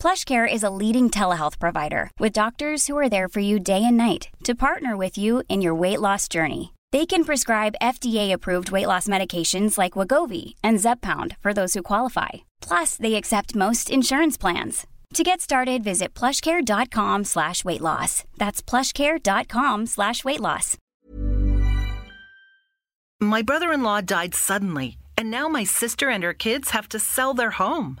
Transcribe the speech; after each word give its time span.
PlushCare 0.00 0.50
is 0.50 0.62
a 0.62 0.70
leading 0.70 1.10
telehealth 1.10 1.58
provider 1.58 2.10
with 2.18 2.32
doctors 2.32 2.86
who 2.86 2.96
are 2.96 3.10
there 3.10 3.28
for 3.28 3.40
you 3.40 3.60
day 3.60 3.84
and 3.84 3.98
night 3.98 4.30
to 4.44 4.54
partner 4.54 4.96
with 4.96 5.18
you 5.18 5.42
in 5.50 5.60
your 5.60 5.74
weight 5.74 6.00
loss 6.00 6.26
journey. 6.26 6.72
They 6.90 7.04
can 7.04 7.22
prescribe 7.22 7.82
FDA-approved 7.82 8.70
weight 8.70 8.86
loss 8.86 9.08
medications 9.08 9.76
like 9.76 9.92
Wagovi 9.92 10.54
and 10.64 10.78
Zepbound 10.78 11.36
for 11.42 11.52
those 11.52 11.74
who 11.74 11.82
qualify. 11.82 12.30
Plus, 12.62 12.96
they 12.96 13.14
accept 13.14 13.54
most 13.54 13.90
insurance 13.90 14.38
plans. 14.38 14.86
To 15.14 15.22
get 15.22 15.42
started, 15.42 15.84
visit 15.84 16.14
plushcare.com 16.14 17.24
slash 17.24 17.62
weight 17.62 17.82
loss. 17.82 18.24
That's 18.38 18.62
plushcare.com 18.62 19.84
slash 19.84 20.24
weight 20.24 20.40
loss. 20.40 20.78
My 23.20 23.42
brother 23.42 23.70
in 23.70 23.82
law 23.82 24.00
died 24.00 24.34
suddenly, 24.34 24.96
and 25.18 25.30
now 25.30 25.46
my 25.46 25.64
sister 25.64 26.08
and 26.08 26.24
her 26.24 26.32
kids 26.32 26.70
have 26.70 26.88
to 26.88 26.98
sell 26.98 27.34
their 27.34 27.50
home. 27.50 28.00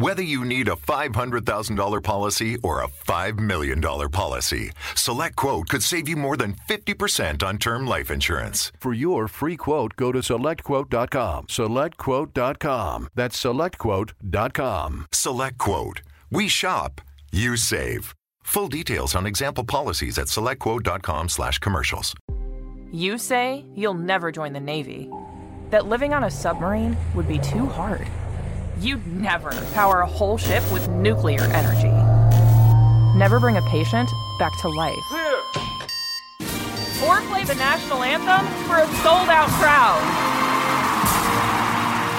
Whether 0.00 0.22
you 0.22 0.46
need 0.46 0.68
a 0.68 0.76
$500,000 0.76 2.02
policy 2.02 2.56
or 2.62 2.82
a 2.82 2.88
$5 2.88 3.38
million 3.38 3.82
policy, 3.82 4.70
SelectQuote 4.94 5.68
could 5.68 5.82
save 5.82 6.08
you 6.08 6.16
more 6.16 6.38
than 6.38 6.54
50% 6.66 7.42
on 7.42 7.58
term 7.58 7.86
life 7.86 8.10
insurance. 8.10 8.72
For 8.78 8.94
your 8.94 9.28
free 9.28 9.58
quote, 9.58 9.94
go 9.96 10.10
to 10.10 10.20
selectquote.com. 10.20 11.48
Selectquote.com. 11.48 13.08
That's 13.14 13.44
selectquote.com. 13.44 15.06
SelectQuote. 15.10 16.00
We 16.30 16.48
shop, 16.48 17.02
you 17.30 17.58
save. 17.58 18.14
Full 18.42 18.68
details 18.68 19.14
on 19.14 19.26
example 19.26 19.64
policies 19.64 20.16
at 20.16 20.28
selectquote.com 20.28 21.28
slash 21.28 21.58
commercials. 21.58 22.14
You 22.90 23.18
say 23.18 23.66
you'll 23.74 23.92
never 23.92 24.32
join 24.32 24.54
the 24.54 24.60
Navy. 24.60 25.10
That 25.68 25.88
living 25.88 26.14
on 26.14 26.24
a 26.24 26.30
submarine 26.30 26.96
would 27.14 27.28
be 27.28 27.38
too 27.38 27.66
hard. 27.66 28.08
You'd 28.80 29.06
never 29.06 29.50
power 29.74 30.00
a 30.00 30.06
whole 30.06 30.38
ship 30.38 30.62
with 30.72 30.88
nuclear 30.88 31.42
energy. 31.42 31.92
Never 33.18 33.38
bring 33.38 33.58
a 33.58 33.62
patient 33.62 34.08
back 34.38 34.52
to 34.62 34.68
life. 34.70 34.96
Or 37.04 37.20
play 37.28 37.44
the 37.44 37.56
national 37.56 38.02
anthem 38.02 38.46
for 38.66 38.76
a 38.76 38.86
sold 39.02 39.28
out 39.28 39.48
crowd. 39.60 40.00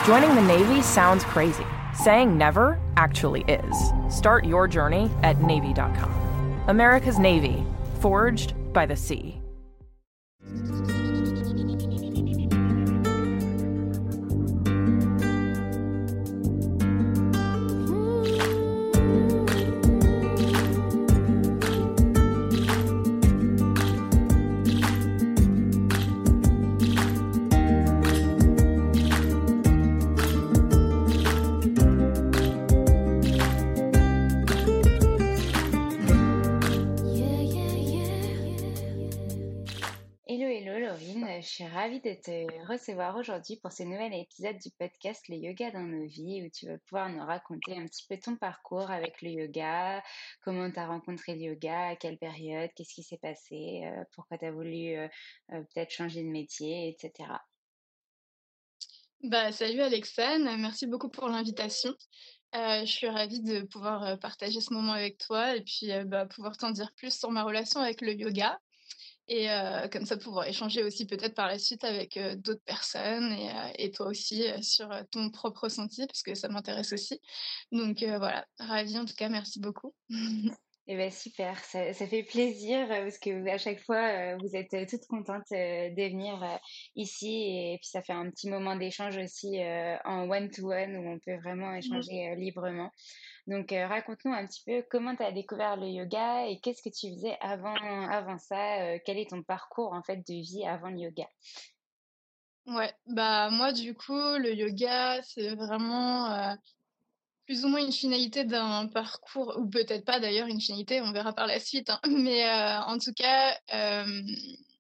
Joining 0.06 0.36
the 0.36 0.42
Navy 0.44 0.84
sounds 0.84 1.24
crazy. 1.24 1.66
Saying 1.96 2.38
never 2.38 2.80
actually 2.96 3.42
is. 3.48 3.92
Start 4.16 4.46
your 4.46 4.68
journey 4.68 5.10
at 5.24 5.42
Navy.com. 5.42 6.64
America's 6.68 7.18
Navy, 7.18 7.66
forged 8.02 8.54
by 8.72 8.86
the 8.86 8.96
sea. 8.96 9.42
De 42.04 42.14
te 42.16 42.68
recevoir 42.68 43.16
aujourd'hui 43.16 43.58
pour 43.58 43.72
ce 43.72 43.84
nouvel 43.84 44.12
épisode 44.16 44.58
du 44.58 44.72
podcast 44.72 45.28
Le 45.30 45.36
Yoga 45.36 45.70
dans 45.70 45.84
nos 45.84 46.08
vies 46.08 46.42
où 46.42 46.50
tu 46.50 46.66
vas 46.66 46.80
pouvoir 46.80 47.10
nous 47.10 47.24
raconter 47.24 47.78
un 47.78 47.86
petit 47.86 48.06
peu 48.10 48.18
ton 48.18 48.36
parcours 48.38 48.90
avec 48.90 49.22
le 49.22 49.30
yoga, 49.30 50.02
comment 50.42 50.72
tu 50.72 50.80
as 50.80 50.88
rencontré 50.88 51.36
le 51.36 51.42
yoga, 51.42 51.90
à 51.90 51.96
quelle 51.96 52.18
période, 52.18 52.72
qu'est-ce 52.76 52.96
qui 52.96 53.04
s'est 53.04 53.20
passé, 53.20 53.84
euh, 53.86 54.04
pourquoi 54.14 54.40
tu 54.40 54.46
as 54.46 54.52
voulu 54.52 54.96
euh, 54.96 55.08
euh, 55.52 55.62
peut-être 55.62 55.92
changer 55.92 56.24
de 56.24 56.30
métier, 56.30 56.90
etc. 56.90 57.30
Bah, 59.24 59.52
salut 59.52 59.82
Alexane, 59.82 60.60
merci 60.60 60.88
beaucoup 60.88 61.10
pour 61.10 61.28
l'invitation. 61.28 61.94
Je 62.54 62.86
suis 62.86 63.08
ravie 63.08 63.42
de 63.42 63.62
pouvoir 63.62 64.18
partager 64.20 64.60
ce 64.60 64.74
moment 64.74 64.94
avec 64.94 65.20
toi 65.20 65.56
et 65.56 65.62
puis 65.62 65.92
bah, 66.06 66.26
pouvoir 66.26 66.58
t'en 66.58 66.72
dire 66.72 66.92
plus 66.96 67.16
sur 67.16 67.30
ma 67.30 67.44
relation 67.44 67.80
avec 67.80 68.02
le 68.02 68.14
yoga. 68.14 68.60
Et 69.34 69.50
euh, 69.50 69.88
comme 69.88 70.06
ça, 70.06 70.18
pouvoir 70.18 70.46
échanger 70.46 70.84
aussi 70.84 71.06
peut-être 71.06 71.36
par 71.36 71.48
la 71.48 71.58
suite 71.58 71.86
avec 71.86 72.18
euh, 72.18 72.36
d'autres 72.36 72.66
personnes 72.66 73.32
et, 73.32 73.50
euh, 73.50 73.72
et 73.78 73.90
toi 73.90 74.08
aussi 74.08 74.44
sur 74.62 74.90
ton 75.10 75.30
propre 75.30 75.64
ressenti, 75.64 76.06
parce 76.06 76.22
que 76.22 76.36
ça 76.36 76.50
m'intéresse 76.50 76.92
aussi. 76.92 77.22
Donc 77.72 78.04
voilà, 78.04 78.46
ravie 78.60 79.00
en 79.00 79.06
tout 79.06 79.14
cas, 79.16 79.30
merci 79.30 79.62
beaucoup. 79.62 79.96
Eh 80.88 80.98
ben 80.98 81.12
super, 81.12 81.64
ça, 81.64 81.94
ça 81.94 82.08
fait 82.08 82.24
plaisir 82.24 82.80
euh, 82.92 83.04
parce 83.04 83.20
que 83.20 83.48
à 83.48 83.58
chaque 83.60 83.80
fois 83.80 83.98
euh, 84.34 84.38
vous 84.42 84.56
êtes 84.56 84.74
euh, 84.74 84.86
toutes 84.90 85.06
contentes 85.08 85.52
euh, 85.52 85.90
de 85.92 86.10
venir 86.10 86.60
ici 86.96 87.30
et 87.74 87.78
puis 87.80 87.88
ça 87.88 88.02
fait 88.02 88.14
un 88.14 88.30
petit 88.32 88.50
moment 88.50 88.76
d'échange 88.76 89.16
aussi 89.18 89.60
en 90.06 90.30
one-to-one 90.30 90.96
où 90.98 91.08
on 91.08 91.20
peut 91.20 91.38
vraiment 91.38 91.74
Mhm. 91.82 92.02
échanger 92.02 92.36
librement. 92.36 92.90
Donc 93.48 93.72
raconte-nous 93.72 94.34
un 94.34 94.46
petit 94.48 94.64
peu 94.66 94.84
comment 94.90 95.16
tu 95.16 95.24
as 95.24 95.32
découvert 95.32 95.78
le 95.78 95.88
yoga 95.88 96.48
et 96.48 96.60
qu'est-ce 96.62 96.82
que 96.82 96.90
tu 96.90 97.14
faisais 97.14 97.38
avant, 97.42 97.76
avant 98.10 98.38
ça, 98.40 99.00
quel 99.06 99.18
est 99.20 99.30
ton 99.30 99.44
parcours 99.44 99.94
en 99.94 100.04
fait 100.04 100.18
de 100.18 100.34
vie 100.42 100.66
avant 100.66 100.90
le 100.90 100.98
yoga? 101.00 101.28
Ouais, 102.66 102.94
bah 103.08 103.50
moi 103.52 103.72
du 103.74 103.96
coup, 103.96 104.14
le 104.14 104.54
yoga, 104.54 105.22
c'est 105.24 105.56
vraiment 105.56 106.26
euh, 106.32 106.54
plus 107.52 107.66
ou 107.66 107.68
moins 107.68 107.86
une 107.86 107.92
finalité 107.92 108.46
d'un 108.46 108.88
parcours, 108.88 109.58
ou 109.60 109.68
peut-être 109.68 110.06
pas 110.06 110.22
d'ailleurs 110.22 110.48
une 110.48 110.62
finalité, 110.62 111.02
on 111.02 111.12
verra 111.12 111.34
par 111.34 111.48
la 111.48 111.60
suite, 111.60 111.90
hein. 111.90 112.00
Mais 112.08 112.46
euh, 112.46 112.80
en 112.84 112.98
tout 112.98 113.12
cas, 113.12 113.58
euh, 113.74 114.22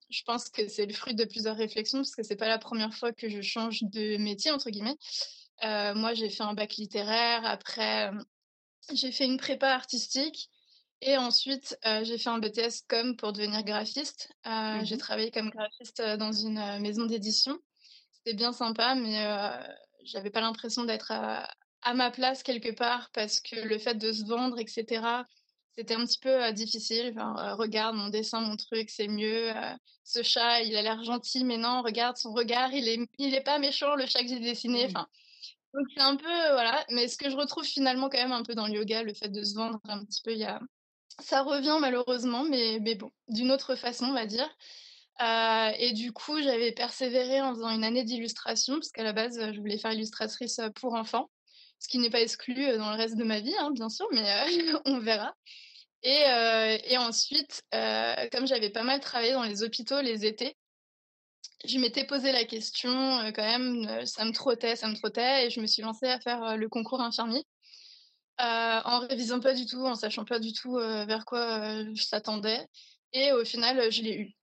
je 0.09 0.23
pense 0.23 0.47
que 0.47 0.65
c'est 0.69 0.85
le 0.85 0.93
fruit 0.93 1.13
de 1.13 1.25
plusieurs 1.25 1.57
réflexions, 1.57 1.97
parce 1.97 2.15
que 2.15 2.23
c'est 2.23 2.37
pas 2.37 2.47
la 2.47 2.59
première 2.59 2.93
fois 2.93 3.11
que 3.11 3.27
je 3.27 3.41
change 3.41 3.83
de 3.83 4.15
métier, 4.15 4.51
entre 4.51 4.69
guillemets. 4.69 4.95
Euh, 5.65 5.93
moi, 5.95 6.13
j'ai 6.13 6.29
fait 6.29 6.43
un 6.43 6.53
bac 6.53 6.75
littéraire, 6.77 7.43
après, 7.43 8.09
j'ai 8.93 9.11
fait 9.11 9.25
une 9.25 9.37
prépa 9.37 9.67
artistique, 9.67 10.49
et 11.01 11.17
ensuite, 11.17 11.77
j'ai 12.03 12.17
fait 12.17 12.29
un 12.29 12.39
BTS 12.39 12.85
com 12.87 13.17
pour 13.17 13.33
devenir 13.33 13.63
graphiste. 13.63 14.31
Euh, 14.47 14.79
j'ai 14.83 14.97
travaillé 14.97 15.29
comme 15.29 15.49
graphiste 15.49 16.01
dans 16.01 16.31
une 16.31 16.79
maison 16.79 17.05
d'édition. 17.05 17.59
C'était 18.13 18.33
bien 18.33 18.53
sympa, 18.53 18.95
mais 18.95 19.27
j'avais 20.05 20.29
pas 20.29 20.39
l'impression 20.39 20.85
d'être 20.85 21.11
à, 21.11 21.49
à 21.81 21.93
ma 21.93 22.11
place 22.11 22.43
quelque 22.43 22.71
part 22.71 23.09
parce 23.13 23.39
que 23.39 23.55
le 23.55 23.77
fait 23.79 23.95
de 23.95 24.11
se 24.11 24.25
vendre, 24.25 24.59
etc., 24.59 25.25
c'était 25.77 25.95
un 25.95 26.05
petit 26.05 26.19
peu 26.19 26.43
euh, 26.43 26.51
difficile. 26.51 27.13
Genre, 27.13 27.39
euh, 27.39 27.55
regarde 27.55 27.95
mon 27.95 28.09
dessin, 28.09 28.41
mon 28.41 28.55
truc, 28.57 28.89
c'est 28.89 29.07
mieux. 29.07 29.55
euh, 29.55 29.73
ce 30.03 30.21
chat, 30.23 30.61
il 30.63 30.75
a 30.75 30.81
l'air 30.81 31.03
gentil, 31.03 31.43
mais 31.45 31.57
non, 31.57 31.81
regarde 31.81 32.17
son 32.17 32.33
regard, 32.33 32.73
il 32.73 32.87
est, 32.89 32.99
il 33.19 33.33
est 33.33 33.41
pas 33.43 33.59
méchant, 33.59 33.95
le 33.95 34.05
chat 34.05 34.21
que 34.21 34.27
j'ai 34.29 34.39
dessiné. 34.39 34.83
Mhm. 34.87 34.89
Enfin, 34.89 35.07
Donc 35.73 35.87
c'est 35.95 36.01
un 36.03 36.17
peu 36.17 36.25
voilà, 36.25 36.85
mais 36.89 37.07
ce 37.07 37.17
que 37.17 37.29
je 37.29 37.35
retrouve 37.37 37.63
finalement 37.65 38.09
quand 38.09 38.17
même 38.17 38.31
un 38.33 38.43
peu 38.43 38.55
dans 38.55 38.67
le 38.67 38.73
yoga, 38.75 39.03
le 39.03 39.13
fait 39.13 39.29
de 39.29 39.43
se 39.43 39.55
vendre 39.55 39.79
un 39.85 40.03
petit 40.05 40.21
peu, 40.23 40.31
il 40.33 40.39
y 40.39 40.45
a 40.45 40.59
ça 41.19 41.43
revient 41.43 41.77
malheureusement, 41.79 42.43
mais, 42.43 42.79
mais 42.81 42.95
bon, 42.95 43.11
d'une 43.27 43.51
autre 43.51 43.75
façon, 43.75 44.05
on 44.05 44.13
va 44.13 44.25
dire. 44.25 44.49
Euh, 45.21 45.71
et 45.77 45.93
du 45.93 46.13
coup, 46.13 46.41
j'avais 46.41 46.71
persévéré 46.71 47.41
en 47.41 47.53
faisant 47.53 47.69
une 47.69 47.83
année 47.83 48.03
d'illustration, 48.03 48.75
parce 48.75 48.91
qu'à 48.91 49.03
la 49.03 49.13
base, 49.13 49.39
je 49.53 49.59
voulais 49.59 49.77
faire 49.77 49.91
illustratrice 49.93 50.59
pour 50.75 50.95
enfants, 50.95 51.29
ce 51.81 51.87
qui 51.87 51.97
n'est 51.97 52.11
pas 52.11 52.21
exclu 52.21 52.77
dans 52.77 52.91
le 52.91 52.97
reste 52.97 53.17
de 53.17 53.23
ma 53.23 53.39
vie, 53.39 53.55
hein, 53.59 53.71
bien 53.71 53.89
sûr, 53.89 54.07
mais 54.11 54.23
on 54.85 54.99
verra. 54.99 55.33
Et, 56.03 56.23
et 56.85 56.97
ensuite, 56.97 57.63
comme 58.31 58.47
j'avais 58.47 58.69
pas 58.69 58.83
mal 58.83 58.99
travaillé 58.99 59.33
dans 59.33 59.43
les 59.43 59.63
hôpitaux 59.63 59.99
les 60.01 60.25
étés, 60.25 60.55
je 61.65 61.77
m'étais 61.79 62.05
posé 62.05 62.31
la 62.31 62.45
question 62.45 62.91
quand 63.35 63.43
même, 63.43 64.05
ça 64.05 64.25
me 64.25 64.31
trottait, 64.31 64.75
ça 64.75 64.87
me 64.87 64.95
trottait, 64.95 65.47
et 65.47 65.49
je 65.49 65.59
me 65.59 65.67
suis 65.67 65.81
lancée 65.81 66.07
à 66.07 66.19
faire 66.19 66.57
le 66.57 66.69
concours 66.69 67.01
infirmier. 67.01 67.43
en 68.39 68.99
révisant 69.09 69.39
pas 69.39 69.53
du 69.53 69.65
tout, 69.65 69.85
en 69.85 69.95
sachant 69.95 70.25
pas 70.25 70.39
du 70.39 70.53
tout 70.53 70.75
vers 70.75 71.25
quoi 71.25 71.83
je 71.93 72.03
s'attendais. 72.03 72.65
Et 73.13 73.31
au 73.31 73.43
final, 73.43 73.91
je 73.91 74.01
l'ai 74.03 74.15
eu. 74.15 74.35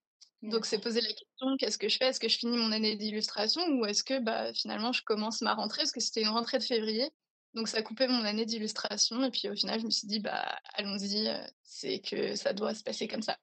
Donc, 0.42 0.66
c'est 0.66 0.78
poser 0.78 1.00
la 1.00 1.08
question 1.08 1.56
qu'est-ce 1.56 1.78
que 1.78 1.88
je 1.88 1.96
fais? 1.96 2.06
Est-ce 2.06 2.20
que 2.20 2.28
je 2.28 2.38
finis 2.38 2.56
mon 2.56 2.70
année 2.70 2.96
d'illustration 2.96 3.62
ou 3.70 3.86
est-ce 3.86 4.04
que 4.04 4.20
bah, 4.20 4.52
finalement 4.54 4.92
je 4.92 5.02
commence 5.02 5.40
ma 5.40 5.54
rentrée? 5.54 5.82
Parce 5.82 5.92
que 5.92 6.00
c'était 6.00 6.22
une 6.22 6.28
rentrée 6.28 6.58
de 6.58 6.64
février. 6.64 7.10
Donc, 7.54 7.68
ça 7.68 7.82
coupait 7.82 8.08
mon 8.08 8.24
année 8.24 8.44
d'illustration. 8.46 9.24
Et 9.24 9.30
puis, 9.30 9.48
au 9.48 9.54
final, 9.54 9.80
je 9.80 9.86
me 9.86 9.90
suis 9.90 10.06
dit 10.06 10.20
bah, 10.20 10.58
allons-y, 10.74 11.28
c'est 11.62 11.98
que 12.00 12.36
ça 12.36 12.52
doit 12.52 12.74
se 12.74 12.82
passer 12.82 13.08
comme 13.08 13.22
ça. 13.22 13.36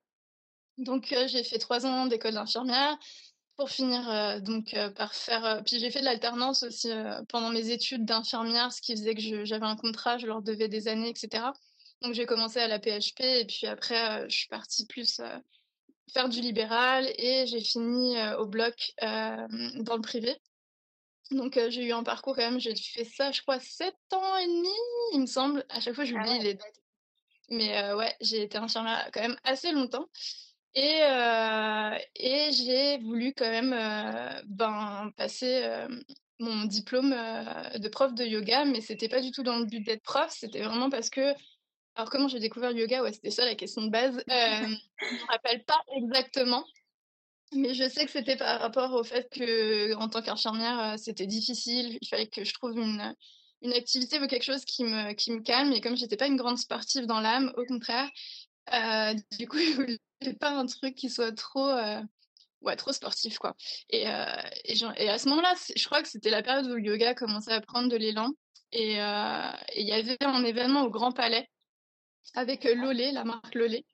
Donc, 0.78 1.16
j'ai 1.28 1.44
fait 1.44 1.57
trois 1.57 1.86
ans 1.86 2.06
d'école 2.06 2.34
d'infirmière 2.34 2.98
pour 3.56 3.69
finir 3.69 4.42
donc 4.42 4.75
par 4.96 5.13
faire. 5.13 5.63
puis, 5.66 5.80
j'ai 5.80 5.90
fait 5.90 6.02
de 6.02 6.06
l'alternance 6.06 6.63
aussi 6.63 6.90
pendant 7.30 7.50
mes 7.50 7.72
études 7.72 8.06
d'infirmière, 8.06 8.72
ce 8.74 8.81
qui 8.81 8.96
faisait 8.96 9.16
que 9.16 9.46
j'avais 9.46 9.66
un 9.66 9.78
contrat, 9.78 10.18
je 10.18 10.28
leur 10.28 10.42
devais 10.42 10.68
des 10.68 10.88
années, 10.88 11.10
etc. 11.10 11.46
Donc, 12.02 12.13
j'ai 12.13 12.25
commencé 12.25 12.60
à 12.60 12.68
la 12.68 12.80
PHP 12.80 13.22
et 13.22 13.46
puis 13.46 13.68
après, 13.68 14.30
je 14.30 14.36
suis 14.36 14.48
partie 14.50 14.86
plus 14.86 15.22
faire 16.13 16.30
du 16.30 16.42
libéral 16.42 17.10
et 17.18 17.48
j'ai 17.48 17.62
fini 17.62 18.16
au 18.38 18.46
bloc 18.46 18.94
dans 19.02 19.96
le 19.96 20.02
privé. 20.02 20.36
Donc 21.31 21.60
j'ai 21.69 21.86
eu 21.86 21.92
un 21.92 22.04
parcours 22.04 22.36
quand 22.36 22.50
même, 22.50 22.60
j'ai 22.60 22.75
fait 22.75 23.04
ça 23.04 23.31
je 23.31 23.42
crois 23.42 23.60
7 23.60 23.95
ans 24.13 24.38
et 24.38 24.45
demi, 24.45 24.69
il 25.13 25.22
me 25.22 25.25
semble. 25.25 25.66
À 25.69 25.80
chaque 25.80 25.95
fois 25.95 26.06
j'oublie 26.06 26.30
ah 26.30 26.44
les 26.44 26.54
dates. 26.54 26.81
Mais 27.50 27.94
ouais, 27.94 28.16
j'ai 28.22 28.44
été 28.44 28.57
infirmière 28.57 29.10
quand 29.13 29.22
même 29.22 29.38
assez 29.44 29.72
longtemps. 29.72 30.07
Et, 30.74 31.01
et 32.16 32.51
j'ai 32.51 32.98
voulu 33.00 33.33
quand 33.33 33.50
même 33.50 33.75
ben, 34.45 35.12
passer 35.16 35.88
mon 36.39 36.66
diplôme 36.66 37.12
de 37.12 37.88
prof 37.88 38.13
de 38.13 38.25
yoga, 38.25 38.66
mais 38.66 38.81
c'était 38.81 39.10
pas 39.10 39.21
du 39.21 39.31
tout 39.31 39.44
dans 39.44 39.57
le 39.57 39.66
but 39.66 39.81
d'être 39.81 40.04
prof, 40.04 40.30
c'était 40.30 40.63
vraiment 40.63 40.89
parce 40.89 41.10
que 41.10 41.33
alors, 41.95 42.10
comment 42.10 42.28
j'ai 42.28 42.39
découvert 42.39 42.71
le 42.71 42.80
yoga? 42.80 43.01
Ouais, 43.01 43.13
c'était 43.13 43.31
ça 43.31 43.45
la 43.45 43.56
question 43.56 43.83
de 43.83 43.89
base. 43.89 44.21
Euh, 44.30 44.68
je 45.00 45.13
ne 45.13 45.19
me 45.19 45.31
rappelle 45.31 45.63
pas 45.63 45.80
exactement, 45.95 46.66
mais 47.53 47.74
je 47.74 47.88
sais 47.88 48.06
que 48.06 48.12
c'était 48.12 48.38
par 48.38 48.59
rapport 48.59 48.94
au 48.94 49.03
fait 49.03 49.30
que, 49.30 49.94
en 49.95 50.09
tant 50.09 50.21
qu'infirmière, 50.21 50.80
euh, 50.80 50.97
c'était 50.97 51.27
difficile. 51.27 51.97
Il 52.01 52.07
fallait 52.07 52.27
que 52.27 52.44
je 52.44 52.53
trouve 52.53 52.77
une, 52.77 53.15
une 53.62 53.74
activité 53.74 54.19
ou 54.19 54.27
quelque 54.27 54.44
chose 54.44 54.65
qui 54.65 54.83
me, 54.83 55.13
qui 55.13 55.31
me 55.31 55.42
calme. 55.42 55.71
Et 55.74 55.81
comme 55.81 55.95
j'étais 55.95 56.18
pas 56.18 56.27
une 56.27 56.38
grande 56.38 56.57
sportive 56.57 57.06
dans 57.06 57.19
l'âme, 57.19 57.53
au 57.57 57.65
contraire, 57.65 58.09
euh, 58.74 59.13
du 59.38 59.47
coup, 59.47 59.57
je 59.59 59.74
voulais 59.74 60.00
pas 60.39 60.51
un 60.51 60.65
truc 60.65 60.95
qui 60.95 61.09
soit 61.09 61.31
trop. 61.33 61.71
ouais, 62.62 62.75
trop 62.75 62.92
sportif, 62.92 63.38
quoi. 63.38 63.56
Et, 63.89 64.03
et, 64.03 64.75
et 64.97 65.09
à 65.09 65.19
ce 65.19 65.30
moment-là, 65.30 65.53
je 65.75 65.86
crois 65.86 66.01
que 66.01 66.09
c'était 66.09 66.31
la 66.31 66.44
période 66.44 66.65
où 66.65 66.75
le 66.75 66.81
yoga 66.81 67.13
commençait 67.13 67.53
à 67.53 67.62
prendre 67.62 67.89
de 67.89 67.97
l'élan. 67.97 68.31
Et 68.71 68.94
il 68.95 69.88
y 69.88 69.94
avait 69.94 70.18
un 70.24 70.44
événement 70.44 70.83
au 70.83 70.89
Grand 70.89 71.12
Palais 71.12 71.47
avec 72.33 72.63
Lolé, 72.63 73.12
la 73.12 73.24
marque 73.24 73.56
Lolé. 73.56 73.86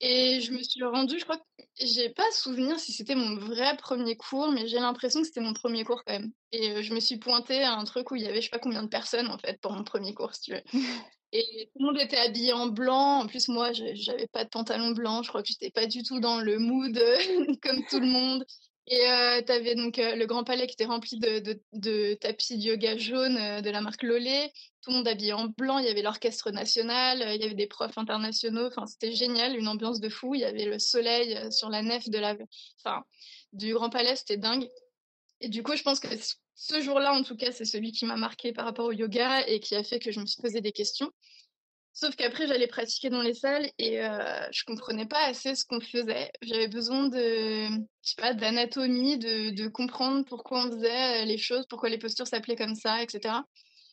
Et 0.00 0.40
je 0.40 0.52
me 0.52 0.62
suis 0.62 0.82
rendue, 0.84 1.18
je 1.18 1.24
crois 1.24 1.38
que 1.38 1.64
j'ai 1.80 2.10
pas 2.10 2.30
souvenir 2.32 2.78
si 2.78 2.92
c'était 2.92 3.14
mon 3.14 3.36
vrai 3.36 3.76
premier 3.76 4.16
cours, 4.16 4.50
mais 4.50 4.66
j'ai 4.66 4.78
l'impression 4.78 5.20
que 5.20 5.26
c'était 5.26 5.40
mon 5.40 5.52
premier 5.52 5.84
cours 5.84 6.02
quand 6.04 6.12
même. 6.12 6.32
Et 6.52 6.82
je 6.82 6.94
me 6.94 7.00
suis 7.00 7.18
pointée 7.18 7.62
à 7.62 7.74
un 7.74 7.84
truc 7.84 8.10
où 8.10 8.16
il 8.16 8.22
y 8.22 8.26
avait 8.26 8.40
je 8.40 8.46
sais 8.46 8.50
pas 8.50 8.58
combien 8.58 8.82
de 8.82 8.88
personnes 8.88 9.28
en 9.28 9.38
fait 9.38 9.60
pour 9.60 9.72
mon 9.72 9.84
premier 9.84 10.14
cours, 10.14 10.34
si 10.34 10.42
tu 10.42 10.52
veux. 10.52 10.62
Et 11.34 11.70
tout 11.72 11.78
le 11.78 11.86
monde 11.86 12.00
était 12.00 12.18
habillé 12.18 12.52
en 12.52 12.66
blanc. 12.66 13.20
En 13.20 13.26
plus, 13.26 13.48
moi, 13.48 13.72
j'avais 13.72 14.26
pas 14.26 14.44
de 14.44 14.50
pantalon 14.50 14.90
blanc. 14.90 15.22
Je 15.22 15.30
crois 15.30 15.42
que 15.42 15.48
j'étais 15.48 15.70
pas 15.70 15.86
du 15.86 16.02
tout 16.02 16.20
dans 16.20 16.40
le 16.40 16.58
mood 16.58 16.94
comme 17.62 17.82
tout 17.86 18.00
le 18.00 18.06
monde. 18.06 18.44
Et 18.88 19.08
euh, 19.08 19.42
tu 19.42 19.52
avais 19.52 19.74
donc 19.74 19.96
le 19.96 20.24
Grand 20.26 20.42
Palais 20.44 20.66
qui 20.66 20.74
était 20.74 20.84
rempli 20.84 21.18
de, 21.18 22.14
tapis 22.14 22.58
de 22.58 22.62
yoga 22.62 22.96
jaune 22.96 23.60
de 23.62 23.70
la 23.70 23.80
marque 23.80 24.02
Lolé. 24.02 24.52
Tout 24.82 24.90
le 24.90 24.96
monde 24.96 25.08
habillé 25.08 25.32
en 25.32 25.46
blanc. 25.46 25.78
Il 25.78 25.84
y 25.84 25.88
avait 25.88 26.02
l'orchestre 26.02 26.50
national. 26.50 27.22
il 27.34 27.40
y 27.40 27.44
avait 27.44 27.54
des 27.54 27.68
profs 27.68 27.96
internationaux. 27.96 28.66
Enfin, 28.66 28.86
c'était 28.86 29.12
génial, 29.12 29.56
une 29.56 29.68
ambiance 29.68 30.00
de 30.00 30.08
fou. 30.08 30.34
Il 30.34 30.40
y 30.40 30.44
avait 30.44 30.64
le 30.64 30.78
soleil 30.80 31.52
sur 31.52 31.70
la 31.70 31.82
nef 31.82 32.08
de 32.08 32.18
la, 32.18 32.36
enfin, 32.84 33.04
du 33.52 33.72
Grand 33.72 33.88
Palais. 33.88 34.16
C'était 34.16 34.36
dingue. 34.36 34.68
Et 35.40 35.48
du 35.48 35.62
coup, 35.62 35.76
je 35.76 35.82
pense 35.82 36.00
que 36.00 36.08
ce 36.54 36.80
jour-là, 36.80 37.12
en 37.12 37.22
tout 37.22 37.36
cas, 37.36 37.52
c'est 37.52 37.64
celui 37.64 37.92
qui 37.92 38.04
m'a 38.04 38.16
marqué 38.16 38.52
par 38.52 38.64
rapport 38.64 38.86
au 38.86 38.92
yoga 38.92 39.46
et 39.46 39.60
qui 39.60 39.74
a 39.74 39.82
fait 39.82 39.98
que 39.98 40.12
je 40.12 40.20
me 40.20 40.26
suis 40.26 40.40
posé 40.40 40.60
des 40.60 40.72
questions. 40.72 41.10
Sauf 41.94 42.16
qu'après, 42.16 42.46
j'allais 42.46 42.66
pratiquer 42.66 43.10
dans 43.10 43.20
les 43.20 43.34
salles 43.34 43.70
et 43.78 44.02
euh, 44.02 44.48
je 44.50 44.64
comprenais 44.64 45.06
pas 45.06 45.24
assez 45.26 45.54
ce 45.54 45.64
qu'on 45.64 45.80
faisait. 45.80 46.32
J'avais 46.40 46.68
besoin 46.68 47.08
de, 47.08 47.66
je 47.68 47.78
sais 48.02 48.20
pas, 48.20 48.32
d'anatomie, 48.32 49.18
de, 49.18 49.50
de, 49.50 49.68
comprendre 49.68 50.24
pourquoi 50.24 50.64
on 50.64 50.70
faisait 50.70 51.26
les 51.26 51.36
choses, 51.36 51.66
pourquoi 51.68 51.90
les 51.90 51.98
postures 51.98 52.26
s'appelaient 52.26 52.56
comme 52.56 52.74
ça, 52.74 53.02
etc. 53.02 53.42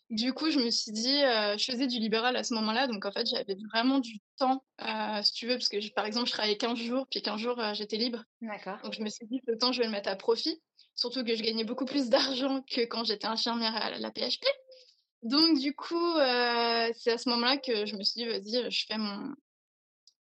Du 0.10 0.34
coup, 0.34 0.50
je 0.50 0.57
me 0.57 0.72
suis 0.72 0.92
dit, 0.92 1.24
euh, 1.24 1.56
je 1.56 1.72
faisais 1.72 1.86
du 1.86 2.00
libéral 2.00 2.36
à 2.36 2.44
ce 2.44 2.56
moment-là, 2.56 2.88
donc 2.88 3.06
en 3.06 3.12
fait, 3.12 3.28
j'avais 3.28 3.56
vraiment 3.72 4.00
du 4.00 4.19
temps, 4.38 4.63
euh, 4.81 5.22
si 5.22 5.34
tu 5.34 5.46
veux, 5.46 5.54
parce 5.54 5.69
que 5.69 5.94
par 5.94 6.06
exemple, 6.06 6.25
je 6.25 6.31
travaillais 6.31 6.57
15 6.57 6.80
jours, 6.80 7.06
puis 7.12 7.22
15 7.22 7.40
jours, 7.40 7.60
euh, 7.60 7.75
j'étais 7.75 7.98
libre. 7.98 8.24
D'accord. 8.42 8.80
Donc 8.84 8.94
je 8.94 9.04
me 9.04 9.10
suis 9.10 9.28
dit, 9.28 9.40
le 9.46 9.56
temps, 9.57 9.72
je 9.72 9.80
vais 9.80 9.86
le 9.86 9.92
mettre 9.92 10.10
à 10.10 10.16
profit. 10.16 10.60
Surtout 10.96 11.24
que 11.24 11.36
je 11.36 11.44
gagnais 11.44 11.63
beaucoup 11.63 11.86
plus 11.86 12.10
d'argent 12.10 12.63
que 12.63 12.81
quand 12.81 13.04
j'étais 13.04 13.28
infirmière 13.28 13.75
à 13.75 13.92
la 14.00 14.10
PHP. 14.10 14.46
Donc, 15.24 15.60
du 15.60 15.75
coup, 15.75 16.16
euh, 16.18 16.92
c'est 16.95 17.12
à 17.12 17.18
ce 17.18 17.27
moment-là 17.30 17.57
que 17.57 17.86
je 17.86 17.95
me 17.95 18.04
suis 18.04 18.21
dit, 18.21 18.25
vas-y, 18.25 18.71
je 18.71 18.86
fais 18.86 18.98
mon, 18.98 19.33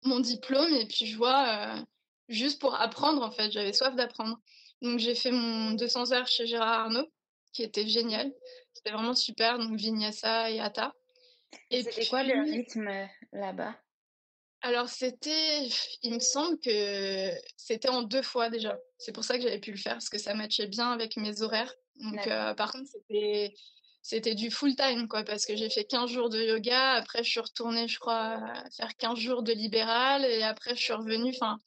mon 0.03 0.19
diplôme 0.19 0.73
et 0.73 0.85
puis 0.85 1.05
je 1.05 1.15
vois, 1.15 1.47
euh, 1.47 1.81
juste 2.27 2.59
pour 2.59 2.75
apprendre, 2.75 3.21
en 3.21 3.31
fait, 3.31 3.51
j'avais 3.51 3.73
soif 3.73 3.95
d'apprendre. 3.95 4.38
Donc, 4.81 4.99
j'ai 4.99 5.15
fait 5.15 5.31
mon 5.31 5.71
200 5.71 6.11
heures 6.11 6.27
chez 6.27 6.45
Gérard 6.45 6.85
Arnaud, 6.85 7.07
qui 7.53 7.63
était 7.63 7.88
génial. 7.88 8.33
C'était 8.73 8.91
vraiment 8.91 9.15
super, 9.15 9.59
donc 9.59 9.77
Vinyasa 9.77 10.51
et 10.51 10.59
Hatha. 10.59 10.94
Et 11.69 11.83
c'était 11.83 12.07
quoi 12.07 12.23
le 12.23 12.41
rythme 12.41 12.87
euh, 12.87 13.05
là-bas? 13.31 13.75
Alors, 14.61 14.89
c'était, 14.89 15.68
il 16.04 16.13
me 16.13 16.19
semble 16.19 16.59
que 16.59 17.31
c'était 17.56 17.89
en 17.89 18.04
deux 18.04 18.21
fois 18.21 18.49
déjà. 18.49 18.77
C'est 18.97 19.11
pour 19.11 19.23
ça 19.23 19.37
que 19.37 19.44
j'avais 19.44 19.59
pu 19.59 19.71
le 19.71 19.77
faire, 19.77 19.94
parce 19.94 20.09
que 20.09 20.19
ça 20.19 20.33
matchait 20.33 20.68
bien 20.68 20.92
avec 20.92 21.16
mes 21.18 21.42
horaires. 21.42 21.73
Donc, 21.95 22.27
par 22.57 22.71
contre, 22.71 22.87
c'était 22.87 23.56
c'était 24.01 24.35
du 24.35 24.49
full 24.51 24.75
time, 24.75 25.07
quoi, 25.07 25.23
parce 25.23 25.45
que 25.45 25.55
j'ai 25.55 25.69
fait 25.69 25.83
15 25.83 26.09
jours 26.09 26.29
de 26.29 26.41
yoga, 26.41 26.93
après 26.93 27.23
je 27.23 27.29
suis 27.29 27.39
retournée, 27.39 27.87
je 27.87 27.99
crois, 27.99 28.39
faire 28.75 28.95
15 28.97 29.19
jours 29.19 29.43
de 29.43 29.53
libéral, 29.53 30.25
et 30.25 30.43
après 30.43 30.75
je 30.75 30.81
suis 30.81 30.93
revenue, 30.93 31.31
enfin, 31.35 31.57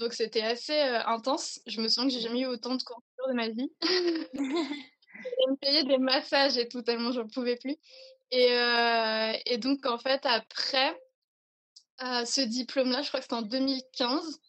donc 0.00 0.14
c'était 0.14 0.42
assez 0.42 0.78
euh, 0.78 1.04
intense. 1.06 1.60
Je 1.66 1.80
me 1.80 1.88
sens 1.88 2.06
que 2.06 2.10
j'ai 2.10 2.20
jamais 2.20 2.40
eu 2.40 2.46
autant 2.46 2.74
de 2.74 2.82
cours 2.82 3.02
de 3.28 3.34
ma 3.34 3.48
vie. 3.48 3.70
j'ai 3.82 4.40
me 4.40 5.56
payer 5.56 5.84
des 5.84 5.98
massages 5.98 6.56
et 6.56 6.68
tout, 6.68 6.82
tellement 6.82 7.12
j'en 7.12 7.28
pouvais 7.28 7.56
plus. 7.56 7.76
Et, 8.30 8.52
euh, 8.52 9.32
et, 9.46 9.58
donc, 9.58 9.84
en 9.86 9.98
fait, 9.98 10.24
après 10.24 10.98
euh, 12.02 12.24
ce 12.24 12.40
diplôme-là, 12.40 13.02
je 13.02 13.08
crois 13.08 13.20
que 13.20 13.24
c'était 13.24 13.34
en 13.34 13.42
2015, 13.42 14.40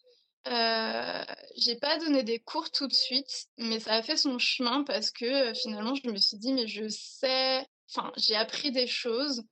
euh, 0.48 1.24
j'ai 1.56 1.76
pas 1.76 1.98
donné 1.98 2.22
des 2.24 2.40
cours 2.40 2.70
tout 2.70 2.88
de 2.88 2.92
suite, 2.92 3.46
mais 3.58 3.78
ça 3.78 3.94
a 3.94 4.02
fait 4.02 4.16
son 4.16 4.38
chemin 4.38 4.82
parce 4.84 5.10
que 5.10 5.24
euh, 5.24 5.54
finalement, 5.54 5.94
je 5.94 6.08
me 6.08 6.16
suis 6.16 6.36
dit, 6.36 6.52
mais 6.52 6.66
je 6.66 6.88
sais, 6.88 7.64
enfin, 7.90 8.12
j'ai 8.16 8.34
appris 8.34 8.72
des 8.72 8.86
choses 8.86 9.44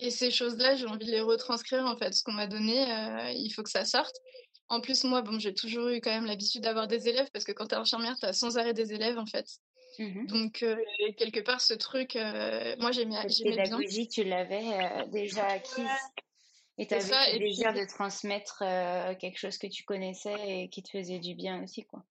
et 0.00 0.10
ces 0.10 0.32
choses-là, 0.32 0.74
j'ai 0.74 0.86
envie 0.86 1.06
de 1.06 1.12
les 1.12 1.20
retranscrire 1.20 1.84
en 1.84 1.96
fait. 1.96 2.12
Ce 2.12 2.24
qu'on 2.24 2.32
m'a 2.32 2.48
donné, 2.48 2.82
euh, 2.90 3.30
il 3.30 3.50
faut 3.50 3.62
que 3.62 3.70
ça 3.70 3.84
sorte. 3.84 4.16
En 4.68 4.80
plus, 4.80 5.04
moi, 5.04 5.22
bon, 5.22 5.38
j'ai 5.38 5.54
toujours 5.54 5.88
eu 5.88 6.00
quand 6.00 6.10
même 6.10 6.26
l'habitude 6.26 6.62
d'avoir 6.62 6.88
des 6.88 7.08
élèves 7.08 7.28
parce 7.32 7.44
que 7.44 7.52
quand 7.52 7.68
tu 7.68 7.74
es 7.74 7.78
infirmière, 7.78 8.16
tu 8.18 8.26
as 8.26 8.32
sans 8.32 8.58
arrêt 8.58 8.74
des 8.74 8.92
élèves 8.92 9.18
en 9.18 9.26
fait. 9.26 9.46
Mmh 9.98 10.26
Donc, 10.26 10.64
quelque 11.18 11.40
part, 11.40 11.60
ce 11.60 11.74
truc, 11.74 12.14
moi, 12.14 12.90
j'aimais 12.90 13.26
bien. 13.26 13.44
pédagogie, 13.44 14.08
tu 14.08 14.24
l'avais 14.24 15.06
déjà 15.08 15.44
acquise. 15.46 15.84
Et 16.78 16.86
tu 16.86 16.94
avais 16.94 17.38
le 17.38 17.46
désir 17.46 17.74
de 17.74 17.84
transmettre 17.86 18.62
euh, 18.62 19.14
quelque 19.14 19.38
chose 19.38 19.58
que 19.58 19.66
tu 19.66 19.84
connaissais 19.84 20.62
et 20.62 20.68
qui 20.70 20.82
te 20.82 20.90
faisait 20.90 21.18
du 21.18 21.34
bien 21.34 21.62
aussi, 21.62 21.84
quoi. 21.84 22.02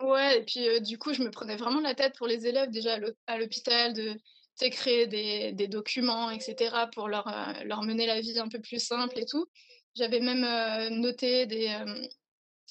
Ouais, 0.00 0.40
et 0.40 0.44
puis 0.44 0.68
euh, 0.68 0.80
du 0.80 0.98
coup, 0.98 1.14
je 1.14 1.22
me 1.22 1.30
prenais 1.30 1.56
vraiment 1.56 1.80
la 1.80 1.94
tête 1.94 2.14
pour 2.16 2.26
les 2.26 2.46
élèves 2.46 2.70
déjà 2.70 2.98
à 3.26 3.38
l'hôpital 3.38 3.94
de 3.94 4.18
créer 4.70 5.06
des, 5.06 5.52
des, 5.52 5.68
documents, 5.68 6.30
etc., 6.30 6.74
pour 6.92 7.08
leur, 7.08 7.26
euh, 7.28 7.64
leur 7.64 7.82
mener 7.82 8.06
la 8.06 8.20
vie 8.20 8.38
un 8.38 8.48
peu 8.48 8.60
plus 8.60 8.84
simple 8.84 9.18
et 9.18 9.24
tout. 9.24 9.46
J'avais 9.94 10.20
même 10.20 10.44
noté 11.00 11.46
des, 11.46 11.74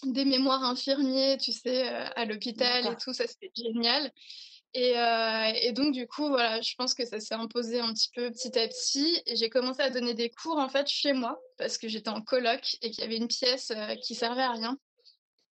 des 0.03 0.25
mémoires 0.25 0.63
infirmiers, 0.63 1.37
tu 1.37 1.51
sais, 1.51 1.87
à 1.87 2.25
l'hôpital 2.25 2.85
et 2.85 2.95
tout, 2.97 3.13
ça 3.13 3.25
c'était 3.25 3.51
génial. 3.55 4.11
Et, 4.77 4.99
euh, 4.99 5.51
et, 5.61 5.71
donc, 5.71 5.93
du 5.93 6.05
coup, 6.05 6.27
voilà, 6.27 6.59
je 6.59 6.75
pense 6.75 6.93
que 6.93 7.05
ça 7.05 7.21
s'est 7.21 7.33
imposé 7.33 7.79
un 7.79 7.93
petit 7.93 8.09
peu 8.13 8.29
petit 8.29 8.59
à 8.59 8.67
petit. 8.67 9.21
Et 9.25 9.37
j'ai 9.37 9.49
commencé 9.49 9.81
à 9.81 9.89
donner 9.89 10.13
des 10.13 10.29
cours, 10.29 10.57
en 10.57 10.67
fait, 10.67 10.85
chez 10.87 11.13
moi, 11.13 11.39
parce 11.57 11.77
que 11.77 11.87
j'étais 11.87 12.09
en 12.09 12.21
coloc 12.21 12.75
et 12.81 12.91
qu'il 12.91 13.01
y 13.01 13.07
avait 13.07 13.15
une 13.15 13.29
pièce 13.29 13.71
euh, 13.71 13.95
qui 13.95 14.15
servait 14.15 14.41
à 14.41 14.51
rien. 14.51 14.77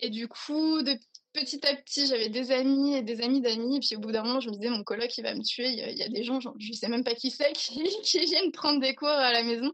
Et 0.01 0.11
du 0.11 0.27
coup, 0.27 0.83
de 0.83 0.99
petit 1.33 1.65
à 1.65 1.77
petit, 1.77 2.09
j'avais 2.09 2.31
des 2.31 2.51
amis 2.51 2.97
et 2.97 3.03
des 3.03 3.21
amis 3.21 3.41
d'amis. 3.41 3.77
Et 3.77 3.81
puis, 3.81 3.95
au 3.95 4.01
bout 4.01 4.11
d'un 4.11 4.25
moment, 4.25 4.41
je 4.41 4.51
me 4.51 4.55
disais, 4.55 4.71
mon 4.71 4.83
coloc, 4.83 5.17
il 5.17 5.23
va 5.23 5.37
me 5.37 5.43
tuer. 5.43 5.69
Il 5.69 5.97
y 5.97 6.03
a, 6.03 6.09
des 6.09 6.25
gens, 6.25 6.41
je 6.41 6.49
je 6.59 6.73
sais 6.73 6.89
même 6.89 7.05
pas 7.05 7.15
qui 7.15 7.31
c'est, 7.31 7.53
qui, 7.55 7.81
qui 8.03 8.19
viennent 8.25 8.51
prendre 8.51 8.81
des 8.81 8.97
cours 8.97 9.09
à 9.09 9.33
la 9.33 9.45
maison. 9.45 9.73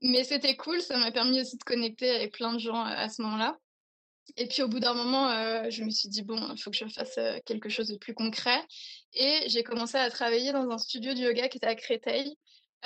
Mais 0.00 0.24
c'était 0.24 0.56
cool, 0.56 0.80
ça 0.80 0.96
m'a 0.98 1.12
permis 1.12 1.42
aussi 1.42 1.58
de 1.58 1.62
connecter 1.62 2.10
avec 2.10 2.32
plein 2.32 2.54
de 2.54 2.58
gens 2.58 2.80
euh, 2.80 2.94
à 2.96 3.10
ce 3.10 3.20
moment-là. 3.20 3.58
Et 4.36 4.46
puis 4.46 4.62
au 4.62 4.68
bout 4.68 4.80
d'un 4.80 4.94
moment, 4.94 5.30
euh, 5.30 5.68
je 5.70 5.84
me 5.84 5.90
suis 5.90 6.08
dit, 6.08 6.22
bon, 6.22 6.52
il 6.52 6.60
faut 6.60 6.70
que 6.70 6.76
je 6.76 6.86
fasse 6.86 7.18
euh, 7.18 7.38
quelque 7.44 7.68
chose 7.68 7.88
de 7.88 7.96
plus 7.96 8.14
concret. 8.14 8.60
Et 9.14 9.40
j'ai 9.48 9.62
commencé 9.62 9.96
à 9.96 10.10
travailler 10.10 10.52
dans 10.52 10.70
un 10.70 10.78
studio 10.78 11.12
de 11.14 11.18
yoga 11.18 11.48
qui 11.48 11.58
était 11.58 11.66
à 11.66 11.74
Créteil, 11.74 12.36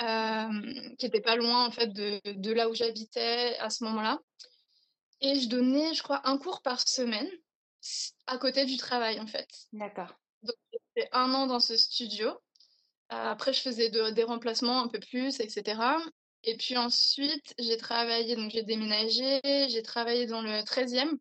euh, 0.01 0.93
qui 0.97 1.05
était 1.05 1.21
pas 1.21 1.35
loin 1.35 1.65
en 1.65 1.71
fait 1.71 1.87
de, 1.87 2.19
de 2.25 2.51
là 2.51 2.69
où 2.69 2.75
j'habitais 2.75 3.55
à 3.59 3.69
ce 3.69 3.83
moment-là. 3.85 4.19
Et 5.21 5.39
je 5.39 5.47
donnais, 5.47 5.93
je 5.93 6.03
crois, 6.03 6.21
un 6.27 6.37
cours 6.37 6.61
par 6.61 6.85
semaine 6.87 7.29
à 8.27 8.37
côté 8.37 8.65
du 8.65 8.77
travail 8.77 9.19
en 9.19 9.27
fait. 9.27 9.47
D'accord. 9.71 10.13
Donc 10.43 10.55
j'ai 10.71 10.79
fait 10.95 11.09
un 11.13 11.33
an 11.33 11.47
dans 11.47 11.59
ce 11.59 11.77
studio. 11.77 12.37
après, 13.09 13.53
je 13.53 13.61
faisais 13.61 13.89
des 13.89 14.23
remplacements 14.23 14.81
un 14.81 14.87
peu 14.89 14.99
plus, 14.99 15.39
etc. 15.39 15.79
Et 16.43 16.57
puis 16.57 16.77
ensuite, 16.77 17.53
j'ai 17.57 17.77
travaillé, 17.77 18.35
donc 18.35 18.51
j'ai 18.51 18.63
déménagé, 18.63 19.39
j'ai 19.43 19.81
travaillé 19.81 20.27
dans 20.27 20.41
le 20.41 20.61
13e 20.63 21.17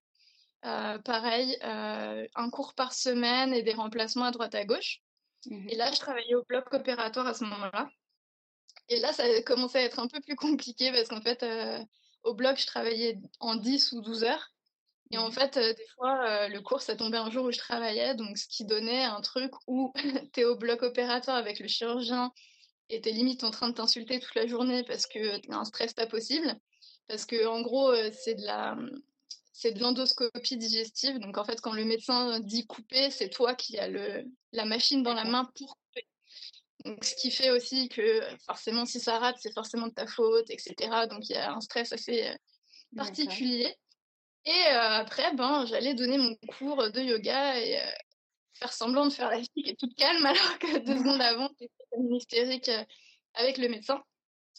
euh, 0.66 0.98
pareil, 0.98 1.56
euh, 1.62 2.26
un 2.34 2.50
cours 2.50 2.74
par 2.74 2.92
semaine 2.92 3.54
et 3.54 3.62
des 3.62 3.72
remplacements 3.72 4.24
à 4.24 4.30
droite 4.32 4.54
à 4.54 4.64
gauche. 4.64 5.00
Mmh 5.46 5.68
et 5.68 5.76
là, 5.76 5.92
je 5.92 5.98
travaillais 6.00 6.34
au 6.34 6.44
bloc 6.44 6.72
opératoire 6.74 7.26
à 7.26 7.34
ce 7.34 7.44
moment-là. 7.44 7.88
Et 8.88 8.98
là, 8.98 9.12
ça 9.12 9.24
a 9.24 9.42
commencé 9.42 9.78
à 9.78 9.82
être 9.82 10.00
un 10.00 10.08
peu 10.08 10.20
plus 10.20 10.34
compliqué 10.34 10.90
parce 10.90 11.08
qu'en 11.08 11.20
fait, 11.20 11.42
euh, 11.44 11.78
au 12.24 12.34
bloc, 12.34 12.58
je 12.58 12.66
travaillais 12.66 13.18
en 13.38 13.54
10 13.54 13.92
ou 13.92 14.00
12 14.00 14.24
heures. 14.24 14.52
Et 15.12 15.18
en 15.18 15.28
mmh 15.28 15.32
fait, 15.32 15.58
des 15.58 15.86
fois, 15.94 16.48
le 16.48 16.60
cours, 16.60 16.82
ça 16.82 16.96
tombait 16.96 17.18
un 17.18 17.30
jour 17.30 17.44
où 17.44 17.52
je 17.52 17.58
travaillais, 17.58 18.16
donc 18.16 18.36
ce 18.36 18.48
qui 18.48 18.64
donnait 18.64 19.04
un 19.04 19.20
truc 19.20 19.52
où 19.68 19.92
tu 20.32 20.40
es 20.40 20.44
au 20.44 20.56
bloc 20.56 20.82
opératoire 20.82 21.36
avec 21.36 21.60
le 21.60 21.68
chirurgien 21.68 22.32
et 22.88 23.00
tu 23.00 23.08
es 23.08 23.12
limite 23.12 23.44
en 23.44 23.52
train 23.52 23.68
de 23.68 23.74
t'insulter 23.74 24.18
toute 24.18 24.34
la 24.34 24.48
journée 24.48 24.82
parce 24.82 25.06
que 25.06 25.38
tu 25.38 25.52
as 25.52 25.56
un 25.56 25.64
stress 25.64 25.94
pas 25.94 26.06
possible. 26.06 26.52
Parce 27.06 27.24
que, 27.24 27.46
en 27.46 27.62
gros, 27.62 27.94
c'est 28.10 28.34
de 28.34 28.44
la 28.44 28.76
c'est 29.56 29.72
de 29.72 29.80
l'endoscopie 29.80 30.58
digestive. 30.58 31.18
Donc 31.18 31.38
en 31.38 31.44
fait, 31.44 31.62
quand 31.62 31.72
le 31.72 31.86
médecin 31.86 32.40
dit 32.40 32.66
couper, 32.66 33.10
c'est 33.10 33.30
toi 33.30 33.54
qui 33.54 33.78
as 33.78 33.88
le, 33.88 34.26
la 34.52 34.66
machine 34.66 35.02
dans 35.02 35.14
la 35.14 35.24
main 35.24 35.50
pour 35.54 35.78
couper. 35.78 36.06
Donc 36.84 37.02
ce 37.02 37.14
qui 37.14 37.30
fait 37.30 37.50
aussi 37.50 37.88
que 37.88 38.20
forcément, 38.44 38.84
si 38.84 39.00
ça 39.00 39.18
rate, 39.18 39.36
c'est 39.40 39.54
forcément 39.54 39.86
de 39.86 39.94
ta 39.94 40.06
faute, 40.06 40.50
etc. 40.50 40.74
Donc 41.08 41.30
il 41.30 41.32
y 41.32 41.36
a 41.36 41.54
un 41.54 41.60
stress 41.62 41.94
assez 41.94 42.26
euh, 42.26 42.34
particulier. 42.96 43.74
Et 44.44 44.50
euh, 44.50 45.00
après, 45.00 45.34
ben, 45.34 45.64
j'allais 45.64 45.94
donner 45.94 46.18
mon 46.18 46.36
cours 46.58 46.90
de 46.90 47.00
yoga 47.00 47.58
et 47.58 47.78
euh, 47.80 47.90
faire 48.52 48.74
semblant 48.74 49.06
de 49.06 49.12
faire 49.12 49.30
la 49.30 49.38
fille 49.38 49.64
qui 49.64 49.70
est 49.70 49.80
toute 49.80 49.94
calme, 49.94 50.24
alors 50.26 50.58
que 50.58 50.78
deux 50.80 50.98
secondes 50.98 51.22
avant, 51.22 51.48
j'étais 51.58 52.12
hystérique 52.14 52.70
avec 53.32 53.56
le 53.56 53.70
médecin. 53.70 54.02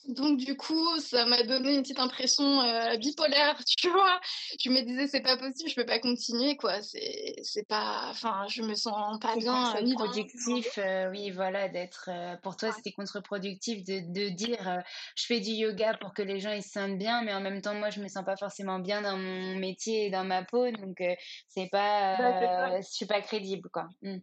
Donc 0.08 0.38
du 0.38 0.56
coup, 0.56 1.00
ça 1.00 1.26
m'a 1.26 1.44
donné 1.44 1.76
une 1.76 1.82
petite 1.82 2.00
impression 2.00 2.62
euh, 2.62 2.96
bipolaire, 2.98 3.60
tu 3.78 3.90
vois. 3.90 4.20
Je 4.60 4.70
me 4.70 4.82
disais 4.82 5.08
c'est 5.08 5.22
pas 5.22 5.38
possible, 5.38 5.70
je 5.70 5.76
peux 5.76 5.86
pas 5.86 6.00
continuer 6.00 6.56
quoi. 6.56 6.82
C'est 6.82 7.36
c'est 7.44 7.68
pas, 7.68 8.08
enfin, 8.10 8.46
je 8.48 8.62
me 8.62 8.74
sens 8.74 9.20
pas 9.20 9.36
bien. 9.36 9.76
C'est 9.76 9.94
productif, 9.94 10.78
euh, 10.78 11.10
oui, 11.10 11.32
voilà, 11.32 11.68
d'être. 11.68 12.10
Euh, 12.10 12.36
pour 12.42 12.56
toi, 12.56 12.72
c'était 12.72 12.92
contre-productif 12.92 13.84
de, 13.84 14.00
de 14.14 14.30
dire 14.30 14.82
je 15.16 15.26
fais 15.26 15.40
du 15.40 15.52
yoga 15.52 15.98
pour 16.00 16.14
que 16.14 16.22
les 16.22 16.40
gens 16.40 16.52
ils 16.52 16.64
se 16.64 16.72
sentent 16.72 16.98
bien, 16.98 17.24
mais 17.24 17.34
en 17.34 17.42
même 17.42 17.62
temps 17.62 17.76
moi 17.76 17.90
je 17.90 18.00
me 18.00 18.08
sens 18.08 18.24
pas 18.24 18.38
forcément 18.38 18.80
bien 18.80 19.02
dans 19.02 19.18
mon 19.18 19.56
métier 19.56 20.06
et 20.06 20.10
dans 20.10 20.24
ma 20.24 20.44
peau, 20.44 20.72
donc 20.72 21.02
c'est 21.48 21.70
pas, 21.70 22.18
bah, 22.18 22.82
je 22.82 22.88
suis 22.88 23.06
pas 23.06 23.22
crédible 23.22 23.70
quoi. 23.70 23.88
Mmh. 24.02 24.18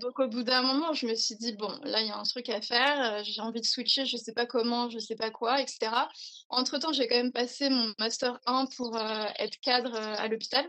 Donc 0.00 0.18
au 0.18 0.28
bout 0.28 0.42
d'un 0.42 0.62
moment, 0.62 0.94
je 0.94 1.06
me 1.06 1.14
suis 1.14 1.36
dit, 1.36 1.52
bon, 1.52 1.70
là, 1.82 2.00
il 2.00 2.08
y 2.08 2.10
a 2.10 2.16
un 2.16 2.22
truc 2.22 2.48
à 2.48 2.62
faire, 2.62 3.18
euh, 3.18 3.22
j'ai 3.22 3.42
envie 3.42 3.60
de 3.60 3.66
switcher, 3.66 4.06
je 4.06 4.16
sais 4.16 4.32
pas 4.32 4.46
comment, 4.46 4.88
je 4.88 4.98
sais 4.98 5.14
pas 5.14 5.30
quoi, 5.30 5.60
etc. 5.60 5.90
Entre-temps, 6.48 6.92
j'ai 6.92 7.06
quand 7.06 7.16
même 7.16 7.32
passé 7.32 7.68
mon 7.68 7.92
Master 7.98 8.40
1 8.46 8.66
pour 8.76 8.96
euh, 8.96 9.26
être 9.38 9.58
cadre 9.60 9.94
euh, 9.94 10.14
à 10.16 10.28
l'hôpital. 10.28 10.66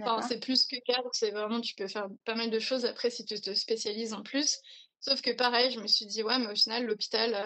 Enfin, 0.00 0.22
c'est 0.22 0.40
plus 0.40 0.66
que 0.66 0.76
cadre, 0.84 1.08
c'est 1.12 1.30
vraiment, 1.30 1.60
tu 1.60 1.74
peux 1.76 1.86
faire 1.86 2.08
pas 2.24 2.34
mal 2.34 2.50
de 2.50 2.58
choses 2.58 2.84
après 2.84 3.10
si 3.10 3.24
tu 3.24 3.40
te 3.40 3.54
spécialises 3.54 4.12
en 4.12 4.22
plus. 4.22 4.58
Sauf 4.98 5.20
que 5.20 5.30
pareil, 5.30 5.70
je 5.70 5.78
me 5.78 5.86
suis 5.86 6.06
dit, 6.06 6.22
ouais, 6.24 6.38
mais 6.38 6.50
au 6.50 6.56
final, 6.56 6.86
l'hôpital, 6.86 7.36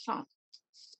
enfin, 0.00 0.26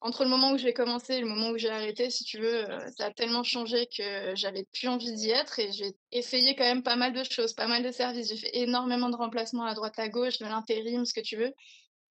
entre 0.01 0.23
le 0.23 0.31
moment 0.31 0.53
où 0.53 0.59
j'ai 0.59 0.73
commencé 0.73 1.15
et 1.15 1.21
le 1.21 1.27
moment 1.27 1.51
où 1.51 1.59
j'ai 1.59 1.71
arrêté, 1.71 2.09
si 2.11 2.25
tu 2.25 2.39
veux, 2.39 2.71
euh, 2.71 2.91
ça 2.97 3.07
a 3.07 3.11
tellement 3.11 3.43
changé 3.43 3.87
que 3.87 4.35
j'avais 4.37 4.65
plus 4.73 4.89
envie 4.89 5.13
d'y 5.13 5.31
être 5.31 5.59
et 5.59 5.73
j'ai 5.73 5.93
essayé 6.13 6.55
quand 6.55 6.65
même 6.65 6.85
pas 6.85 6.97
mal 6.97 7.13
de 7.13 7.25
choses, 7.25 7.53
pas 7.53 7.67
mal 7.67 7.83
de 7.83 7.91
services. 7.91 8.29
J'ai 8.29 8.37
fait 8.37 8.57
énormément 8.57 9.11
de 9.11 9.17
remplacements 9.17 9.65
à 9.65 9.75
droite 9.75 9.99
à 9.99 10.09
gauche, 10.09 10.39
de 10.39 10.45
l'intérim, 10.47 11.05
ce 11.05 11.15
que 11.15 11.21
tu 11.21 11.37
veux. 11.37 11.53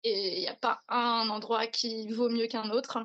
Et 0.05 0.39
il 0.39 0.41
n'y 0.41 0.49
a 0.49 0.57
pas 0.57 0.81
un 0.89 1.29
endroit 1.29 1.67
qui 1.67 2.09
vaut 2.09 2.29
mieux 2.29 2.47
qu'un 2.47 2.71
autre. 2.71 2.99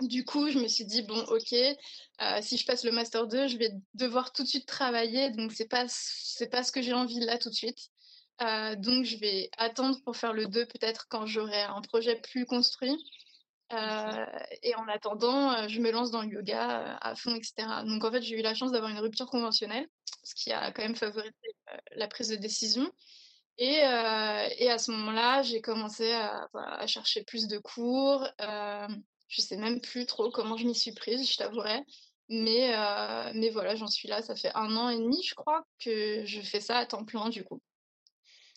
Du 0.00 0.24
coup, 0.24 0.50
je 0.50 0.58
me 0.58 0.68
suis 0.68 0.84
dit, 0.86 1.02
bon, 1.02 1.18
ok, 1.28 1.52
euh, 1.52 2.38
si 2.42 2.56
je 2.56 2.64
passe 2.64 2.84
le 2.84 2.92
Master 2.92 3.26
2, 3.26 3.48
je 3.48 3.58
vais 3.58 3.70
devoir 3.94 4.32
tout 4.32 4.42
de 4.42 4.48
suite 4.48 4.66
travailler, 4.66 5.30
donc 5.30 5.52
c'est 5.52 5.68
pas, 5.68 5.84
pas 6.50 6.62
ce 6.62 6.72
que 6.72 6.80
j'ai 6.80 6.94
envie 6.94 7.20
là 7.20 7.38
tout 7.38 7.50
de 7.50 7.54
suite. 7.54 7.90
Euh, 8.40 8.76
donc, 8.76 9.04
je 9.04 9.16
vais 9.18 9.50
attendre 9.58 9.98
pour 10.04 10.16
faire 10.16 10.32
le 10.32 10.46
2 10.46 10.66
peut-être 10.66 11.06
quand 11.08 11.26
j'aurai 11.26 11.62
un 11.62 11.82
projet 11.82 12.16
plus 12.16 12.46
construit. 12.46 12.96
Euh, 13.72 14.26
et 14.62 14.74
en 14.74 14.88
attendant, 14.88 15.52
euh, 15.52 15.68
je 15.68 15.80
me 15.80 15.90
lance 15.92 16.10
dans 16.10 16.22
le 16.22 16.28
yoga 16.28 16.80
euh, 16.80 16.96
à 17.00 17.14
fond, 17.14 17.34
etc. 17.34 17.54
Donc 17.84 18.04
en 18.04 18.10
fait, 18.10 18.22
j'ai 18.22 18.38
eu 18.38 18.42
la 18.42 18.54
chance 18.54 18.72
d'avoir 18.72 18.90
une 18.90 18.98
rupture 18.98 19.26
conventionnelle, 19.26 19.86
ce 20.24 20.34
qui 20.34 20.52
a 20.52 20.72
quand 20.72 20.82
même 20.82 20.96
favorisé 20.96 21.32
la 21.92 22.08
prise 22.08 22.28
de 22.28 22.36
décision. 22.36 22.90
Et, 23.58 23.74
et 23.74 24.70
à 24.70 24.78
ce 24.78 24.90
moment-là, 24.90 25.42
j'ai 25.42 25.60
commencé 25.60 26.12
à, 26.12 26.48
à, 26.54 26.86
chercher 26.86 27.24
plus 27.24 27.46
de 27.46 27.58
cours. 27.58 28.26
Euh, 28.40 28.88
je 29.28 29.42
sais 29.42 29.58
même 29.58 29.82
plus 29.82 30.06
trop 30.06 30.30
comment 30.30 30.56
je 30.56 30.66
m'y 30.66 30.74
suis 30.74 30.92
prise, 30.92 31.30
je 31.30 31.36
t'avouerai. 31.36 31.84
Mais, 32.30 32.72
mais 33.34 33.50
voilà, 33.50 33.74
j'en 33.74 33.86
suis 33.86 34.08
là. 34.08 34.22
Ça 34.22 34.34
fait 34.34 34.50
un 34.54 34.74
an 34.76 34.88
et 34.88 34.96
demi, 34.96 35.22
je 35.22 35.34
crois, 35.34 35.62
que 35.78 36.24
je 36.24 36.40
fais 36.40 36.60
ça 36.60 36.78
à 36.78 36.86
temps 36.86 37.04
plein, 37.04 37.28
du 37.28 37.44
coup. 37.44 37.60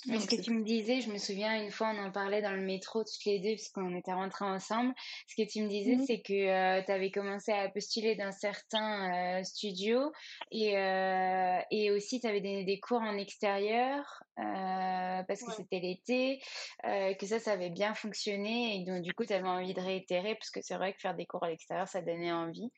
Mais 0.08 0.20
ce 0.20 0.28
que 0.28 0.42
tu 0.42 0.52
me 0.52 0.64
disais, 0.64 1.02
je 1.02 1.10
me 1.10 1.18
souviens 1.18 1.62
une 1.64 1.72
fois 1.72 1.92
on 1.96 2.06
en 2.06 2.12
parlait 2.12 2.42
dans 2.42 2.52
le 2.52 2.62
métro 2.62 3.04
toutes 3.04 3.26
les 3.26 3.40
deux 3.40 3.56
puisqu'on 3.56 3.96
était 3.96 4.14
rentrés 4.14 4.46
ensemble. 4.46 4.94
Ce 5.28 5.36
que 5.36 5.48
tu 5.48 5.62
me 5.62 5.70
disais, 5.70 5.96
mmh 5.96 6.06
c'est 6.06 6.22
que 6.22 6.34
euh, 6.34 6.82
tu 6.86 6.92
avais 6.92 7.12
commencé 7.12 7.52
à 7.52 7.70
postuler 7.70 8.16
dans 8.16 8.32
certains 8.32 9.40
euh, 9.40 9.44
studios 9.44 10.12
et, 10.52 10.78
euh, 10.78 11.60
et 11.72 11.92
aussi 11.92 12.20
tu 12.20 12.28
avais 12.28 12.42
donné 12.42 12.64
des 12.66 12.80
cours 12.80 13.02
en 13.02 13.18
extérieur 13.18 14.24
parce 14.36 15.42
que 15.44 15.52
c'était 15.52 15.80
l'été, 15.80 16.42
que 16.84 17.26
ça, 17.26 17.40
ça 17.40 17.52
avait 17.52 17.70
bien 17.70 17.94
fonctionné 17.94 18.76
et 18.78 18.84
donc 18.84 19.04
du 19.04 19.14
coup 19.14 19.26
tu 19.26 19.34
avais 19.34 19.48
envie 19.48 19.74
de 19.74 19.82
réitérer 19.82 20.36
parce 20.36 20.50
que 20.50 20.60
c'est 20.62 20.76
vrai 20.76 20.94
que 20.94 21.00
faire 21.00 21.16
des 21.16 21.26
cours 21.26 21.44
à 21.44 21.50
l'extérieur, 21.50 21.88
ça 21.88 22.02
donnait 22.02 22.32
envie. 22.32 22.72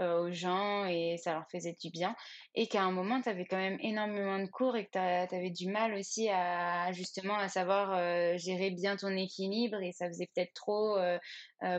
Euh, 0.00 0.22
aux 0.24 0.32
gens 0.32 0.86
et 0.86 1.16
ça 1.18 1.34
leur 1.34 1.48
faisait 1.48 1.76
du 1.80 1.88
bien. 1.88 2.16
Et 2.56 2.66
qu'à 2.66 2.82
un 2.82 2.90
moment, 2.90 3.20
tu 3.22 3.28
avais 3.28 3.44
quand 3.44 3.56
même 3.56 3.78
énormément 3.80 4.40
de 4.40 4.46
cours 4.50 4.76
et 4.76 4.86
que 4.86 4.90
tu 4.90 4.98
avais 4.98 5.50
du 5.50 5.68
mal 5.68 5.94
aussi 5.94 6.28
à 6.28 6.90
justement 6.92 7.36
à 7.36 7.48
savoir 7.48 7.92
euh, 7.94 8.36
gérer 8.36 8.72
bien 8.72 8.96
ton 8.96 9.16
équilibre 9.16 9.80
et 9.82 9.92
ça 9.92 10.08
faisait 10.08 10.28
peut-être 10.34 10.52
trop 10.54 10.96
euh, 10.98 11.18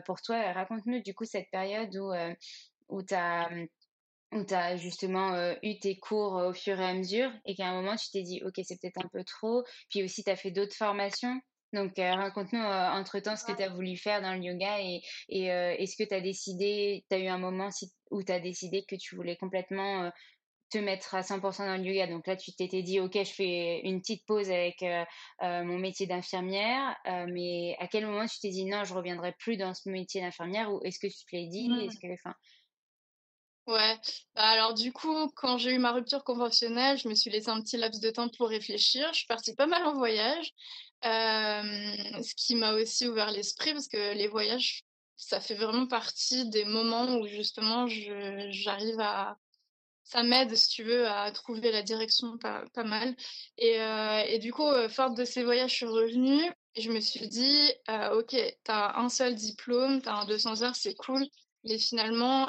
pour 0.05 0.21
toi. 0.21 0.53
Raconte-nous 0.53 1.01
du 1.03 1.13
coup 1.13 1.25
cette 1.25 1.49
période 1.51 1.93
où, 1.97 2.13
où 2.87 3.03
tu 3.03 3.13
as 3.15 3.49
où 4.31 4.43
tu 4.45 4.53
as 4.53 4.77
justement 4.77 5.53
eu 5.61 5.79
tes 5.79 5.97
cours 5.97 6.33
au 6.35 6.53
fur 6.53 6.79
et 6.79 6.85
à 6.85 6.93
mesure 6.93 7.31
et 7.45 7.53
qu'à 7.55 7.67
un 7.67 7.73
moment 7.73 7.95
tu 7.97 8.09
t'es 8.11 8.23
dit 8.23 8.41
ok 8.45 8.53
c'est 8.63 8.79
peut-être 8.81 9.03
un 9.03 9.09
peu 9.11 9.23
trop 9.23 9.63
puis 9.89 10.03
aussi 10.03 10.23
tu 10.23 10.29
as 10.29 10.35
fait 10.37 10.51
d'autres 10.51 10.75
formations? 10.75 11.39
Donc, 11.75 11.99
euh, 11.99 12.15
raconte-nous 12.15 12.59
euh, 12.59 12.89
entre-temps 12.91 13.35
ce 13.35 13.45
que 13.45 13.51
tu 13.51 13.61
as 13.61 13.69
voulu 13.69 13.97
faire 13.97 14.21
dans 14.21 14.33
le 14.33 14.39
yoga 14.39 14.81
et, 14.81 15.01
et 15.29 15.51
euh, 15.51 15.75
est-ce 15.77 15.95
que 15.95 16.07
tu 16.07 16.15
as 16.15 16.21
décidé, 16.21 17.05
tu 17.09 17.15
as 17.15 17.19
eu 17.19 17.27
un 17.27 17.37
moment 17.37 17.69
où 18.11 18.23
tu 18.23 18.31
as 18.31 18.39
décidé 18.39 18.83
que 18.87 18.95
tu 18.95 19.15
voulais 19.15 19.35
complètement 19.35 20.09
te 20.71 20.77
mettre 20.79 21.13
à 21.13 21.21
100% 21.21 21.65
dans 21.67 21.77
le 21.77 21.83
yoga? 21.83 22.07
Donc 22.07 22.25
là, 22.25 22.35
tu 22.35 22.53
t'étais 22.55 22.81
dit, 22.81 22.99
OK, 22.99 23.13
je 23.13 23.31
fais 23.31 23.81
une 23.83 23.99
petite 24.01 24.25
pause 24.25 24.49
avec 24.49 24.83
mon 25.41 25.77
métier 25.77 26.07
d'infirmière, 26.07 26.95
mais 27.27 27.75
à 27.79 27.87
quel 27.87 28.05
moment 28.05 28.25
tu 28.25 28.39
t'es 28.39 28.49
dit, 28.49 28.65
non, 28.65 28.83
je 28.83 28.93
reviendrai 28.93 29.33
plus 29.37 29.57
dans 29.57 29.73
ce 29.73 29.89
métier 29.89 30.21
d'infirmière? 30.21 30.73
Ou 30.73 30.81
est-ce 30.83 30.99
que 30.99 31.07
tu 31.07 31.25
te 31.25 31.35
l'as 31.35 31.47
dit? 31.47 31.69
Mmh. 31.69 31.79
Est-ce 31.81 31.99
que, 31.99 32.13
enfin... 32.13 32.33
Ouais, 33.67 33.97
bah 34.35 34.43
alors 34.43 34.75
du 34.75 34.93
coup, 34.93 35.27
quand 35.35 35.57
j'ai 35.57 35.71
eu 35.71 35.79
ma 35.79 35.91
rupture 35.91 36.23
conventionnelle, 36.23 36.99
je 36.99 37.09
me 37.09 37.15
suis 37.15 37.31
laissé 37.31 37.49
un 37.49 37.61
petit 37.61 37.77
laps 37.77 37.99
de 37.99 38.11
temps 38.11 38.29
pour 38.37 38.49
réfléchir. 38.49 39.07
Je 39.11 39.17
suis 39.17 39.27
partie 39.27 39.55
pas 39.55 39.65
mal 39.65 39.83
en 39.85 39.93
voyage. 39.93 40.53
Ce 41.03 42.35
qui 42.35 42.55
m'a 42.55 42.73
aussi 42.73 43.07
ouvert 43.07 43.31
l'esprit 43.31 43.73
parce 43.73 43.87
que 43.87 44.13
les 44.13 44.27
voyages, 44.27 44.83
ça 45.17 45.39
fait 45.39 45.55
vraiment 45.55 45.87
partie 45.87 46.49
des 46.49 46.65
moments 46.65 47.17
où 47.17 47.27
justement 47.27 47.87
j'arrive 47.87 48.99
à, 48.99 49.37
ça 50.03 50.23
m'aide, 50.23 50.55
si 50.55 50.69
tu 50.69 50.83
veux, 50.83 51.07
à 51.07 51.31
trouver 51.31 51.71
la 51.71 51.81
direction 51.81 52.37
pas, 52.37 52.63
mal. 52.83 53.15
Et, 53.57 54.39
du 54.39 54.53
coup, 54.53 54.69
forte 54.89 55.15
de 55.15 55.25
ces 55.25 55.43
voyages, 55.43 55.71
je 55.71 55.75
suis 55.75 55.85
revenue 55.85 56.43
et 56.75 56.81
je 56.81 56.91
me 56.91 56.99
suis 56.99 57.27
dit, 57.27 57.71
ok, 58.13 58.35
t'as 58.63 58.97
un 58.99 59.09
seul 59.09 59.35
diplôme, 59.35 60.01
t'as 60.01 60.13
un 60.13 60.25
200 60.25 60.61
heures, 60.63 60.75
c'est 60.75 60.95
cool. 60.95 61.25
Mais 61.65 61.77
finalement, 61.79 62.47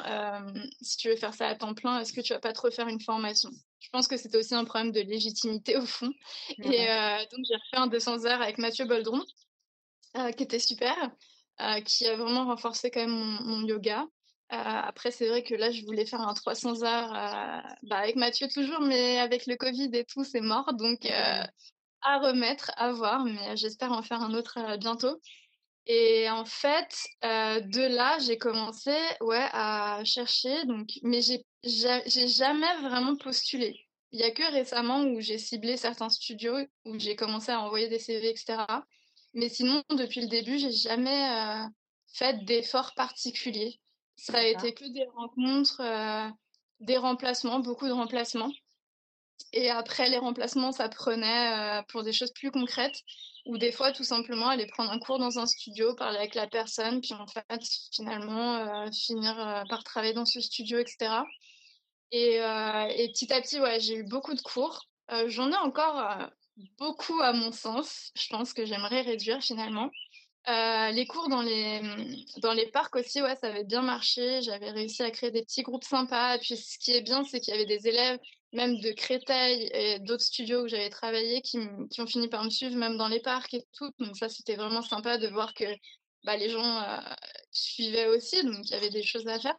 si 0.81 0.97
tu 0.97 1.09
veux 1.09 1.15
faire 1.15 1.33
ça 1.33 1.47
à 1.47 1.55
temps 1.55 1.73
plein, 1.73 1.99
est-ce 1.99 2.13
que 2.13 2.21
tu 2.21 2.33
vas 2.33 2.39
pas 2.39 2.53
te 2.53 2.61
refaire 2.61 2.87
une 2.87 3.01
formation? 3.01 3.49
Je 3.79 3.89
pense 3.89 4.07
que 4.07 4.17
c'était 4.17 4.37
aussi 4.37 4.53
un 4.53 4.63
problème 4.63 4.91
de 4.91 5.01
légitimité 5.01 5.75
au 5.77 5.85
fond. 5.85 6.11
Et 6.59 6.87
donc, 7.31 7.45
j'ai 7.47 7.55
refait 7.55 7.77
un 7.77 7.87
200 7.87 8.25
heures 8.25 8.41
avec 8.41 8.57
Mathieu 8.57 8.85
Boldron, 8.85 9.23
qui 10.35 10.43
était 10.43 10.59
super, 10.59 10.95
qui 11.85 12.05
a 12.05 12.15
vraiment 12.15 12.45
renforcé 12.45 12.91
quand 12.91 13.01
même 13.01 13.39
mon 13.43 13.65
yoga. 13.65 14.05
Euh, 14.53 14.55
après, 14.55 15.11
c'est 15.11 15.27
vrai 15.27 15.43
que 15.43 15.55
là, 15.55 15.71
je 15.71 15.83
voulais 15.83 16.05
faire 16.05 16.21
un 16.21 16.33
300 16.33 16.83
heures 16.83 17.13
euh, 17.13 17.59
bah, 17.83 17.97
avec 17.97 18.15
Mathieu 18.15 18.47
toujours, 18.47 18.79
mais 18.79 19.19
avec 19.19 19.45
le 19.45 19.57
Covid 19.57 19.89
et 19.93 20.05
tout, 20.05 20.23
c'est 20.23 20.39
mort. 20.39 20.73
Donc, 20.73 21.05
euh, 21.05 21.43
à 22.01 22.19
remettre, 22.19 22.71
à 22.77 22.93
voir, 22.93 23.25
mais 23.25 23.57
j'espère 23.57 23.91
en 23.91 24.01
faire 24.01 24.21
un 24.21 24.33
autre 24.33 24.77
bientôt. 24.77 25.19
Et 25.87 26.29
en 26.29 26.45
fait, 26.45 27.07
de 27.23 27.87
là, 27.95 28.19
j'ai 28.19 28.37
commencé 28.37 28.93
ouais, 29.21 29.47
à 29.53 30.01
chercher, 30.03 30.65
donc, 30.65 30.89
mais 31.01 31.21
j'ai 31.21 32.27
jamais 32.27 32.75
vraiment 32.81 33.15
postulé. 33.15 33.79
Il 34.11 34.19
y 34.19 34.23
a 34.23 34.31
que 34.31 34.51
récemment 34.51 35.01
où 35.03 35.21
j'ai 35.21 35.37
ciblé 35.37 35.77
certains 35.77 36.09
studios, 36.09 36.57
où 36.85 36.99
j'ai 36.99 37.15
commencé 37.15 37.51
à 37.51 37.61
envoyer 37.61 37.87
des 37.87 37.99
CV, 37.99 38.29
etc. 38.29 38.65
Mais 39.33 39.49
sinon, 39.49 39.81
depuis 39.89 40.21
le 40.21 40.27
début, 40.27 40.59
j'ai 40.59 40.71
jamais 40.71 41.69
fait 42.13 42.43
d'efforts 42.45 42.93
particuliers. 42.95 43.79
Ça 44.15 44.39
a 44.39 44.43
été 44.43 44.73
que 44.73 44.85
des 44.85 45.05
rencontres, 45.15 45.81
euh, 45.81 46.29
des 46.79 46.97
remplacements, 46.97 47.59
beaucoup 47.59 47.87
de 47.87 47.93
remplacements. 47.93 48.51
Et 49.53 49.69
après 49.69 50.09
les 50.09 50.17
remplacements, 50.17 50.71
ça 50.71 50.89
prenait 50.89 51.79
euh, 51.79 51.83
pour 51.89 52.03
des 52.03 52.11
choses 52.11 52.31
plus 52.31 52.49
concrètes, 52.49 52.99
ou 53.47 53.57
des 53.57 53.71
fois 53.71 53.91
tout 53.91 54.03
simplement 54.03 54.47
aller 54.47 54.67
prendre 54.67 54.91
un 54.91 54.99
cours 54.99 55.19
dans 55.19 55.39
un 55.39 55.45
studio, 55.45 55.95
parler 55.95 56.17
avec 56.17 56.35
la 56.35 56.47
personne, 56.47 57.01
puis 57.01 57.13
en 57.13 57.27
fait 57.27 57.63
finalement 57.93 58.55
euh, 58.55 58.91
finir 58.91 59.63
par 59.69 59.83
travailler 59.83 60.13
dans 60.13 60.25
ce 60.25 60.39
studio, 60.39 60.79
etc. 60.79 61.23
Et, 62.11 62.35
et 62.35 63.09
petit 63.11 63.33
à 63.33 63.41
petit, 63.41 63.59
ouais, 63.59 63.79
j'ai 63.79 63.95
eu 63.95 64.03
beaucoup 64.03 64.33
de 64.33 64.41
cours. 64.41 64.85
J'en 65.27 65.51
ai 65.51 65.57
encore 65.57 66.29
beaucoup 66.77 67.19
à 67.21 67.33
mon 67.33 67.51
sens. 67.51 68.11
Je 68.15 68.27
pense 68.29 68.53
que 68.53 68.65
j'aimerais 68.65 69.01
réduire 69.01 69.41
finalement. 69.41 69.91
Euh, 70.49 70.91
les 70.91 71.05
cours 71.05 71.27
dans 71.27 71.41
les, 71.41 71.81
dans 72.37 72.53
les 72.53 72.67
parcs 72.67 72.95
aussi, 72.95 73.21
ouais, 73.21 73.35
ça 73.35 73.47
avait 73.47 73.65
bien 73.65 73.81
marché. 73.81 74.41
J'avais 74.41 74.71
réussi 74.71 75.03
à 75.03 75.11
créer 75.11 75.31
des 75.31 75.43
petits 75.43 75.63
groupes 75.63 75.83
sympas. 75.83 76.35
Et 76.35 76.39
puis, 76.39 76.55
ce 76.55 76.77
qui 76.79 76.91
est 76.93 77.01
bien, 77.01 77.23
c'est 77.25 77.41
qu'il 77.41 77.53
y 77.53 77.57
avait 77.57 77.65
des 77.65 77.87
élèves, 77.87 78.19
même 78.53 78.79
de 78.79 78.91
Créteil 78.91 79.69
et 79.73 79.99
d'autres 79.99 80.23
studios 80.23 80.63
où 80.63 80.67
j'avais 80.67 80.89
travaillé, 80.89 81.41
qui, 81.41 81.59
ont 81.59 82.07
fini 82.07 82.27
par 82.27 82.43
me 82.43 82.49
suivre, 82.49 82.75
même 82.75 82.97
dans 82.97 83.07
les 83.07 83.19
parcs 83.19 83.53
et 83.53 83.65
tout. 83.73 83.91
Donc, 83.99 84.15
ça, 84.17 84.29
c'était 84.29 84.55
vraiment 84.55 84.81
sympa 84.81 85.17
de 85.17 85.27
voir 85.27 85.53
que 85.53 85.65
bah, 86.23 86.37
les 86.37 86.49
gens 86.49 86.81
euh, 86.81 86.99
suivaient 87.51 88.07
aussi. 88.07 88.43
Donc, 88.43 88.59
il 88.63 88.71
y 88.71 88.75
avait 88.75 88.89
des 88.89 89.03
choses 89.03 89.27
à 89.27 89.39
faire. 89.39 89.55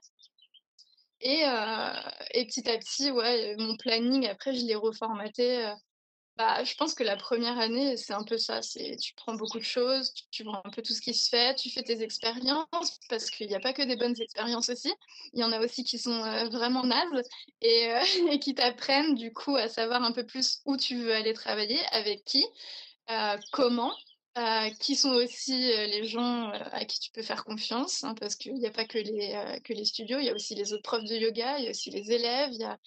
Et, 1.20 1.44
euh, 1.44 1.92
et 2.32 2.46
petit 2.46 2.68
à 2.70 2.78
petit, 2.78 3.10
ouais, 3.10 3.56
mon 3.58 3.76
planning, 3.76 4.26
après, 4.28 4.54
je 4.54 4.64
l'ai 4.64 4.76
reformaté 4.76 5.72
bah, 6.38 6.62
je 6.62 6.74
pense 6.76 6.94
que 6.94 7.02
la 7.02 7.16
première 7.16 7.58
année, 7.58 7.96
c'est 7.96 8.12
un 8.12 8.22
peu 8.22 8.38
ça. 8.38 8.62
C'est 8.62 8.96
tu 8.96 9.12
prends 9.14 9.34
beaucoup 9.34 9.58
de 9.58 9.64
choses, 9.64 10.14
tu, 10.30 10.44
vois 10.44 10.62
un 10.64 10.70
peu 10.70 10.82
tout 10.82 10.94
ce 10.94 11.00
qui 11.00 11.12
se 11.12 11.28
fait, 11.28 11.56
tu 11.56 11.68
fais 11.68 11.82
tes 11.82 12.00
expériences 12.00 13.00
parce 13.08 13.28
qu'il 13.30 13.48
n'y 13.48 13.56
a 13.56 13.60
pas 13.60 13.72
que 13.72 13.82
des 13.82 13.96
bonnes 13.96 14.14
expériences 14.20 14.68
aussi. 14.68 14.92
Il 15.32 15.40
y 15.40 15.44
en 15.44 15.50
a 15.50 15.58
aussi 15.58 15.82
qui 15.82 15.98
sont 15.98 16.12
euh, 16.24 16.48
vraiment 16.48 16.84
nazes 16.84 17.24
et, 17.60 17.90
euh, 17.90 18.00
et 18.30 18.38
qui 18.38 18.54
t'apprennent 18.54 19.16
du 19.16 19.32
coup 19.32 19.56
à 19.56 19.68
savoir 19.68 20.04
un 20.04 20.12
peu 20.12 20.24
plus 20.24 20.60
où 20.64 20.76
tu 20.76 20.96
veux 20.96 21.12
aller 21.12 21.34
travailler, 21.34 21.80
avec 21.90 22.24
qui, 22.24 22.46
euh, 23.10 23.36
comment. 23.52 23.92
qui 24.80 24.94
sont 24.94 25.10
aussi 25.10 25.56
les 25.56 26.04
gens 26.04 26.50
à 26.50 26.84
qui 26.84 27.00
tu 27.00 27.10
peux 27.10 27.22
faire 27.22 27.44
confiance, 27.44 28.04
hein, 28.04 28.14
parce 28.14 28.36
qu'il 28.36 28.54
n'y 28.54 28.66
a 28.66 28.70
pas 28.70 28.84
que 28.84 28.98
les, 28.98 29.60
que 29.64 29.72
les 29.72 29.84
studios, 29.84 30.20
il 30.20 30.26
y 30.26 30.30
a 30.30 30.34
aussi 30.34 30.54
les 30.54 30.72
autres 30.72 30.84
profs 30.84 31.04
de 31.04 31.16
yoga, 31.16 31.58
il 31.58 31.64
y 31.64 31.66
a 31.68 31.70
aussi 31.70 31.90
les 31.90 32.12
élèves, 32.12 32.50
il 32.52 32.60
y 32.60 32.64
a, 32.64 32.78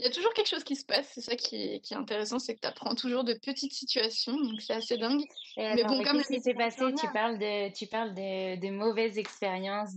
il 0.00 0.06
y 0.06 0.08
a 0.08 0.12
toujours 0.12 0.34
quelque 0.34 0.48
chose 0.48 0.64
qui 0.64 0.74
se 0.74 0.84
passe. 0.84 1.08
C'est 1.14 1.20
ça 1.20 1.36
qui 1.36 1.54
est, 1.56 1.80
qui 1.80 1.94
est 1.94 1.96
intéressant, 1.96 2.40
c'est 2.40 2.56
que 2.56 2.60
tu 2.60 2.66
apprends 2.66 2.96
toujours 2.96 3.22
de 3.22 3.32
petites 3.34 3.72
situations, 3.72 4.36
donc 4.36 4.60
c'est 4.60 4.72
assez 4.72 4.96
dingue. 4.96 5.22
mais 5.56 5.84
bon, 5.84 6.02
comme 6.02 6.20
ce 6.20 6.32
qui 6.32 6.40
s'est 6.40 6.54
passé, 6.54 6.84
tu 6.98 7.06
parles 7.12 7.38
de, 7.38 7.72
tu 7.72 7.86
parles 7.86 8.12
de, 8.12 8.58
de 8.58 8.70
mauvaises 8.70 9.18
expériences, 9.18 9.94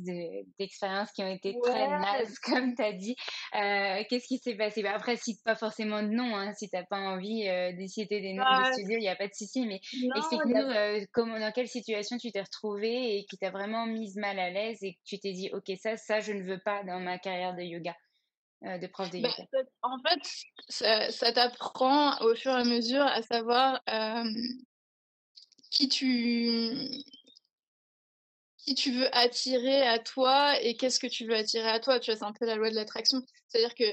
d'expériences 0.60 1.12
qui 1.12 1.24
ont 1.24 1.34
été 1.34 1.56
très 1.64 1.88
nazes, 1.88 2.38
comme 2.44 2.76
tu 2.76 2.84
as 2.84 2.94
dit. 2.94 3.16
Euh, 3.56 4.04
qu'est-ce 4.08 4.28
qui 4.28 4.38
s'est 4.38 4.56
passé? 4.56 4.84
Bah, 4.84 4.94
Après, 4.94 5.16
cite 5.16 5.44
pas 5.44 5.56
forcément 5.56 6.04
de 6.04 6.10
nom, 6.10 6.36
hein, 6.36 6.54
si 6.54 6.70
tu 6.70 6.76
n'as 6.76 6.84
pas 6.84 7.00
envie 7.00 7.48
euh, 7.48 7.72
de 7.74 7.88
citer 7.88 8.22
des 8.22 8.34
noms 8.34 8.44
de 8.44 8.74
studios, 8.74 8.98
il 9.00 9.02
n'y 9.02 9.10
a 9.10 9.16
pas 9.16 9.28
de 9.28 9.34
souci, 9.34 9.66
mais 9.66 9.80
explique-nous 10.16 10.56
euh, 10.56 11.06
dans 11.16 11.52
quelle 11.52 11.68
situation 11.68 12.18
tu 12.18 12.32
t'es 12.32 12.42
retrouvée 12.42 13.18
et 13.18 13.26
qui 13.26 13.38
t'a 13.38 13.50
vraiment 13.50 13.88
mise 13.88 14.16
mal 14.16 14.38
à 14.38 14.52
l'aise 14.52 14.78
et 14.84 14.94
que 14.94 15.00
tu 15.06 15.20
t'es 15.20 15.32
dit, 15.32 15.50
ok, 15.54 15.72
ça, 15.82 15.98
ça, 15.98 16.20
je 16.20 16.34
ne 16.34 16.44
veux 16.44 16.60
pas 16.60 16.84
dans 16.84 17.00
ma 17.00 17.18
carrière 17.18 17.56
de 17.56 17.64
yoga. 17.64 17.96
Euh, 18.64 18.78
de 18.80 18.88
prof 18.88 19.10
de 19.12 19.22
bah, 19.22 19.30
yoga 19.30 19.70
En 19.84 19.98
fait, 20.00 21.12
ça, 21.12 21.32
t'apprend 21.32 22.18
au 22.22 22.36
fur 22.36 22.52
et 22.52 22.62
à 22.62 22.64
mesure 22.64 23.04
à 23.04 23.22
savoir 23.22 23.82
qui 25.70 25.88
tu 25.90 27.04
qui 28.58 28.76
tu 28.76 28.92
veux 28.92 29.16
attirer 29.16 29.82
à 29.84 30.00
toi 30.00 30.60
et 30.62 30.76
qu'est-ce 30.76 31.00
que 31.00 31.08
tu 31.08 31.26
veux 31.26 31.36
attirer 31.36 31.70
à 31.70 31.80
toi. 31.80 32.00
Tu 32.00 32.12
vois, 32.12 32.20
c'est 32.20 32.26
un 32.26 32.34
peu 32.34 32.46
la 32.46 32.56
loi 32.56 32.70
de 32.70 32.76
l'attraction. 32.76 33.22
C'est-à-dire 33.48 33.76
que 33.76 33.86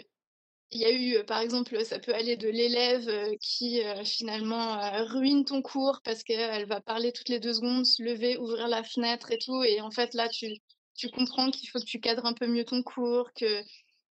il 0.70 0.80
y 0.80 0.84
a 0.84 0.92
eu, 0.92 1.24
par 1.24 1.38
exemple, 1.38 1.84
ça 1.84 2.00
peut 2.00 2.14
aller 2.14 2.36
de 2.36 2.48
l'élève 2.48 3.08
qui 3.40 3.80
finalement 4.04 5.04
ruine 5.04 5.44
ton 5.44 5.62
cours 5.62 6.00
parce 6.02 6.24
qu'elle 6.24 6.66
va 6.66 6.80
parler 6.80 7.12
toutes 7.12 7.28
les 7.28 7.38
deux 7.38 7.52
secondes, 7.52 7.86
se 7.86 8.02
lever, 8.02 8.36
ouvrir 8.38 8.66
la 8.66 8.82
fenêtre 8.82 9.30
et 9.30 9.38
tout. 9.38 9.62
Et 9.62 9.80
en 9.80 9.92
fait, 9.92 10.14
là, 10.14 10.28
tu, 10.28 10.48
tu 10.96 11.08
comprends 11.10 11.50
qu'il 11.52 11.68
faut 11.68 11.78
que 11.78 11.84
tu 11.84 12.00
cadres 12.00 12.26
un 12.26 12.32
peu 12.32 12.48
mieux 12.48 12.64
ton 12.64 12.82
cours, 12.82 13.32
que 13.34 13.62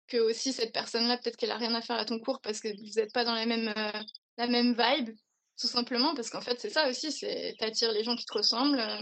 que 0.08 0.18
aussi 0.18 0.54
cette 0.54 0.74
personne-là, 0.74 1.18
peut-être 1.18 1.38
qu'elle 1.38 1.52
a 1.52 1.58
rien 1.58 1.74
à 1.76 1.82
faire 1.82 1.98
à 1.98 2.06
ton 2.06 2.20
cours 2.20 2.42
parce 2.42 2.60
que 2.60 2.68
vous 2.68 3.00
n'êtes 3.00 3.14
pas 3.14 3.24
dans 3.24 3.34
la 3.34 3.46
même, 3.46 3.74
euh, 3.76 4.04
la 4.38 4.48
même 4.48 4.76
vibe, 4.78 5.16
tout 5.60 5.68
simplement, 5.68 6.16
parce 6.16 6.30
qu'en 6.30 6.42
fait, 6.42 6.60
c'est 6.60 6.70
ça 6.70 6.90
aussi, 6.90 7.12
c'est 7.12 7.56
t'attires 7.60 7.92
les 7.92 8.04
gens 8.04 8.16
qui 8.16 8.26
te 8.26 8.34
ressemblent 8.34 8.80
euh, 8.80 9.02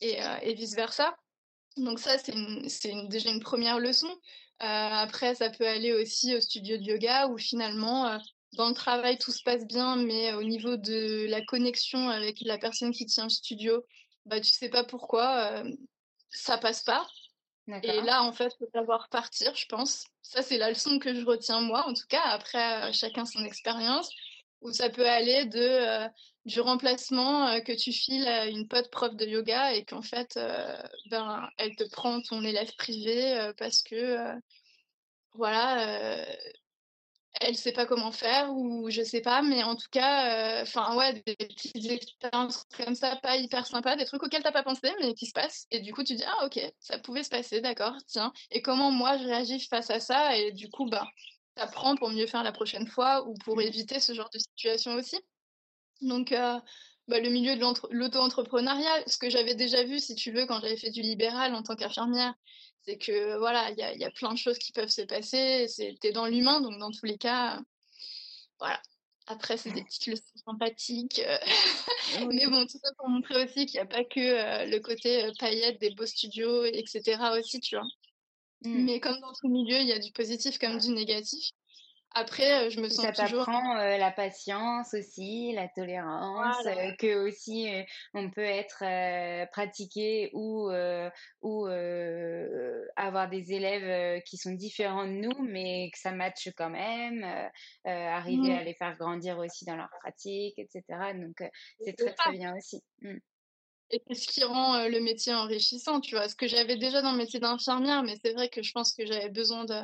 et, 0.00 0.22
euh, 0.22 0.36
et 0.42 0.54
vice-versa. 0.54 1.14
Donc 1.76 1.98
ça, 1.98 2.18
c'est 2.18 2.34
déjà 3.08 3.30
une 3.30 3.40
première 3.40 3.78
leçon. 3.78 4.12
après, 4.58 5.34
ça 5.34 5.50
peut 5.50 5.66
aller 5.66 5.92
aussi 5.92 6.34
au 6.34 6.40
studio 6.40 6.76
de 6.76 6.82
yoga 6.82 7.28
où 7.28 7.38
finalement, 7.38 8.18
dans 8.54 8.68
le 8.68 8.74
travail, 8.74 9.18
tout 9.18 9.30
se 9.30 9.42
passe 9.44 9.64
bien, 9.66 9.96
mais 9.96 10.34
au 10.34 10.42
niveau 10.42 10.76
de 10.76 11.26
la 11.28 11.42
connexion 11.44 12.10
avec 12.10 12.40
la 12.42 12.58
personne 12.58 12.90
qui 12.92 13.06
tient 13.06 13.24
le 13.24 13.30
studio, 13.30 13.84
bah, 14.26 14.40
tu 14.40 14.50
sais 14.50 14.68
pas 14.68 14.84
pourquoi, 14.84 15.62
ça 16.30 16.58
passe 16.58 16.82
pas. 16.82 17.06
Et 17.82 18.00
là, 18.02 18.22
en 18.22 18.32
fait, 18.32 18.52
faut 18.58 18.68
savoir 18.72 19.08
partir, 19.08 19.54
je 19.54 19.66
pense. 19.66 20.04
Ça, 20.22 20.42
c'est 20.42 20.58
la 20.58 20.70
leçon 20.70 20.98
que 20.98 21.14
je 21.14 21.24
retiens 21.24 21.60
moi, 21.60 21.86
en 21.86 21.94
tout 21.94 22.06
cas. 22.08 22.22
Après, 22.22 22.88
euh, 22.88 22.92
chacun 22.92 23.24
son 23.24 23.44
expérience. 23.44 24.10
Où 24.62 24.72
ça 24.72 24.90
peut 24.90 25.08
aller 25.08 25.46
de 25.46 25.58
euh, 25.58 26.06
du 26.44 26.60
remplacement 26.60 27.48
euh, 27.48 27.60
que 27.60 27.72
tu 27.72 27.92
files 27.92 28.28
à 28.28 28.46
une 28.46 28.68
pote 28.68 28.90
prof 28.90 29.16
de 29.16 29.24
yoga 29.24 29.72
et 29.72 29.86
qu'en 29.86 30.02
fait, 30.02 30.38
ben, 31.10 31.48
elle 31.56 31.74
te 31.76 31.88
prend 31.88 32.20
ton 32.20 32.44
élève 32.44 32.70
privé 32.76 33.52
parce 33.56 33.82
que 33.82 34.18
voilà, 35.32 36.26
elle 37.40 37.56
sait 37.56 37.72
pas 37.72 37.86
comment 37.86 38.12
faire 38.12 38.52
ou 38.52 38.90
je 38.90 39.02
sais 39.02 39.22
pas 39.22 39.42
mais 39.42 39.62
en 39.62 39.74
tout 39.74 39.88
cas 39.90 40.60
euh, 40.60 40.62
enfin 40.62 40.94
ouais 40.96 41.22
des 41.26 41.36
petites 41.36 41.90
expériences 41.90 42.64
comme 42.76 42.94
ça 42.94 43.16
pas 43.16 43.36
hyper 43.36 43.66
sympas 43.66 43.96
des 43.96 44.04
trucs 44.04 44.22
auxquels 44.22 44.42
t'as 44.42 44.52
pas 44.52 44.62
pensé 44.62 44.92
mais 45.00 45.14
qui 45.14 45.26
se 45.26 45.32
passent. 45.32 45.66
Et 45.70 45.80
du 45.80 45.92
coup 45.92 46.04
tu 46.04 46.14
dis 46.14 46.24
ah 46.24 46.46
ok 46.46 46.60
ça 46.78 46.98
pouvait 46.98 47.24
se 47.24 47.30
passer 47.30 47.60
d'accord 47.60 47.94
tiens. 48.06 48.32
Et 48.50 48.62
comment 48.62 48.90
moi 48.90 49.16
je 49.18 49.24
réagis 49.24 49.60
face 49.60 49.90
à 49.90 50.00
ça? 50.00 50.36
Et 50.36 50.52
du 50.52 50.70
coup 50.70 50.86
bah 50.86 51.06
t'apprends 51.54 51.96
pour 51.96 52.10
mieux 52.10 52.26
faire 52.26 52.42
la 52.42 52.52
prochaine 52.52 52.86
fois 52.86 53.26
ou 53.26 53.34
pour 53.44 53.56
mmh. 53.56 53.62
éviter 53.62 54.00
ce 54.00 54.12
genre 54.14 54.30
de 54.32 54.38
situation 54.38 54.94
aussi. 54.94 55.18
Donc 56.02 56.32
euh, 56.32 56.58
bah, 57.10 57.20
le 57.20 57.28
milieu 57.28 57.56
de 57.56 57.94
l'auto-entrepreneuriat 57.94 59.04
ce 59.06 59.18
que 59.18 59.28
j'avais 59.28 59.54
déjà 59.54 59.84
vu 59.84 59.98
si 59.98 60.14
tu 60.14 60.32
veux 60.32 60.46
quand 60.46 60.60
j'avais 60.60 60.76
fait 60.76 60.90
du 60.90 61.02
libéral 61.02 61.54
en 61.54 61.62
tant 61.62 61.76
qu'infirmière 61.76 62.34
c'est 62.82 62.96
que 62.96 63.36
voilà, 63.38 63.70
il 63.70 63.78
y 63.78 63.82
a, 63.82 63.94
y 63.94 64.04
a, 64.04 64.10
plein 64.10 64.32
de 64.32 64.38
choses 64.38 64.58
qui 64.58 64.72
peuvent 64.72 64.88
se 64.88 65.02
passer. 65.02 65.66
T'es 66.00 66.12
dans 66.12 66.26
l'humain, 66.26 66.60
donc 66.60 66.78
dans 66.78 66.90
tous 66.90 67.06
les 67.06 67.18
cas, 67.18 67.60
voilà. 68.58 68.80
Après, 69.26 69.56
c'est 69.56 69.70
des 69.70 69.84
petites 69.84 70.06
leçons 70.06 70.22
sympathiques. 70.44 71.20
Euh, 71.24 71.38
mais 72.32 72.46
bon, 72.46 72.66
tout 72.66 72.78
ça 72.82 72.90
pour 72.98 73.08
montrer 73.08 73.44
aussi 73.44 73.66
qu'il 73.66 73.74
n'y 73.74 73.84
a 73.84 73.86
pas 73.86 74.04
que 74.04 74.18
euh, 74.18 74.66
le 74.66 74.80
côté 74.80 75.24
euh, 75.24 75.30
paillette 75.38 75.80
des 75.80 75.90
beaux 75.90 76.06
studios, 76.06 76.64
etc. 76.64 77.18
aussi, 77.38 77.60
tu 77.60 77.76
vois. 77.76 77.86
Mmh. 78.62 78.84
Mais 78.84 79.00
comme 79.00 79.20
dans 79.20 79.32
tout 79.32 79.48
milieu, 79.48 79.78
il 79.78 79.86
y 79.86 79.92
a 79.92 80.00
du 80.00 80.10
positif 80.10 80.58
comme 80.58 80.78
du 80.78 80.90
négatif. 80.90 81.50
Après, 82.12 82.66
euh, 82.66 82.70
je 82.70 82.80
me 82.80 82.88
sens 82.88 83.04
ça 83.04 83.12
toujours. 83.12 83.44
Ça 83.44 83.52
t'apprend 83.52 83.76
euh, 83.76 83.96
la 83.96 84.10
patience 84.10 84.94
aussi, 84.94 85.52
la 85.52 85.68
tolérance, 85.68 86.66
euh, 86.66 86.92
que 86.98 87.28
aussi 87.28 87.68
on 88.14 88.30
peut 88.30 88.40
être 88.40 88.82
pratiqué 89.52 90.30
ou 90.32 90.70
ou 91.42 91.66
avoir 92.96 93.28
des 93.28 93.52
élèves 93.52 94.22
qui 94.24 94.36
sont 94.36 94.52
différents 94.52 95.06
de 95.06 95.12
nous, 95.12 95.42
mais 95.42 95.90
que 95.92 95.98
ça 95.98 96.10
matche 96.10 96.48
quand 96.56 96.70
même, 96.70 97.24
arriver 97.84 98.54
à 98.54 98.62
mmh. 98.62 98.64
les 98.64 98.74
faire 98.74 98.96
grandir 98.96 99.38
aussi 99.38 99.64
dans 99.64 99.76
leur 99.76 99.90
pratique, 100.00 100.58
etc. 100.58 100.82
Donc, 101.14 101.42
c'est 101.80 101.96
très, 101.96 102.12
très 102.12 102.32
bien 102.32 102.56
aussi. 102.56 102.82
Mmh. 103.02 103.18
Et 103.92 104.02
c'est 104.06 104.14
ce 104.14 104.28
qui 104.28 104.44
rend 104.44 104.86
le 104.86 105.00
métier 105.00 105.34
enrichissant, 105.34 106.00
tu 106.00 106.14
vois. 106.14 106.28
Ce 106.28 106.36
que 106.36 106.46
j'avais 106.46 106.76
déjà 106.76 107.02
dans 107.02 107.12
le 107.12 107.18
métier 107.18 107.40
d'infirmière, 107.40 108.02
mais 108.04 108.16
c'est 108.24 108.32
vrai 108.32 108.48
que 108.48 108.62
je 108.62 108.72
pense 108.72 108.92
que 108.92 109.04
j'avais 109.04 109.30
besoin 109.30 109.64
de, 109.64 109.74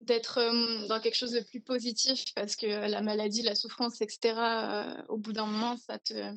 d'être 0.00 0.86
dans 0.86 1.00
quelque 1.00 1.16
chose 1.16 1.32
de 1.32 1.40
plus 1.40 1.60
positif 1.60 2.32
parce 2.34 2.56
que 2.56 2.66
la 2.66 3.02
maladie, 3.02 3.42
la 3.42 3.54
souffrance, 3.54 4.00
etc., 4.00 5.04
au 5.08 5.16
bout 5.16 5.32
d'un 5.32 5.46
moment, 5.46 5.76
ça 5.76 5.98
te, 5.98 6.32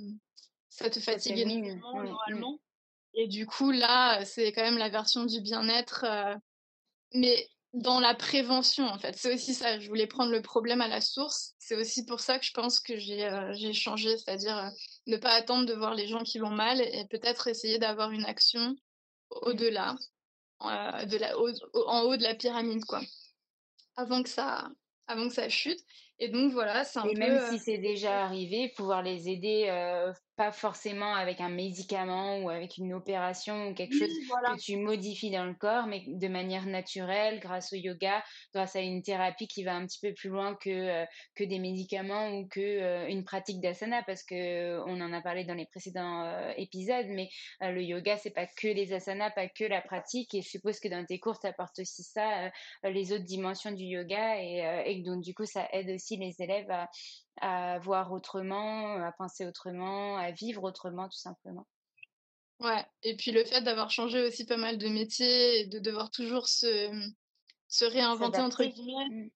ça 0.69 0.89
te 0.89 1.00
fatigue 1.00 1.39
énormément, 1.39 1.93
mmh. 1.93 2.06
normalement. 2.06 2.60
Et 3.13 3.28
du 3.28 3.45
coup, 3.45 3.71
là, 3.71 4.24
c'est 4.26 4.52
quand 4.52 4.63
même 4.63 4.78
la 4.78 4.89
version 4.89 5.26
du 5.26 5.41
bien-être, 5.41 6.06
mais 7.13 7.50
dans 7.74 8.00
la 8.00 8.15
prévention, 8.15 8.86
en 8.88 8.97
fait. 8.97 9.15
C'est 9.17 9.34
aussi 9.34 9.54
ça. 9.54 9.80
Je 9.80 9.88
voulais 9.88 10.08
prendre 10.08 10.32
le 10.32 10.41
problème 10.41 10.82
à 10.82 10.88
la 10.88 11.02
source. 11.02 11.54
C'est 11.58 11.76
aussi 11.76 12.06
pour 12.06 12.19
ça 12.19 12.39
que 12.39 12.45
je 12.45 12.52
pense 12.52 12.80
que 12.80 12.97
j'ai 12.97 13.74
changé, 13.74 14.17
c'est-à-dire 14.17 14.71
ne 15.08 15.17
pas 15.17 15.32
attendre 15.32 15.65
de 15.65 15.74
voir 15.74 15.93
les 15.93 16.08
gens 16.08 16.24
qui 16.24 16.39
vont 16.39 16.50
mal 16.50 16.82
et 16.82 17.06
peut-être 17.10 17.47
essayer 17.47 17.80
d'avoir 17.80 18.12
une 18.12 18.26
action 18.26 18.76
au-delà, 19.30 19.95
de 20.62 21.17
la, 21.17 21.38
en 21.88 22.02
haut 22.04 22.17
de 22.17 22.24
la 22.24 22.36
pyramide, 22.36 22.84
quoi 22.86 23.02
avant 23.95 24.23
que 24.23 24.30
ça, 24.30 24.69
avant 25.08 25.27
que 25.27 25.34
ça 25.34 25.49
chute. 25.49 25.80
Et 26.19 26.30
donc 26.30 26.51
voilà, 26.54 26.84
c'est 26.84 26.99
un 26.99 27.06
Et 27.06 27.15
même 27.15 27.39
si 27.49 27.60
c'est 27.60 27.80
déjà 27.80 28.23
arrivé, 28.23 28.71
pouvoir 28.75 29.01
les 29.01 29.30
aider 29.30 29.65
pas 30.41 30.51
forcément 30.51 31.13
avec 31.13 31.39
un 31.39 31.49
médicament 31.49 32.39
ou 32.39 32.49
avec 32.49 32.77
une 32.77 32.95
opération 32.95 33.67
ou 33.67 33.75
quelque 33.75 33.95
chose 33.95 34.10
que 34.10 34.60
tu 34.60 34.75
modifies 34.75 35.30
dans 35.30 35.45
le 35.45 35.54
corps, 35.54 35.86
mais 35.86 36.04
de 36.08 36.27
manière 36.27 36.65
naturelle, 36.65 37.39
grâce 37.39 37.71
au 37.73 37.75
yoga, 37.75 38.23
grâce 38.51 38.75
à 38.75 38.80
une 38.80 39.04
thérapie 39.04 39.47
qui 39.47 39.63
va 39.63 39.75
un 39.75 39.86
petit 39.86 39.99
peu 39.99 40.15
plus 40.15 40.32
loin 40.32 40.56
que, 40.56 40.71
euh, 40.71 41.06
que 41.36 41.43
des 41.43 41.60
médicaments 41.60 42.30
ou 42.32 42.47
que 42.47 42.60
euh, 42.60 43.08
une 43.08 43.23
pratique 43.23 43.62
d'asana, 43.62 44.01
parce 44.01 44.23
que 44.23 44.80
on 44.88 44.99
en 44.99 45.13
a 45.13 45.21
parlé 45.21 45.43
dans 45.43 45.54
les 45.54 45.67
précédents 45.67 46.25
euh, 46.25 46.51
épisodes, 46.58 47.06
mais 47.10 47.30
le 47.60 47.84
yoga, 47.84 48.17
c'est 48.17 48.32
pas 48.32 48.47
que 48.47 48.67
les 48.67 48.93
asanas, 48.93 49.30
pas 49.30 49.47
que 49.47 49.65
la 49.65 49.82
pratique, 49.82 50.34
et 50.34 50.41
je 50.41 50.49
suppose 50.49 50.80
que 50.80 50.88
dans 50.88 51.06
tes 51.06 51.19
cours, 51.19 51.39
tu 51.39 51.45
apportes 51.45 51.77
aussi 51.77 52.01
ça, 52.01 52.49
les 52.84 53.13
autres 53.13 53.25
dimensions 53.25 53.73
du 53.73 53.84
yoga, 53.84 54.41
et, 54.41 54.86
et 54.88 55.04
donc 55.04 55.21
du 55.21 55.36
coup, 55.36 55.45
ça 55.45 55.67
aide 55.71 55.91
aussi 55.91 56.17
les 56.17 56.34
élèves 56.41 56.71
à, 56.71 56.89
à 57.38 57.80
voir 57.80 58.12
autrement, 58.12 58.96
à 59.04 59.12
penser 59.12 59.46
autrement, 59.46 60.17
à 60.17 60.32
vivre 60.32 60.63
autrement, 60.63 61.08
tout 61.08 61.17
simplement. 61.17 61.67
Ouais, 62.60 62.86
et 63.02 63.15
puis 63.15 63.32
le 63.32 63.44
fait 63.44 63.62
d'avoir 63.62 63.89
changé 63.89 64.22
aussi 64.22 64.46
pas 64.46 64.58
mal 64.58 64.78
de 64.78 64.88
métiers 64.88 65.62
et 65.62 65.65
de 65.65 65.80
devoir 65.80 66.12
toujours 66.12 66.48
se, 66.48 66.91
se 67.67 67.86
réinventer, 67.86 68.39
entre 68.39 68.63
guillemets, 68.63 69.10
mmh. 69.10 69.30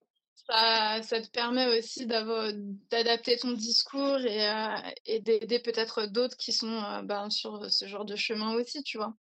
ça, 0.48 1.02
ça, 1.02 1.22
te 1.22 1.30
permet 1.30 1.78
aussi 1.78 2.06
d'adapter 2.06 3.38
ton 3.38 3.54
discours 3.54 4.20
et, 4.20 4.48
euh, 4.48 4.92
et 5.08 5.22
d'aider 5.22 5.60
peut-être 5.60 6.06
d'autres 6.06 6.38
qui 6.38 6.54
sont 6.54 6.84
euh, 6.84 7.02
ben, 7.02 7.32
sur 7.32 7.72
ce 7.72 7.88
genre 7.88 8.06
de 8.06 8.16
chemin 8.16 8.54
aussi, 8.54 8.84
tu 8.84 8.98
vois. 8.98 9.16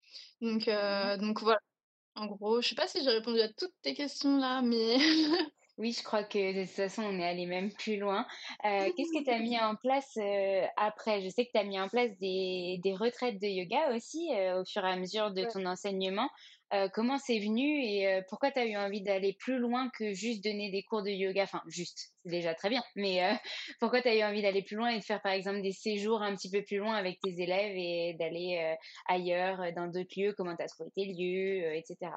Donc, 0.40 0.66
mmh 0.66 0.70
euh, 0.70 1.16
donc 1.18 1.42
voilà, 1.42 1.60
en 2.14 2.26
gros, 2.26 2.62
je 2.62 2.68
sais 2.68 2.74
pas 2.74 2.88
si 2.88 3.04
j'ai 3.04 3.10
répondu 3.10 3.40
à 3.40 3.52
toutes 3.52 3.74
tes 3.82 3.92
questions 3.92 4.38
là, 4.38 4.62
mais 4.62 4.96
Oui, 5.78 5.92
je 5.92 6.02
crois 6.02 6.24
que 6.24 6.54
de 6.54 6.66
toute 6.66 6.74
façon, 6.74 7.02
on 7.02 7.18
est 7.18 7.24
allé 7.24 7.46
même 7.46 7.72
plus 7.72 7.96
loin. 7.96 8.26
Euh, 8.66 8.90
qu'est-ce 8.94 9.18
que 9.18 9.24
tu 9.24 9.30
as 9.30 9.38
mis 9.38 9.58
en 9.58 9.76
place 9.76 10.16
euh, 10.18 10.66
après? 10.76 11.22
Je 11.22 11.28
sais 11.30 11.46
que 11.46 11.52
tu 11.54 11.58
as 11.58 11.64
mis 11.64 11.80
en 11.80 11.88
place 11.88 12.10
des, 12.18 12.78
des 12.82 12.94
retraites 12.94 13.40
de 13.40 13.46
yoga 13.46 13.94
aussi 13.94 14.28
euh, 14.34 14.60
au 14.60 14.64
fur 14.66 14.84
et 14.84 14.90
à 14.90 14.96
mesure 14.96 15.32
de 15.32 15.44
ton 15.44 15.64
enseignement. 15.64 16.28
comment 16.92 17.18
c'est 17.18 17.38
venu 17.38 17.82
et 17.82 18.20
pourquoi 18.28 18.50
tu 18.50 18.60
as 18.60 18.66
eu 18.66 18.76
envie 18.76 19.02
d'aller 19.02 19.34
plus 19.38 19.58
loin 19.58 19.90
que 19.98 20.12
juste 20.12 20.44
donner 20.44 20.70
des 20.70 20.82
cours 20.82 21.02
de 21.02 21.10
yoga? 21.10 21.44
Enfin, 21.44 21.62
juste, 21.66 22.12
c'est 22.22 22.30
déjà 22.30 22.54
très 22.54 22.68
bien, 22.68 22.82
mais 22.94 23.20
pourquoi 23.80 24.02
tu 24.02 24.08
as 24.08 24.16
eu 24.16 24.22
envie 24.22 24.42
d'aller 24.42 24.62
plus 24.62 24.76
loin 24.76 24.90
et 24.90 24.98
de 24.98 25.04
faire 25.04 25.22
par 25.22 25.32
exemple 25.32 25.62
des 25.62 25.72
séjours 25.72 26.22
un 26.22 26.36
petit 26.36 26.50
peu 26.50 26.62
plus 26.62 26.76
loin 26.76 26.94
avec 26.94 27.18
tes 27.20 27.40
élèves 27.40 27.74
et 27.74 28.14
d'aller 28.18 28.76
ailleurs, 29.08 29.72
dans 29.74 29.86
d'autres 29.86 30.14
lieux? 30.16 30.34
Comment 30.36 30.56
tu 30.56 30.62
as 30.62 30.68
trouvé 30.68 30.90
tes 30.94 31.06
lieux, 31.06 31.74
etc. 31.74 32.12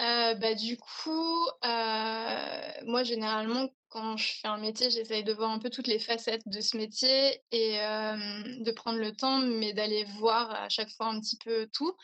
Euh, 0.00 0.34
bah, 0.34 0.54
du 0.54 0.76
coup, 0.76 1.46
euh, 1.64 2.70
moi, 2.84 3.02
généralement, 3.02 3.68
quand 3.88 4.16
je 4.16 4.34
fais 4.40 4.46
un 4.46 4.58
métier, 4.58 4.90
j'essaye 4.90 5.24
de 5.24 5.32
voir 5.32 5.50
un 5.50 5.58
peu 5.58 5.70
toutes 5.70 5.88
les 5.88 5.98
facettes 5.98 6.46
de 6.46 6.60
ce 6.60 6.76
métier 6.76 7.42
et 7.50 7.78
de 7.78 8.70
prendre 8.70 8.98
le 8.98 9.12
temps, 9.12 9.38
mais 9.38 9.72
d'aller 9.72 10.04
voir 10.04 10.50
à 10.52 10.68
chaque 10.68 10.90
fois 10.90 11.06
un 11.06 11.20
petit 11.20 11.36
peu 11.38 11.68
tout. 11.72 11.96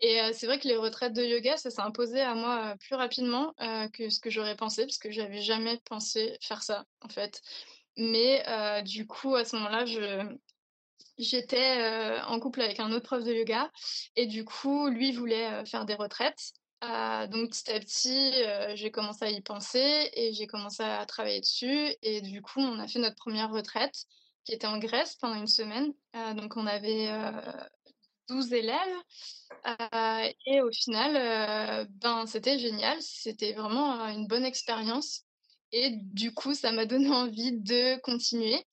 Et 0.00 0.18
c'est 0.32 0.46
vrai 0.46 0.58
que 0.58 0.66
les 0.66 0.76
retraites 0.76 1.12
de 1.12 1.22
yoga, 1.22 1.56
ça 1.58 1.70
s'est 1.70 1.82
imposé 1.82 2.20
à 2.20 2.34
moi 2.34 2.76
plus 2.80 2.94
rapidement 2.94 3.52
que 3.92 4.08
ce 4.08 4.20
que 4.20 4.30
j'aurais 4.30 4.56
pensé, 4.56 4.84
parce 4.86 4.98
que 4.98 5.10
j'avais 5.12 5.42
jamais 5.42 5.78
pensé 5.84 6.38
faire 6.40 6.62
ça, 6.62 6.86
en 7.02 7.08
fait. 7.08 7.42
Mais 7.96 8.42
du 8.84 9.06
coup, 9.06 9.34
à 9.36 9.44
ce 9.44 9.54
moment-là, 9.56 9.84
j'étais 11.18 12.20
en 12.26 12.40
couple 12.40 12.62
avec 12.62 12.80
un 12.80 12.90
autre 12.90 13.04
prof 13.04 13.22
de 13.22 13.34
yoga 13.34 13.70
et 14.16 14.26
du 14.26 14.44
coup, 14.46 14.88
lui 14.88 15.12
voulait 15.12 15.64
faire 15.66 15.84
des 15.84 15.94
retraites 15.94 16.52
ah, 16.80 17.26
donc 17.26 17.50
petit 17.50 17.70
à 17.72 17.80
petit, 17.80 18.32
euh, 18.44 18.76
j'ai 18.76 18.92
commencé 18.92 19.24
à 19.24 19.30
y 19.30 19.40
penser 19.40 20.10
et 20.12 20.32
j'ai 20.32 20.46
commencé 20.46 20.82
à 20.82 21.04
travailler 21.06 21.40
dessus. 21.40 21.92
Et 22.02 22.20
du 22.20 22.40
coup, 22.40 22.60
on 22.60 22.78
a 22.78 22.86
fait 22.86 23.00
notre 23.00 23.16
première 23.16 23.50
retraite 23.50 24.04
qui 24.44 24.52
était 24.52 24.66
en 24.66 24.78
Grèce 24.78 25.16
pendant 25.16 25.34
une 25.34 25.48
semaine. 25.48 25.92
Euh, 26.14 26.34
donc 26.34 26.56
on 26.56 26.66
avait 26.66 27.10
12 28.28 28.52
euh, 28.52 28.56
élèves. 28.56 28.96
et 30.46 30.60
au 30.62 30.70
final, 30.70 31.88
ben, 32.00 32.26
c'était 32.26 32.58
génial. 32.58 32.96
C'était 33.02 33.54
vraiment 33.54 34.06
une 34.08 34.28
bonne 34.28 34.44
expérience. 34.44 35.24
Et 35.72 35.90
du 35.90 36.32
coup, 36.32 36.54
ça 36.54 36.70
m'a 36.70 36.86
donné 36.86 37.10
envie 37.10 37.58
de 37.58 38.00
continuer. 38.02 38.64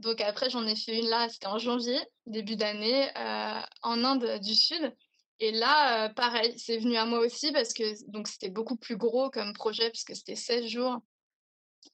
Donc 0.00 0.20
après, 0.20 0.50
j'en 0.50 0.66
ai 0.66 0.76
fait 0.76 0.98
une 0.98 1.08
là, 1.08 1.28
c'était 1.30 1.46
en 1.46 1.58
janvier, 1.58 1.98
début 2.26 2.56
d'année, 2.56 3.08
en 3.82 4.04
Inde 4.04 4.38
du 4.42 4.54
Sud. 4.54 4.94
Et 5.40 5.50
là, 5.52 6.08
pareil, 6.10 6.58
c'est 6.58 6.78
venu 6.78 6.96
à 6.96 7.06
moi 7.06 7.18
aussi 7.20 7.52
parce 7.52 7.72
que 7.72 8.10
donc 8.10 8.28
c'était 8.28 8.50
beaucoup 8.50 8.76
plus 8.76 8.96
gros 8.96 9.30
comme 9.30 9.52
projet 9.52 9.90
puisque 9.90 10.14
c'était 10.14 10.36
16 10.36 10.66
jours 10.66 11.00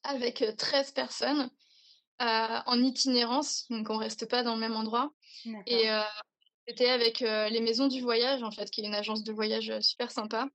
avec 0.03 0.43
13 0.57 0.91
personnes 0.91 1.49
en 2.19 2.83
itinérance, 2.83 3.65
donc 3.69 3.89
on 3.89 3.97
reste 3.97 4.27
pas 4.29 4.43
dans 4.43 4.53
le 4.53 4.61
même 4.61 4.75
endroit. 4.75 5.11
Et 5.65 5.87
c'était 6.67 6.89
avec 6.89 7.19
les 7.21 7.61
Maisons 7.61 7.87
du 7.87 8.01
Voyage 8.01 8.43
en 8.43 8.51
fait, 8.51 8.69
qui 8.69 8.81
est 8.81 8.85
une 8.85 8.95
agence 8.95 9.23
de 9.23 9.33
voyage 9.33 9.71
super 9.81 10.11
sympa. 10.11 10.47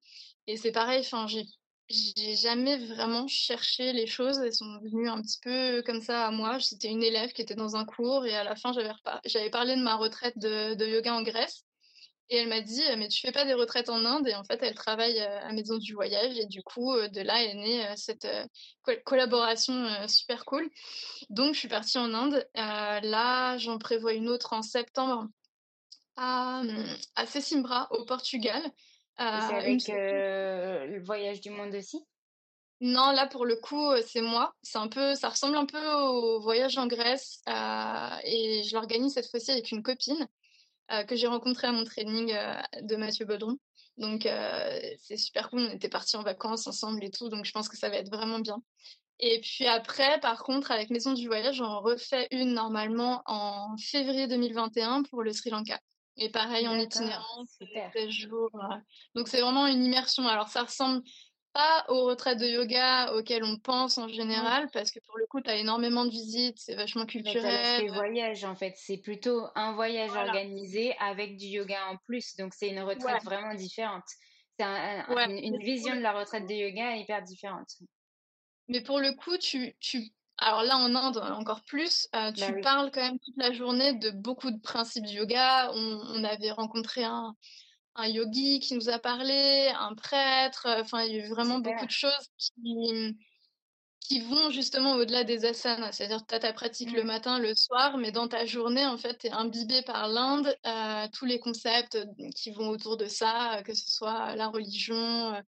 Et 0.47 0.57
c'est 0.57 0.73
pareil, 0.73 1.01
enfin 1.01 1.27
j'ai 1.27 1.45
j'ai 1.89 2.35
jamais 2.37 2.79
vraiment 2.79 3.29
cherché 3.29 3.93
les 3.93 4.09
choses, 4.09 4.39
elles 4.39 4.53
sont 4.53 4.81
venues 4.81 5.09
un 5.09 5.23
petit 5.23 5.39
peu 5.41 5.83
comme 5.87 6.01
ça 6.01 6.27
à 6.27 6.31
moi. 6.33 6.59
C'était 6.61 6.89
une 6.89 7.03
élève 7.03 7.33
qui 7.33 7.43
était 7.43 7.55
dans 7.55 7.77
un 7.77 7.85
cours 7.85 8.27
et 8.27 8.35
à 8.35 8.43
la 8.45 8.57
fin 8.57 8.73
j'avais 9.25 9.51
parlé 9.51 9.77
de 9.77 9.83
ma 9.83 9.97
retraite 9.97 10.37
de, 10.39 10.75
de 10.75 10.87
yoga 10.87 11.15
en 11.15 11.23
Grèce. 11.23 11.65
Et 12.29 12.39
elle 12.39 12.49
m'a 12.49 12.61
dit, 12.61 12.83
mais 12.99 13.09
tu 13.09 13.21
fais 13.21 13.33
pas 13.33 13.45
des 13.45 13.55
retraites 13.55 13.89
en 13.89 14.05
Inde? 14.05 14.27
Et 14.27 14.35
en 14.35 14.43
fait, 14.43 14.61
elle 14.63 14.75
travaille 14.75 15.19
à 15.21 15.53
Maison 15.53 15.79
du 15.79 15.95
Voyage. 15.95 16.37
Et 16.39 16.47
du 16.47 16.63
coup, 16.63 16.93
de 16.95 17.21
là 17.21 17.43
est 17.43 17.55
née 17.55 17.87
cette 17.97 18.27
collaboration 19.05 19.87
super 20.09 20.45
cool. 20.45 20.69
Donc, 21.31 21.55
je 21.55 21.61
suis 21.61 21.69
partie 21.69 21.99
en 21.99 22.13
Inde. 22.13 22.45
là, 22.55 23.57
j'en 23.59 23.79
prévois 23.79 24.13
une 24.13 24.29
autre 24.29 24.53
en 24.55 24.63
septembre 24.63 25.29
à, 26.17 26.63
à 27.15 27.27
Sesimbra, 27.27 27.87
au 27.93 28.05
Portugal. 28.05 28.63
c'est 29.19 29.25
avec 29.25 29.87
le 29.87 31.05
voyage 31.05 31.41
du 31.41 31.51
monde 31.51 31.75
aussi? 31.75 32.05
Non, 32.81 33.11
là 33.13 33.27
pour 33.27 33.47
le 33.47 33.57
coup, 33.57 33.91
c'est 34.07 34.21
moi. 34.21 34.55
C'est 34.63 34.79
un 34.79 34.89
peu, 34.89 35.15
ça 35.15 35.31
ressemble 35.31 35.57
un 35.57 35.65
peu 35.65 35.93
au 35.93 36.41
voyage 36.41 36.77
en 36.77 36.87
Grèce 36.87 37.41
et 37.47 38.65
je 38.65 38.75
l'organise 38.75 39.15
cette 39.15 39.31
fois-ci 39.31 39.51
avec 39.51 39.71
une 39.71 39.83
copine. 39.83 40.29
Euh, 40.93 41.03
que 41.03 41.17
j'ai 41.17 41.27
rencontré 41.27 41.67
à 41.67 41.73
mon 41.73 41.85
training 41.85 42.33
euh, 42.33 42.55
de 42.83 42.95
Mathieu 42.95 43.25
Baudron. 43.25 43.59
Donc 43.97 44.25
euh, 44.25 44.81
c'est 45.01 45.17
super 45.17 45.51
cool, 45.51 45.61
on 45.61 45.71
était 45.71 45.89
partis 45.89 46.17
en 46.17 46.23
vacances 46.23 46.69
ensemble 46.69 47.03
et 47.03 47.11
tout, 47.11 47.29
donc 47.29 47.45
je 47.45 47.51
pense 47.51 47.69
que 47.69 47.77
ça 47.77 47.89
va 47.89 47.97
être 47.97 48.11
vraiment 48.11 48.39
bien. 48.39 48.63
Et 49.19 49.41
puis 49.41 49.67
après, 49.67 50.21
par 50.21 50.45
contre, 50.45 50.71
avec 50.71 50.91
Maison 50.91 51.13
du 51.13 51.27
Voyage, 51.27 51.57
j'en 51.57 51.81
refais 51.81 52.29
une 52.31 52.53
normalement 52.53 53.23
en 53.25 53.77
février 53.79 54.29
2021 54.29 55.03
pour 55.05 55.23
le 55.23 55.33
Sri 55.33 55.51
Lanka. 55.51 55.81
Et 56.19 56.31
pareil, 56.31 56.69
en 56.69 56.79
itinérance, 56.79 57.59
16 57.93 58.09
jours. 58.11 58.51
Donc 59.15 59.29
c'est 59.29 59.41
vraiment 59.41 59.67
une 59.67 59.85
immersion. 59.85 60.29
Alors 60.29 60.49
ça 60.49 60.63
ressemble 60.63 61.03
pas 61.57 61.87
aux 61.89 62.05
retraites 62.05 62.39
de 62.39 62.47
yoga 62.47 63.15
auxquelles 63.15 63.43
on 63.43 63.57
pense 63.57 63.97
en 63.97 64.09
général, 64.09 64.69
parce 64.75 64.91
que 64.91 64.99
pour 65.01 65.17
le 65.17 65.27
coup, 65.27 65.41
tu 65.41 65.49
as 65.49 65.57
énormément 65.57 66.05
de 66.05 66.11
visites, 66.11 66.59
c'est 66.59 66.75
vachement 66.75 67.07
culturel. 67.07 67.65
C'est 67.65 67.87
voyage 67.87 68.45
en 68.45 68.55
fait, 68.55 68.75
c'est 68.77 68.99
plutôt 68.99 69.47
un 69.55 69.73
voyage 69.73 70.11
organisé 70.11 70.95
avec 70.99 71.39
du 71.39 71.47
yoga 71.47 71.79
en 71.89 71.97
plus, 71.97 72.37
donc 72.37 72.53
c'est 72.53 72.69
une 72.69 72.81
retraite 72.81 73.25
vraiment 73.25 73.55
différente. 73.55 74.05
C'est 74.59 74.67
une, 74.67 75.59
vision 75.59 75.97
de 75.97 76.01
la 76.01 76.13
retraite 76.13 76.47
de 76.47 76.53
yoga 76.53 76.97
hyper 76.97 77.23
différente. 77.23 77.69
Mais 78.69 78.83
pour 78.83 79.01
le 79.01 79.13
coup, 79.13 79.39
tu, 79.39 79.75
tu... 79.81 80.11
alors 80.37 80.63
là 80.63 80.77
en 80.77 80.95
Inde 80.95 81.17
encore 81.17 81.63
plus, 81.65 82.07
euh, 82.15 82.33
tu 82.33 82.53
bah 82.53 82.61
parles 82.63 82.91
quand 82.93 83.03
même 83.03 83.19
toute 83.19 83.37
la 83.39 83.53
journée 83.53 83.95
de 83.95 84.11
beaucoup 84.11 84.51
de 84.51 84.61
principes 84.61 85.07
du 85.07 85.15
yoga. 85.15 85.71
On, 85.73 86.03
on 86.17 86.25
avait 86.25 86.51
rencontré 86.51 87.05
un, 87.05 87.35
un 87.97 88.07
yogi 88.09 88.61
qui 88.61 88.75
nous 88.75 88.89
a 88.89 88.99
parlé, 88.99 89.73
un 89.79 89.95
prêtre. 89.95 90.67
Enfin, 90.81 91.03
il 91.05 91.17
y 91.17 91.21
a 91.21 91.27
eu 91.27 91.29
vraiment 91.29 91.59
beaucoup 91.59 91.87
de 91.87 91.91
choses 91.91 92.31
qui, 92.39 93.17
qui 94.09 94.21
vont 94.21 94.51
justement 94.51 94.95
au-delà 94.95 95.25
des 95.25 95.45
asanas. 95.45 95.93
C'est-à-dire 95.93 96.25
tu 96.27 96.35
as 96.35 96.41
ta 96.41 96.53
pratique 96.53 96.93
le 96.93 97.03
mmh. 97.03 97.07
matin, 97.07 97.39
le 97.39 97.55
soir, 97.55 97.99
mais 97.99 98.13
dans 98.13 98.29
ta 98.29 98.45
journée, 98.47 98.87
en 98.87 98.97
fait, 98.97 99.19
tu 99.19 99.27
es 99.27 99.31
imbibé 99.31 99.83
par 99.83 100.09
l'Inde, 100.09 100.55
euh, 100.67 101.09
tous 101.13 101.25
les 101.25 101.39
concepts 101.41 101.99
qui 102.35 102.51
vont 102.51 102.69
autour 102.69 102.97
de 102.97 103.07
ça, 103.07 103.63
que 103.65 103.75
ce 103.75 103.91
soit 103.91 104.37
la 104.37 104.49
religion, 104.49 105.35
euh, 105.35 105.41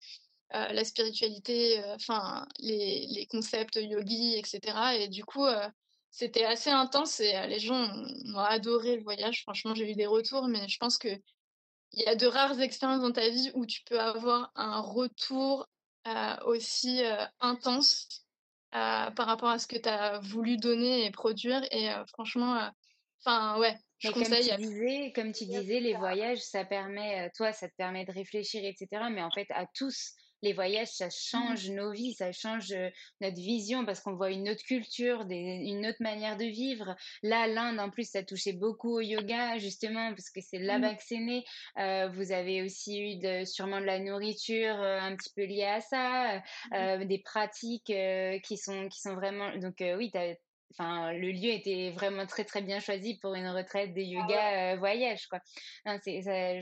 euh, 0.54 0.72
la 0.72 0.84
spiritualité, 0.84 1.82
enfin, 1.94 2.46
les, 2.60 3.06
les, 3.08 3.26
concepts 3.26 3.76
yogi, 3.76 4.36
etc. 4.36 4.60
Et 5.00 5.08
du 5.08 5.24
coup, 5.24 5.44
c'était 6.10 6.44
assez 6.44 6.70
intense 6.70 7.20
et 7.20 7.32
les 7.48 7.58
gens 7.58 7.90
ont 8.34 8.38
adoré 8.38 8.96
le 8.96 9.02
voyage. 9.02 9.42
Franchement, 9.42 9.74
j'ai 9.74 9.90
eu 9.90 9.94
des 9.94 10.06
retours, 10.06 10.48
mais 10.48 10.68
je 10.68 10.78
pense 10.78 10.98
que 10.98 11.08
il 11.96 12.02
y 12.02 12.06
a 12.06 12.14
de 12.14 12.26
rares 12.26 12.60
expériences 12.60 13.02
dans 13.02 13.12
ta 13.12 13.28
vie 13.28 13.50
où 13.54 13.66
tu 13.66 13.82
peux 13.84 13.98
avoir 13.98 14.52
un 14.54 14.80
retour 14.80 15.66
aussi 16.44 17.02
intense 17.40 18.24
par 18.70 19.26
rapport 19.26 19.48
à 19.48 19.58
ce 19.58 19.66
que 19.66 19.76
tu 19.76 19.88
as 19.88 20.20
voulu 20.20 20.56
donner 20.56 21.04
et 21.04 21.10
produire. 21.10 21.62
Et 21.72 21.88
franchement, 22.08 22.70
enfin, 23.24 23.58
ouais. 23.58 23.76
Je 23.98 24.10
comme 24.10 24.24
tu 24.24 24.56
disais, 24.58 25.12
comme 25.14 25.32
tu 25.32 25.46
disais, 25.46 25.80
les 25.80 25.94
voyages, 25.94 26.40
ça 26.40 26.66
permet, 26.66 27.30
toi, 27.34 27.52
ça 27.52 27.66
te 27.66 27.74
permet 27.76 28.04
de 28.04 28.12
réfléchir, 28.12 28.62
etc. 28.62 29.04
Mais 29.10 29.22
en 29.22 29.30
fait, 29.30 29.46
à 29.50 29.64
tous, 29.74 30.12
les 30.46 30.52
voyages, 30.52 30.88
ça 30.88 31.06
mmh 31.06 31.10
change 31.10 31.70
nos 31.70 31.92
vies, 31.92 32.14
ça 32.14 32.32
change 32.32 32.74
notre 33.20 33.36
vision 33.36 33.84
parce 33.84 34.00
qu'on 34.00 34.14
voit 34.14 34.30
une 34.30 34.48
autre 34.48 34.62
culture, 34.62 35.24
une 35.28 35.86
autre 35.86 36.00
manière 36.00 36.36
de 36.36 36.44
vivre. 36.44 36.94
Là, 37.22 37.46
l'Inde, 37.46 37.80
en 37.80 37.90
plus, 37.90 38.08
ça 38.08 38.22
touchait 38.22 38.52
beaucoup 38.52 38.96
au 38.96 39.00
yoga, 39.00 39.58
justement, 39.58 40.10
parce 40.10 40.30
que 40.30 40.40
c'est 40.40 40.58
là-bas 40.58 40.92
mmh. 40.92 40.96
que 40.96 41.02
c'est 41.04 41.18
né. 41.18 41.44
vous 42.12 42.32
avez 42.32 42.62
aussi 42.62 43.00
eu 43.00 43.16
de, 43.16 43.44
sûrement 43.44 43.80
de 43.80 43.86
la 43.86 43.98
nourriture 43.98 44.76
un 44.76 45.14
petit 45.16 45.32
peu 45.34 45.44
liée 45.44 45.64
à 45.64 45.80
ça, 45.80 46.42
mmh 46.70 47.04
des 47.06 47.18
pratiques 47.18 47.92
qui, 48.42 48.56
sont, 48.56 48.88
qui 48.88 49.00
sont 49.00 49.14
vraiment... 49.14 49.56
Donc 49.56 49.76
oui, 49.80 50.10
Enfin, 50.72 51.12
le 51.12 51.30
lieu 51.30 51.50
était 51.50 51.92
vraiment 51.92 52.26
très 52.26 52.44
très 52.44 52.60
bien 52.60 52.80
choisi 52.80 53.18
pour 53.18 53.34
une 53.34 53.48
retraite 53.48 53.94
de 53.94 54.00
ah 54.00 54.02
yoga 54.02 54.76
voyage 54.76 55.26
quoi. 55.28 55.40
c'est 56.02 56.22
ça, 56.22 56.60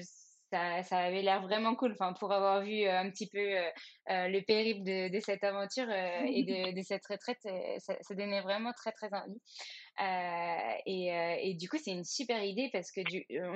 avait 0.54 1.22
l'air 1.22 1.42
vraiment 1.42 1.74
cool. 1.74 1.92
Enfin, 1.92 2.12
pour 2.14 2.32
avoir 2.32 2.62
vu 2.62 2.82
euh, 2.82 2.98
un 2.98 3.10
petit 3.10 3.28
peu 3.28 3.38
euh, 3.38 3.70
euh, 4.10 4.28
le 4.28 4.40
périple 4.42 4.82
de, 4.82 5.20
cette 5.20 5.44
aventure 5.44 5.90
et 5.90 6.42
de, 6.74 6.82
cette 6.82 7.06
retraite, 7.06 7.40
ça, 7.78 7.94
donnait 8.10 8.40
vraiment 8.42 8.72
très 8.72 8.92
très 8.92 9.10
envie. 9.12 9.40
Et, 10.86 11.54
du 11.54 11.68
coup, 11.68 11.78
c'est 11.82 11.92
une 11.92 12.04
super 12.04 12.42
idée 12.42 12.70
parce 12.72 12.90
que 12.90 13.00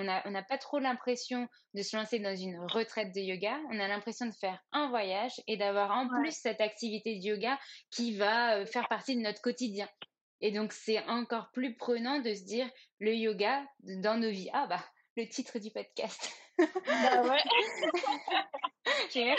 on 0.00 0.30
n'a 0.30 0.42
pas 0.42 0.58
trop 0.58 0.78
l'impression 0.78 1.48
de 1.74 1.82
se 1.82 1.96
lancer 1.96 2.18
dans 2.18 2.36
une 2.36 2.58
retraite 2.58 3.14
de 3.14 3.20
yoga. 3.20 3.58
On 3.70 3.78
a 3.78 3.88
l'impression 3.88 4.26
de 4.26 4.32
faire 4.32 4.62
un 4.72 4.88
voyage 4.88 5.40
et 5.46 5.56
d'avoir 5.56 5.90
en 5.90 6.08
plus 6.08 6.32
cette 6.32 6.60
activité 6.60 7.16
de 7.16 7.24
yoga 7.24 7.58
qui 7.90 8.16
va 8.16 8.64
faire 8.66 8.88
partie 8.88 9.16
de 9.16 9.22
notre 9.22 9.40
quotidien. 9.40 9.88
Et 10.40 10.52
donc, 10.52 10.72
c'est 10.72 11.02
encore 11.08 11.50
plus 11.52 11.74
prenant 11.74 12.20
de 12.20 12.32
se 12.32 12.44
dire 12.44 12.70
le 13.00 13.14
yoga 13.14 13.64
dans 13.80 14.16
nos 14.20 14.30
vies. 14.30 14.50
Ah 14.52 14.66
bah, 14.68 14.84
le 15.18 15.28
titre 15.28 15.58
du 15.58 15.70
podcast. 15.70 16.30
Bah 16.58 17.22
ouais. 17.22 17.42
J'ai 19.12 19.34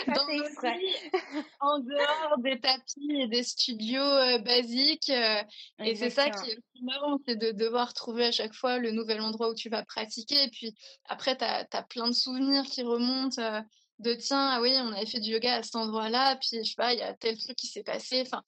en 1.60 1.78
dehors 1.78 2.38
des 2.38 2.60
tapis 2.60 3.12
et 3.22 3.28
des 3.28 3.42
studios 3.42 4.02
euh, 4.02 4.38
basiques. 4.38 5.10
Euh, 5.10 5.42
et 5.78 5.96
c'est 5.96 6.10
ça 6.10 6.28
qui 6.30 6.50
est 6.50 6.54
le 6.54 6.84
marrant, 6.84 7.18
c'est 7.26 7.36
de 7.36 7.52
devoir 7.52 7.94
trouver 7.94 8.26
à 8.26 8.32
chaque 8.32 8.52
fois 8.52 8.78
le 8.78 8.90
nouvel 8.90 9.20
endroit 9.22 9.48
où 9.50 9.54
tu 9.54 9.70
vas 9.70 9.82
pratiquer. 9.84 10.44
Et 10.44 10.50
puis 10.50 10.74
après, 11.08 11.36
tu 11.36 11.44
as, 11.44 11.82
plein 11.88 12.08
de 12.08 12.14
souvenirs 12.14 12.64
qui 12.64 12.82
remontent. 12.82 13.42
Euh, 13.42 13.60
de 14.00 14.14
tiens, 14.14 14.48
ah 14.52 14.62
oui, 14.62 14.72
on 14.76 14.92
avait 14.92 15.04
fait 15.04 15.20
du 15.20 15.30
yoga 15.30 15.56
à 15.56 15.62
cet 15.62 15.76
endroit-là, 15.76 16.36
puis 16.36 16.64
je 16.64 16.70
sais 16.70 16.74
pas, 16.74 16.94
il 16.94 17.00
y 17.00 17.02
a 17.02 17.12
tel 17.12 17.36
truc 17.36 17.54
qui 17.54 17.66
s'est 17.66 17.82
passé. 17.82 18.22
Enfin, 18.22 18.42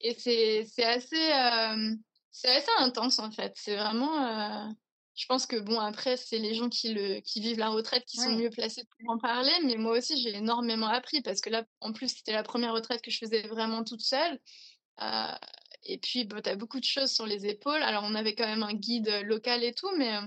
et 0.00 0.14
c'est 0.14 0.64
assez, 0.82 1.28
c'est 2.30 2.48
assez 2.48 2.70
intense 2.78 3.18
en 3.18 3.30
fait. 3.30 3.52
C'est 3.54 3.76
vraiment 3.76 4.74
je 5.14 5.26
pense 5.26 5.46
que 5.46 5.56
bon 5.56 5.78
après 5.78 6.16
c'est 6.16 6.38
les 6.38 6.54
gens 6.54 6.68
qui 6.68 6.92
le 6.92 7.20
qui 7.20 7.40
vivent 7.40 7.58
la 7.58 7.68
retraite 7.68 8.04
qui 8.04 8.16
sont 8.16 8.36
mieux 8.36 8.50
placés 8.50 8.84
pour 8.84 9.14
en 9.14 9.18
parler 9.18 9.52
mais 9.64 9.76
moi 9.76 9.96
aussi 9.96 10.20
j'ai 10.20 10.36
énormément 10.36 10.88
appris 10.88 11.22
parce 11.22 11.40
que 11.40 11.50
là 11.50 11.64
en 11.80 11.92
plus 11.92 12.08
c'était 12.08 12.32
la 12.32 12.42
première 12.42 12.72
retraite 12.72 13.00
que 13.00 13.10
je 13.10 13.18
faisais 13.18 13.42
vraiment 13.42 13.84
toute 13.84 14.00
seule 14.00 14.40
euh, 15.00 15.34
et 15.84 15.98
puis 15.98 16.24
bah, 16.24 16.42
tu 16.42 16.50
as 16.50 16.56
beaucoup 16.56 16.80
de 16.80 16.84
choses 16.84 17.10
sur 17.10 17.26
les 17.26 17.46
épaules. 17.46 17.82
Alors 17.82 18.04
on 18.04 18.14
avait 18.14 18.34
quand 18.34 18.46
même 18.46 18.62
un 18.62 18.74
guide 18.74 19.08
local 19.24 19.62
et 19.62 19.74
tout 19.74 19.90
mais 19.96 20.16
euh, 20.16 20.26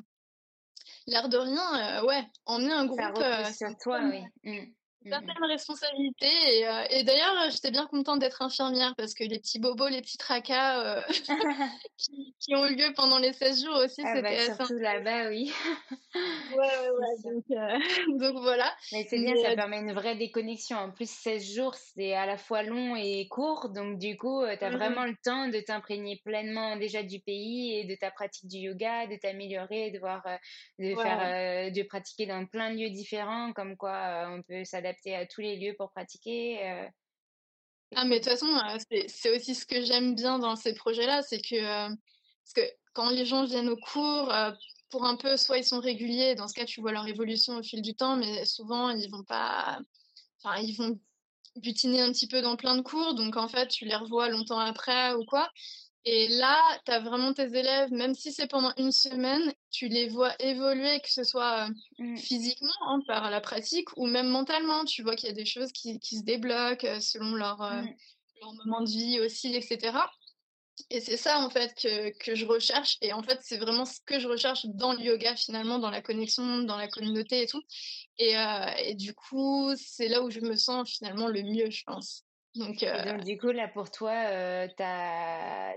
l'air 1.07 1.27
de 1.27 1.37
rien 1.37 1.99
euh, 1.99 2.05
ouais 2.05 2.23
emmener 2.45 2.73
un 2.73 2.85
groupe 2.85 2.99
ça 3.17 3.53
sur 3.53 3.75
toi 3.77 4.01
oui 4.03 4.73
certaines 5.09 5.43
responsabilités. 5.43 6.59
Et, 6.59 6.67
euh, 6.67 6.83
et 6.89 7.03
d'ailleurs, 7.03 7.49
j'étais 7.51 7.71
bien 7.71 7.85
contente 7.87 8.19
d'être 8.19 8.41
infirmière 8.41 8.93
parce 8.95 9.13
que 9.13 9.23
les 9.23 9.39
petits 9.39 9.59
bobos, 9.59 9.87
les 9.87 10.01
petits 10.01 10.17
tracas 10.17 10.81
euh, 10.81 11.01
qui, 12.39 12.55
ont 12.55 12.65
eu 12.65 12.75
lieu 12.75 12.93
pendant 12.95 13.19
les 13.19 13.33
16 13.33 13.63
jours 13.63 13.75
aussi, 13.77 14.01
ah 14.03 14.15
c'était 14.15 14.21
bah, 14.21 14.55
Surtout 14.55 14.77
là-bas, 14.77 15.29
oui. 15.29 15.51
ouais, 16.15 16.57
ouais, 16.57 16.89
ouais. 16.89 17.31
Donc, 17.31 17.43
euh, 17.51 17.79
donc, 18.19 18.41
voilà. 18.41 18.73
Mais 18.91 19.05
c'est 19.09 19.19
bien, 19.19 19.35
ça 19.41 19.55
permet 19.55 19.79
une 19.79 19.93
vraie 19.93 20.15
déconnexion. 20.15 20.77
En 20.77 20.91
plus, 20.91 21.09
16 21.09 21.55
jours, 21.55 21.75
c'est 21.75 22.13
à 22.13 22.25
la 22.25 22.37
fois 22.37 22.63
long 22.63 22.95
et 22.95 23.27
court. 23.27 23.69
Donc, 23.69 23.97
du 23.97 24.17
coup, 24.17 24.43
tu 24.45 24.63
as 24.63 24.69
mmh 24.69 24.77
vraiment 24.77 25.05
le 25.05 25.15
temps 25.23 25.47
de 25.47 25.59
t'imprégner 25.59 26.21
pleinement 26.23 26.75
déjà 26.75 27.01
du 27.01 27.19
pays 27.19 27.79
et 27.79 27.85
de 27.85 27.95
ta 27.95 28.11
pratique 28.11 28.47
du 28.47 28.57
yoga, 28.57 29.07
de 29.07 29.15
t'améliorer, 29.15 29.89
de 29.91 29.97
voir, 29.97 30.23
de 30.77 30.93
faire, 30.95 31.71
de 31.71 31.83
pratiquer 31.83 32.27
dans 32.27 32.45
plein 32.45 32.71
de 32.71 32.79
lieux 32.79 32.89
différents, 32.89 33.53
comme 33.53 33.75
quoi 33.75 34.27
on 34.31 34.43
peut 34.43 34.63
s'adapter 34.63 34.96
à 35.05 35.25
tous 35.25 35.41
les 35.41 35.57
lieux 35.57 35.75
pour 35.77 35.91
pratiquer. 35.91 36.65
Euh. 36.65 36.87
Ah, 37.95 38.05
mais 38.05 38.19
de 38.19 38.23
toute 38.23 38.31
façon, 38.31 38.47
euh, 38.47 39.03
c'est 39.07 39.35
aussi 39.35 39.55
ce 39.55 39.65
que 39.65 39.81
j'aime 39.81 40.15
bien 40.15 40.39
dans 40.39 40.55
ces 40.55 40.73
projets-là, 40.73 41.21
c'est 41.21 41.41
que, 41.41 41.55
euh, 41.55 41.95
parce 42.43 42.53
que 42.55 42.73
quand 42.93 43.09
les 43.09 43.25
gens 43.25 43.45
viennent 43.45 43.69
au 43.69 43.77
cours, 43.77 44.33
pour 44.89 45.05
un 45.05 45.15
peu, 45.15 45.37
soit 45.37 45.57
ils 45.57 45.63
sont 45.63 45.79
réguliers, 45.79 46.35
dans 46.35 46.47
ce 46.47 46.53
cas, 46.53 46.65
tu 46.65 46.81
vois 46.81 46.91
leur 46.91 47.07
évolution 47.07 47.57
au 47.57 47.63
fil 47.63 47.81
du 47.81 47.93
temps, 47.93 48.17
mais 48.17 48.45
souvent, 48.45 48.89
ils 48.89 49.09
vont 49.09 49.23
pas. 49.23 49.79
Enfin, 50.41 50.59
ils 50.61 50.75
vont 50.75 50.99
butiner 51.57 52.01
un 52.01 52.11
petit 52.11 52.27
peu 52.27 52.41
dans 52.41 52.55
plein 52.55 52.75
de 52.75 52.81
cours, 52.81 53.15
donc 53.15 53.37
en 53.37 53.47
fait, 53.47 53.67
tu 53.67 53.85
les 53.85 53.95
revois 53.95 54.29
longtemps 54.29 54.59
après 54.59 55.13
ou 55.13 55.25
quoi. 55.25 55.49
Et 56.05 56.29
là, 56.29 56.61
tu 56.85 56.91
as 56.91 56.99
vraiment 56.99 57.33
tes 57.33 57.57
élèves, 57.57 57.91
même 57.91 58.15
si 58.15 58.31
c'est 58.31 58.47
pendant 58.47 58.73
une 58.77 58.91
semaine, 58.91 59.53
tu 59.71 59.87
les 59.89 60.07
vois 60.07 60.33
évoluer, 60.39 60.99
que 61.01 61.11
ce 61.11 61.23
soit 61.23 61.67
mmh. 61.99 62.17
physiquement 62.17 62.71
hein, 62.87 63.01
par 63.07 63.29
la 63.29 63.41
pratique 63.41 63.89
ou 63.97 64.05
même 64.07 64.29
mentalement. 64.29 64.85
Tu 64.85 65.03
vois 65.03 65.15
qu'il 65.15 65.27
y 65.27 65.31
a 65.31 65.35
des 65.35 65.45
choses 65.45 65.71
qui, 65.71 65.99
se 66.01 66.23
débloquent 66.23 67.01
selon 67.01 67.35
leur, 67.35 67.59
mmh. 67.59 67.89
leur 68.41 68.53
moment 68.53 68.81
de 68.81 68.89
vie 68.89 69.19
aussi, 69.19 69.53
etc. 69.53 69.97
Et 70.91 71.01
c'est 71.01 71.17
ça 71.17 71.39
en 71.39 71.49
fait 71.49 71.73
que, 71.75 72.17
que, 72.19 72.35
je 72.35 72.45
recherche. 72.45 72.97
Et 73.01 73.11
en 73.11 73.23
fait, 73.23 73.39
c'est 73.41 73.57
vraiment 73.57 73.83
ce 73.83 73.99
que 74.05 74.19
je 74.19 74.27
recherche 74.27 74.65
dans 74.65 74.93
le 74.93 75.01
yoga 75.01 75.35
finalement, 75.35 75.79
dans 75.79 75.89
la 75.89 76.01
connexion, 76.01 76.59
dans 76.59 76.77
la 76.77 76.87
communauté 76.87 77.41
et 77.41 77.47
tout. 77.47 77.61
Et, 78.17 78.35
et 78.79 78.95
du 78.95 79.13
coup, 79.13 79.73
c'est 79.75 80.07
là 80.07 80.21
où 80.23 80.29
je 80.29 80.39
me 80.39 80.55
sens 80.55 80.89
finalement 80.89 81.27
le 81.27 81.41
mieux, 81.43 81.69
je 81.69 81.83
pense. 81.83 82.23
Donc, 82.57 82.83
donc, 82.83 83.23
du 83.23 83.37
coup, 83.37 83.51
là, 83.51 83.67
pour 83.67 83.91
toi, 83.91 84.11
euh, 84.11 84.67
tu 84.75 84.83
as, 84.83 85.75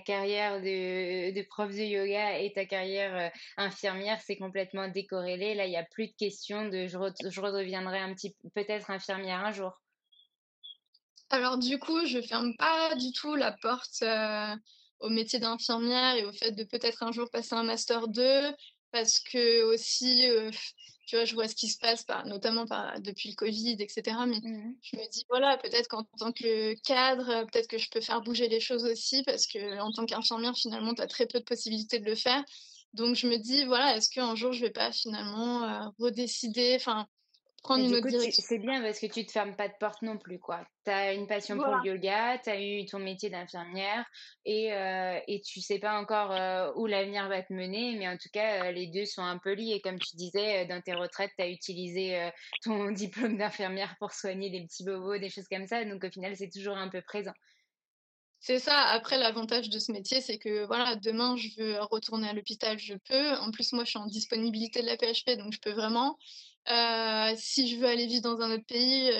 carrière 0.00 0.60
de, 0.60 1.32
de, 1.32 1.42
prof 1.42 1.70
de 1.70 1.82
yoga 1.82 2.38
et 2.38 2.52
ta 2.52 2.64
carrière 2.64 3.16
euh, 3.16 3.28
infirmière, 3.56 4.20
c'est 4.24 4.36
complètement 4.36 4.88
décorrélé. 4.88 5.54
Là, 5.54 5.66
il 5.66 5.70
n'y 5.70 5.76
a 5.76 5.84
plus 5.84 6.08
de 6.08 6.14
question 6.14 6.68
de 6.68 6.86
je, 6.86 6.96
redeviendrai 7.40 7.98
un 7.98 8.14
petit 8.14 8.34
peut-être 8.54 8.90
infirmière 8.90 9.44
un 9.44 9.52
jour. 9.52 9.80
Alors 11.30 11.58
du 11.58 11.78
coup, 11.78 12.04
je 12.06 12.20
ferme 12.20 12.54
pas 12.56 12.94
du 12.96 13.12
tout 13.12 13.34
la 13.34 13.52
porte 13.52 14.02
euh, 14.02 14.54
au 15.00 15.08
métier 15.08 15.38
d'infirmière 15.38 16.16
et 16.16 16.24
au 16.24 16.32
fait 16.32 16.52
de 16.52 16.64
peut-être 16.64 17.02
un 17.02 17.12
jour 17.12 17.30
passer 17.30 17.54
un 17.54 17.62
master 17.62 18.08
2 18.08 18.52
parce 18.90 19.18
que 19.18 19.62
aussi 19.64 20.28
euh, 20.28 20.50
tu 21.06 21.16
vois, 21.16 21.24
je 21.24 21.34
vois 21.34 21.48
ce 21.48 21.54
qui 21.54 21.68
se 21.68 21.78
passe, 21.78 22.04
par, 22.04 22.26
notamment 22.26 22.66
par, 22.66 23.00
depuis 23.00 23.30
le 23.30 23.34
Covid, 23.34 23.76
etc. 23.78 24.02
Mais 24.26 24.40
mmh 24.40 24.74
je 24.82 24.96
me 24.96 25.10
dis, 25.10 25.24
voilà, 25.28 25.56
peut-être 25.58 25.88
qu'en 25.88 26.04
tant 26.18 26.32
que 26.32 26.74
cadre, 26.82 27.44
peut-être 27.50 27.68
que 27.68 27.78
je 27.78 27.90
peux 27.90 28.00
faire 28.00 28.20
bouger 28.22 28.48
les 28.48 28.60
choses 28.60 28.84
aussi, 28.84 29.22
parce 29.24 29.46
que 29.46 29.78
en 29.80 29.92
tant 29.92 30.06
qu'infirmière, 30.06 30.56
finalement, 30.56 30.94
tu 30.94 31.02
as 31.02 31.06
très 31.06 31.26
peu 31.26 31.38
de 31.40 31.44
possibilités 31.44 31.98
de 31.98 32.06
le 32.06 32.14
faire. 32.14 32.42
Donc, 32.94 33.16
je 33.16 33.26
me 33.26 33.38
dis, 33.38 33.64
voilà, 33.64 33.96
est-ce 33.96 34.10
qu'un 34.10 34.34
jour, 34.34 34.52
je 34.52 34.60
vais 34.60 34.70
pas 34.70 34.92
finalement 34.92 35.64
euh, 35.64 35.88
redécider, 35.98 36.74
enfin, 36.76 37.06
prendre 37.62 37.84
une 37.84 37.94
autre 37.94 38.08
direction. 38.08 38.42
C'est 38.46 38.58
bien 38.58 38.82
parce 38.82 38.98
que 38.98 39.06
tu 39.06 39.24
te 39.24 39.30
fermes 39.30 39.54
pas 39.54 39.68
de 39.68 39.74
porte 39.78 40.02
non 40.02 40.18
plus, 40.18 40.38
quoi. 40.38 40.66
Tu 40.84 40.90
as 40.90 41.12
une 41.12 41.26
passion 41.26 41.56
pour 41.56 41.68
le 41.76 41.86
yoga, 41.88 42.38
tu 42.38 42.50
as 42.50 42.60
eu 42.60 42.84
ton 42.86 42.98
métier 42.98 43.30
d'infirmière 43.30 44.04
et, 44.44 44.72
euh, 44.72 45.18
et 45.28 45.40
tu 45.40 45.60
sais 45.60 45.78
pas 45.78 45.98
encore 46.00 46.32
euh, 46.32 46.72
où 46.76 46.86
l'avenir 46.86 47.28
va 47.28 47.42
te 47.42 47.52
mener, 47.52 47.96
mais 47.96 48.08
en 48.08 48.16
tout 48.16 48.28
cas, 48.32 48.64
euh, 48.64 48.72
les 48.72 48.88
deux 48.88 49.04
sont 49.04 49.22
un 49.22 49.38
peu 49.38 49.52
liés. 49.52 49.80
Comme 49.82 49.98
tu 49.98 50.16
disais, 50.16 50.66
dans 50.66 50.80
tes 50.80 50.94
retraites, 50.94 51.30
tu 51.36 51.44
as 51.44 51.48
utilisé 51.48 52.30
ton 52.64 52.90
diplôme 52.90 53.38
d'infirmière 53.38 53.94
pour 53.98 54.12
soigner 54.12 54.50
des 54.50 54.62
petits 54.64 54.84
bobos, 54.84 55.18
des 55.18 55.30
choses 55.30 55.48
comme 55.48 55.66
ça. 55.66 55.84
Donc, 55.84 56.04
au 56.04 56.10
final, 56.10 56.36
c'est 56.36 56.50
toujours 56.50 56.76
un 56.76 56.88
peu 56.88 57.00
présent. 57.00 57.34
C'est 58.44 58.58
ça. 58.58 58.76
Après, 58.76 59.18
l'avantage 59.18 59.70
de 59.70 59.78
ce 59.78 59.92
métier, 59.92 60.20
c'est 60.20 60.36
que 60.36 60.66
voilà, 60.66 60.96
demain, 60.96 61.36
je 61.36 61.48
veux 61.58 61.80
retourner 61.82 62.28
à 62.28 62.32
l'hôpital, 62.32 62.76
je 62.76 62.94
peux. 63.08 63.36
En 63.36 63.52
plus, 63.52 63.72
moi, 63.72 63.84
je 63.84 63.90
suis 63.90 64.00
en 64.00 64.06
disponibilité 64.06 64.82
de 64.82 64.86
la 64.86 64.96
PHP, 64.96 65.38
donc 65.38 65.52
je 65.52 65.60
peux 65.60 65.70
vraiment. 65.70 66.18
Si 66.66 67.68
je 67.68 67.76
veux 67.76 67.86
aller 67.86 68.06
vivre 68.06 68.22
dans 68.22 68.40
un 68.40 68.52
autre 68.52 68.66
pays, 68.66 69.10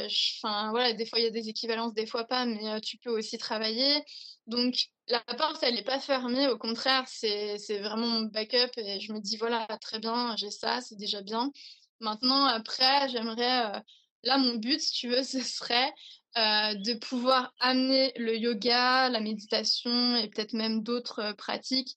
enfin 0.42 0.70
voilà, 0.70 0.92
des 0.92 1.06
fois 1.06 1.18
il 1.18 1.24
y 1.24 1.28
a 1.28 1.30
des 1.30 1.48
équivalences, 1.48 1.94
des 1.94 2.06
fois 2.06 2.24
pas, 2.24 2.44
mais 2.46 2.80
tu 2.80 2.98
peux 2.98 3.10
aussi 3.10 3.38
travailler. 3.38 4.02
Donc 4.46 4.74
la 5.08 5.20
porte, 5.20 5.62
elle 5.62 5.74
n'est 5.74 5.84
pas 5.84 6.00
fermée, 6.00 6.48
au 6.48 6.58
contraire, 6.58 7.04
c'est 7.06 7.56
vraiment 7.80 8.06
mon 8.06 8.22
backup 8.22 8.70
et 8.76 9.00
je 9.00 9.12
me 9.12 9.20
dis 9.20 9.36
voilà, 9.36 9.66
très 9.80 9.98
bien, 9.98 10.36
j'ai 10.36 10.50
ça, 10.50 10.80
c'est 10.80 10.96
déjà 10.96 11.22
bien. 11.22 11.50
Maintenant, 12.00 12.46
après, 12.46 13.08
j'aimerais, 13.10 13.82
là, 14.24 14.38
mon 14.38 14.54
but, 14.56 14.80
si 14.80 14.92
tu 14.92 15.08
veux, 15.08 15.22
ce 15.24 15.40
serait 15.40 15.92
de 16.36 16.94
pouvoir 16.94 17.52
amener 17.60 18.12
le 18.16 18.36
yoga, 18.36 19.08
la 19.08 19.20
méditation 19.20 20.16
et 20.16 20.28
peut-être 20.28 20.54
même 20.54 20.82
d'autres 20.82 21.32
pratiques 21.36 21.94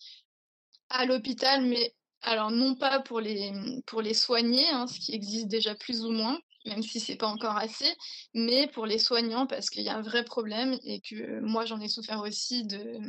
à 0.89 1.05
l'hôpital, 1.05 1.63
mais 1.63 1.95
alors 2.25 2.51
non 2.51 2.75
pas 2.75 2.99
pour 3.01 3.19
les, 3.21 3.51
pour 3.85 4.01
les 4.01 4.13
soigner, 4.13 4.67
hein, 4.69 4.87
ce 4.87 4.99
qui 4.99 5.13
existe 5.13 5.47
déjà 5.47 5.75
plus 5.75 6.01
ou 6.03 6.11
moins, 6.11 6.39
même 6.65 6.83
si 6.83 6.99
c'est 6.99 7.15
pas 7.17 7.27
encore 7.27 7.57
assez, 7.57 7.91
mais 8.33 8.67
pour 8.67 8.85
les 8.85 8.99
soignants 8.99 9.47
parce 9.47 9.69
qu'il 9.69 9.83
y 9.83 9.89
a 9.89 9.95
un 9.97 10.01
vrai 10.01 10.23
problème 10.25 10.77
et 10.83 11.01
que 11.01 11.39
moi 11.41 11.65
j'en 11.65 11.79
ai 11.79 11.87
souffert 11.87 12.21
aussi 12.21 12.65
de, 12.65 12.99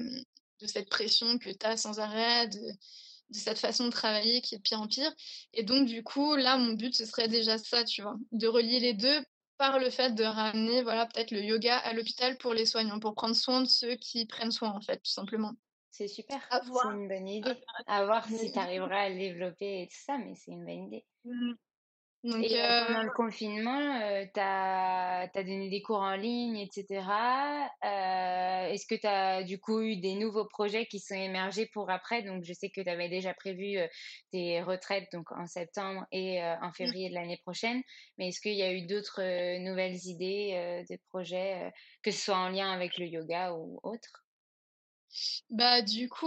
de 0.61 0.67
cette 0.67 0.89
pression 0.91 1.39
que 1.39 1.51
tu 1.51 1.67
as 1.67 1.77
sans 1.77 1.99
arrêt, 2.01 2.49
de, 2.49 2.59
de 3.31 3.39
cette 3.39 3.59
façon 3.59 3.87
de 3.87 3.91
travailler 3.91 4.41
qui 4.43 4.55
est 4.55 4.59
de 4.59 4.63
pire 4.63 4.81
en 4.81 4.87
pire. 4.89 5.13
Et 5.53 5.63
donc 5.65 5.87
du 5.87 6.03
coup, 6.03 6.37
là, 6.37 6.57
mon 6.59 6.73
but, 6.75 6.95
ce 6.95 7.05
serait 7.07 7.29
déjà 7.29 7.59
ça, 7.59 7.85
tu 7.85 8.03
vois, 8.03 8.17
de 8.33 8.47
relier 8.47 8.81
les 8.81 8.95
deux 8.95 9.25
par 9.59 9.79
le 9.79 9.91
fait 9.91 10.15
de 10.15 10.25
ramener, 10.25 10.83
voilà, 10.83 11.07
peut-être 11.07 11.31
le 11.31 11.43
yoga 11.43 11.79
à 11.79 11.95
l'hôpital 11.95 12.37
pour 12.39 12.53
les 12.55 12.67
soignants, 12.67 13.01
pour 13.01 13.15
prendre 13.15 13.35
soin 13.35 13.63
de 13.63 13.69
ceux 13.69 13.97
qui 13.97 14.27
prennent 14.27 14.51
soin, 14.51 14.71
en 14.71 14.81
fait, 14.83 14.99
tout 14.99 15.11
simplement. 15.11 15.53
C'est 15.97 16.09
super, 16.09 16.47
c'est 16.51 16.89
une 16.91 17.09
bonne 17.09 17.27
idée. 17.27 17.57
À 17.87 18.05
voir 18.05 18.27
si 18.27 18.53
tu 18.53 18.59
arriveras 18.59 19.05
à 19.05 19.09
le 19.09 19.17
développer 19.17 19.81
et 19.81 19.87
tout 19.87 19.97
ça, 20.05 20.19
mais 20.19 20.35
c'est 20.35 20.51
une 20.51 20.67
bonne 20.67 20.89
idée. 20.89 21.07
Mmh. 21.25 21.53
Donc, 22.25 22.45
et 22.45 22.61
euh, 22.61 22.85
pendant 22.87 23.03
le 23.03 23.11
confinement, 23.13 23.99
tu 24.35 24.41
as, 24.41 25.31
donné 25.35 25.71
des 25.71 25.81
cours 25.81 26.01
en 26.01 26.17
ligne, 26.17 26.59
etc. 26.59 27.03
Est-ce 27.83 28.87
que 28.87 28.95
tu 28.95 29.07
as 29.07 29.43
du 29.43 29.59
coup 29.59 29.81
eu 29.81 29.97
des 29.97 30.17
nouveaux 30.17 30.45
projets 30.45 30.85
qui 30.85 30.99
sont 30.99 31.15
émergés 31.15 31.71
pour 31.73 31.89
après? 31.89 32.23
Donc, 32.23 32.45
je 32.45 32.53
sais 32.53 32.69
que 32.69 32.83
tu 32.83 32.91
avais 32.91 33.09
déjà 33.09 33.33
prévu 33.33 33.79
tes 34.33 34.61
retraites 34.61 35.09
donc 35.15 35.33
en 35.33 35.47
septembre 35.47 36.05
et 36.13 36.43
en 36.43 36.69
mmh. 36.69 36.75
février 36.75 37.09
de 37.09 37.15
l'année 37.15 37.41
prochaine. 37.43 37.81
Mais 38.19 38.29
est-ce 38.29 38.43
qu'il 38.43 38.57
y 38.57 38.63
a 38.63 38.73
eu 38.75 38.87
d'autres 38.87 39.23
nouvelles 39.61 40.05
idées 40.05 40.85
de 40.91 40.99
projets, 41.09 41.73
que 42.03 42.11
ce 42.11 42.21
soit 42.21 42.37
en 42.37 42.51
lien 42.51 42.71
avec 42.71 42.99
le 42.99 43.07
yoga 43.07 43.55
ou 43.55 43.81
autre? 43.83 44.26
Bah, 45.51 45.83
du 45.83 46.09
coup, 46.09 46.27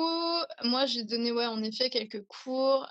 moi, 0.63 0.86
j'ai 0.86 1.04
donné, 1.04 1.32
ouais, 1.32 1.45
en 1.45 1.62
effet, 1.63 1.89
quelques 1.89 2.25
cours. 2.25 2.88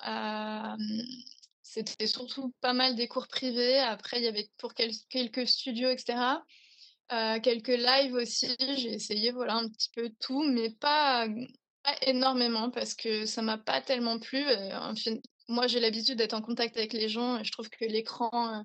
c'était 1.62 2.06
surtout 2.06 2.54
pas 2.60 2.72
mal 2.72 2.94
des 2.96 3.08
cours 3.08 3.28
privés. 3.28 3.78
Après, 3.78 4.18
il 4.18 4.24
y 4.24 4.28
avait 4.28 4.48
pour 4.58 4.74
quelques 4.74 5.46
studios, 5.46 5.90
etc. 5.90 6.42
quelques 7.42 7.68
lives 7.68 8.14
aussi. 8.14 8.54
J'ai 8.58 8.94
essayé, 8.94 9.32
voilà, 9.32 9.56
un 9.56 9.68
petit 9.68 9.90
peu 9.94 10.10
tout, 10.20 10.42
mais 10.42 10.70
pas, 10.70 11.26
pas 11.82 11.96
énormément 12.02 12.70
parce 12.70 12.94
que 12.94 13.26
ça 13.26 13.42
m'a 13.42 13.58
pas 13.58 13.80
tellement 13.80 14.18
plu. 14.18 14.44
moi, 15.48 15.66
j'ai 15.66 15.80
l'habitude 15.80 16.18
d'être 16.18 16.34
en 16.34 16.42
contact 16.42 16.76
avec 16.76 16.92
les 16.92 17.08
gens 17.08 17.38
et 17.38 17.44
je 17.44 17.52
trouve 17.52 17.68
que 17.70 17.84
l'écran, 17.84 18.64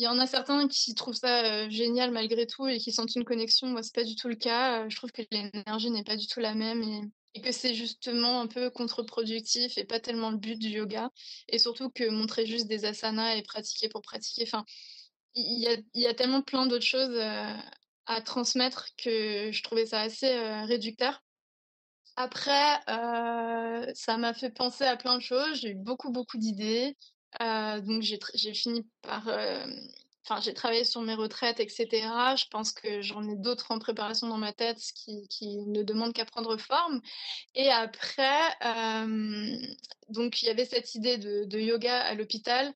il 0.00 0.04
y 0.04 0.06
en 0.06 0.18
a 0.18 0.26
certains 0.26 0.66
qui 0.66 0.94
trouvent 0.94 1.14
ça 1.14 1.68
génial 1.68 2.10
malgré 2.10 2.46
tout 2.46 2.66
et 2.66 2.78
qui 2.78 2.90
sentent 2.90 3.14
une 3.16 3.24
connexion. 3.24 3.66
Moi, 3.66 3.82
c'est 3.82 3.94
pas 3.94 4.02
du 4.02 4.16
tout 4.16 4.28
le 4.28 4.34
cas. 4.34 4.88
Je 4.88 4.96
trouve 4.96 5.12
que 5.12 5.20
l'énergie 5.30 5.90
n'est 5.90 6.04
pas 6.04 6.16
du 6.16 6.26
tout 6.26 6.40
la 6.40 6.54
même 6.54 6.82
et, 7.34 7.42
que 7.42 7.52
c'est 7.52 7.74
justement 7.74 8.40
un 8.40 8.46
peu 8.46 8.70
contre-productif 8.70 9.76
et 9.76 9.84
pas 9.84 10.00
tellement 10.00 10.30
le 10.30 10.38
but 10.38 10.58
du 10.58 10.68
yoga. 10.68 11.10
Et 11.48 11.58
surtout 11.58 11.90
que 11.90 12.08
montrer 12.08 12.46
juste 12.46 12.66
des 12.66 12.86
asanas 12.86 13.34
et 13.34 13.42
pratiquer 13.42 13.90
pour 13.90 14.00
pratiquer. 14.00 14.44
Enfin, 14.44 14.64
il 15.34 15.60
y 15.60 15.68
a, 15.68 15.76
y 15.92 16.06
a, 16.06 16.14
tellement 16.14 16.40
plein 16.40 16.66
d'autres 16.66 16.86
choses 16.86 17.18
à 18.06 18.22
transmettre 18.22 18.86
que 18.96 19.52
je 19.52 19.62
trouvais 19.62 19.84
ça 19.84 20.00
assez 20.00 20.34
réducteur. 20.64 21.22
Après, 22.16 22.80
ça 22.86 24.16
m'a 24.16 24.32
fait 24.32 24.50
penser 24.50 24.84
à 24.84 24.96
plein 24.96 25.18
de 25.18 25.22
choses. 25.22 25.60
J'ai 25.60 25.72
eu 25.72 25.74
beaucoup, 25.74 26.10
beaucoup 26.10 26.38
d'idées. 26.38 26.96
Euh, 27.40 27.80
donc 27.80 28.02
j'ai 28.02 28.54
fini 28.54 28.86
par... 29.02 29.28
Euh, 29.28 29.66
enfin, 30.24 30.40
j'ai 30.40 30.54
travaillé 30.54 30.84
sur 30.84 31.00
mes 31.02 31.14
retraites, 31.14 31.60
etc. 31.60 31.86
Je 32.36 32.46
pense 32.50 32.72
que 32.72 33.02
j'en 33.02 33.22
ai 33.28 33.36
d'autres 33.36 33.70
en 33.70 33.78
préparation 33.78 34.28
dans 34.28 34.38
ma 34.38 34.52
tête 34.52 34.80
qui, 34.94 35.26
qui 35.28 35.58
ne 35.66 35.82
demandent 35.82 36.12
qu'à 36.12 36.24
prendre 36.24 36.56
forme. 36.56 37.00
Et 37.54 37.70
après, 37.70 38.48
euh, 38.64 39.56
donc 40.08 40.42
il 40.42 40.46
y 40.46 40.50
avait 40.50 40.66
cette 40.66 40.94
idée 40.94 41.18
de, 41.18 41.44
de 41.44 41.58
yoga 41.58 42.00
à 42.00 42.14
l'hôpital. 42.14 42.74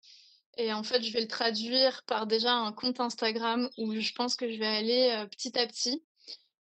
Et 0.57 0.73
en 0.73 0.85
fait, 0.85 1.03
je 1.03 1.13
vais 1.13 1.21
le 1.21 1.29
traduire 1.29 2.05
par 2.05 2.27
déjà 2.29 2.53
un 2.53 2.73
compte 2.73 3.01
Instagram 3.01 3.69
où 3.77 3.93
je 3.99 4.13
pense 4.13 4.37
que 4.37 4.51
je 4.51 4.57
vais 4.57 4.67
aller 4.67 5.27
petit 5.33 5.59
à 5.59 5.67
petit. 5.67 6.05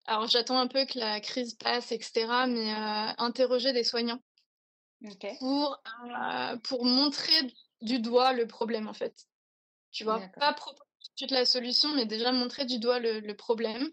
Alors, 0.06 0.28
j'attends 0.28 0.58
un 0.58 0.68
peu 0.68 0.86
que 0.86 0.98
la 0.98 1.20
crise 1.20 1.54
passe, 1.54 1.90
etc., 1.90 2.26
mais 2.46 2.70
interroger 3.18 3.72
des 3.72 3.82
soignants 3.82 4.20
pour, 5.40 5.82
pour 6.64 6.84
montrer 6.84 7.52
du 7.80 7.98
doigt 7.98 8.32
le 8.32 8.46
problème 8.46 8.88
en 8.88 8.94
fait. 8.94 9.26
Tu 9.92 10.04
vois, 10.04 10.20
pas 10.38 10.52
proposer 10.52 10.84
tout 11.16 11.26
la 11.30 11.44
solution, 11.44 11.94
mais 11.94 12.06
déjà 12.06 12.32
montrer 12.32 12.64
du 12.64 12.78
doigt 12.78 12.98
le, 12.98 13.32
problème, 13.32 13.88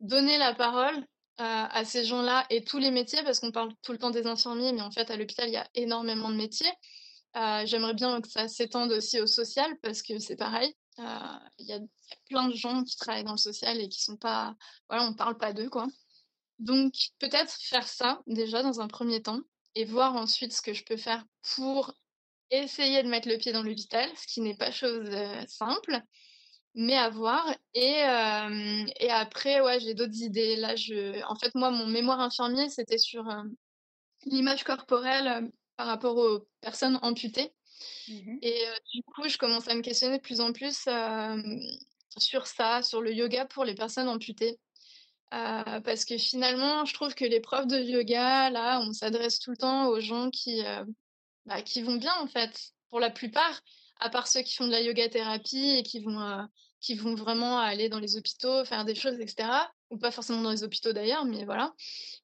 donner 0.00 0.38
la 0.38 0.54
parole 0.54 0.96
euh, 0.96 1.04
à 1.38 1.84
ces 1.84 2.04
gens-là 2.04 2.46
et 2.50 2.64
tous 2.64 2.78
les 2.78 2.90
métiers, 2.90 3.22
parce 3.22 3.40
qu'on 3.40 3.52
parle 3.52 3.72
tout 3.82 3.92
le 3.92 3.98
temps 3.98 4.10
des 4.10 4.26
infirmiers, 4.26 4.72
mais 4.72 4.82
en 4.82 4.90
fait 4.90 5.10
à 5.10 5.16
l'hôpital 5.16 5.48
il 5.48 5.52
y 5.52 5.56
a 5.56 5.68
énormément 5.74 6.30
de 6.30 6.36
métiers. 6.36 6.72
Euh, 7.36 7.64
j'aimerais 7.66 7.94
bien 7.94 8.20
que 8.20 8.28
ça 8.28 8.48
s'étende 8.48 8.90
aussi 8.92 9.20
au 9.20 9.26
social, 9.26 9.70
parce 9.82 10.02
que 10.02 10.18
c'est 10.18 10.36
pareil. 10.36 10.74
Euh, 10.98 11.38
il 11.58 11.66
y, 11.66 11.72
a 11.72 11.78
plein 12.28 12.48
de 12.48 12.54
gens 12.54 12.82
qui 12.82 12.96
travaillent 12.96 13.24
dans 13.24 13.32
le 13.32 13.38
social 13.38 13.80
et 13.80 13.88
qui 13.88 14.02
sont 14.02 14.16
pas, 14.16 14.56
voilà, 14.88 15.04
on 15.04 15.14
parle 15.14 15.38
pas 15.38 15.52
d'eux 15.52 15.70
quoi. 15.70 15.86
Donc 16.58 16.92
peut-être 17.20 17.52
faire 17.60 17.86
ça 17.86 18.20
déjà 18.26 18.62
dans 18.62 18.80
un 18.80 18.88
premier 18.88 19.22
temps 19.22 19.40
et 19.76 19.84
voir 19.84 20.16
ensuite 20.16 20.52
ce 20.52 20.60
que 20.60 20.72
je 20.72 20.84
peux 20.84 20.96
faire 20.96 21.24
pour 21.54 21.94
essayer 22.50 23.02
de 23.02 23.08
mettre 23.08 23.28
le 23.28 23.36
pied 23.38 23.52
dans 23.52 23.62
l'hôpital, 23.62 24.08
ce 24.16 24.26
qui 24.26 24.40
n'est 24.40 24.56
pas 24.56 24.70
chose 24.70 25.10
simple, 25.46 26.00
mais 26.74 26.96
à 26.96 27.10
voir. 27.10 27.46
Et, 27.74 28.02
et 29.00 29.10
après, 29.10 29.60
ouais, 29.60 29.80
j'ai 29.80 29.94
d'autres 29.94 30.22
idées. 30.22 30.56
Là, 30.56 30.76
je, 30.76 31.22
en 31.26 31.34
fait, 31.36 31.54
moi, 31.54 31.70
mon 31.70 31.86
mémoire 31.86 32.20
infirmier, 32.20 32.68
c'était 32.68 32.98
sur 32.98 33.24
l'image 34.26 34.64
corporelle 34.64 35.50
par 35.76 35.86
rapport 35.86 36.16
aux 36.16 36.48
personnes 36.60 36.98
amputées. 37.02 37.52
Mmh 38.08 38.38
et 38.42 38.64
du 38.92 39.02
coup, 39.04 39.28
je 39.28 39.38
commence 39.38 39.68
à 39.68 39.74
me 39.74 39.82
questionner 39.82 40.18
de 40.18 40.22
plus 40.22 40.40
en 40.40 40.52
plus 40.52 40.88
sur 42.16 42.46
ça, 42.46 42.82
sur 42.82 43.00
le 43.02 43.12
yoga 43.12 43.44
pour 43.46 43.64
les 43.64 43.74
personnes 43.74 44.08
amputées. 44.08 44.58
parce 45.30 46.04
que 46.04 46.18
finalement, 46.18 46.84
je 46.84 46.94
trouve 46.94 47.14
que 47.14 47.24
les 47.24 47.40
profs 47.40 47.66
de 47.66 47.78
yoga, 47.78 48.50
là, 48.50 48.80
on 48.80 48.92
s'adresse 48.92 49.38
tout 49.38 49.50
le 49.52 49.56
temps 49.56 49.88
aux 49.88 50.00
gens 50.00 50.30
qui, 50.30 50.62
bah, 51.48 51.62
qui 51.62 51.82
vont 51.82 51.96
bien 51.96 52.14
en 52.20 52.26
fait, 52.26 52.72
pour 52.90 53.00
la 53.00 53.10
plupart, 53.10 53.62
à 54.00 54.10
part 54.10 54.28
ceux 54.28 54.42
qui 54.42 54.54
font 54.54 54.66
de 54.66 54.70
la 54.70 54.82
yoga 54.82 55.08
thérapie 55.08 55.76
et 55.78 55.82
qui 55.82 56.00
vont, 56.00 56.20
euh, 56.20 56.42
qui 56.80 56.94
vont 56.94 57.14
vraiment 57.14 57.58
aller 57.58 57.88
dans 57.88 57.98
les 57.98 58.16
hôpitaux, 58.16 58.66
faire 58.66 58.84
des 58.84 58.94
choses, 58.94 59.18
etc. 59.18 59.48
Ou 59.90 59.96
pas 59.96 60.10
forcément 60.10 60.42
dans 60.42 60.50
les 60.50 60.62
hôpitaux 60.62 60.92
d'ailleurs, 60.92 61.24
mais 61.24 61.46
voilà. 61.46 61.74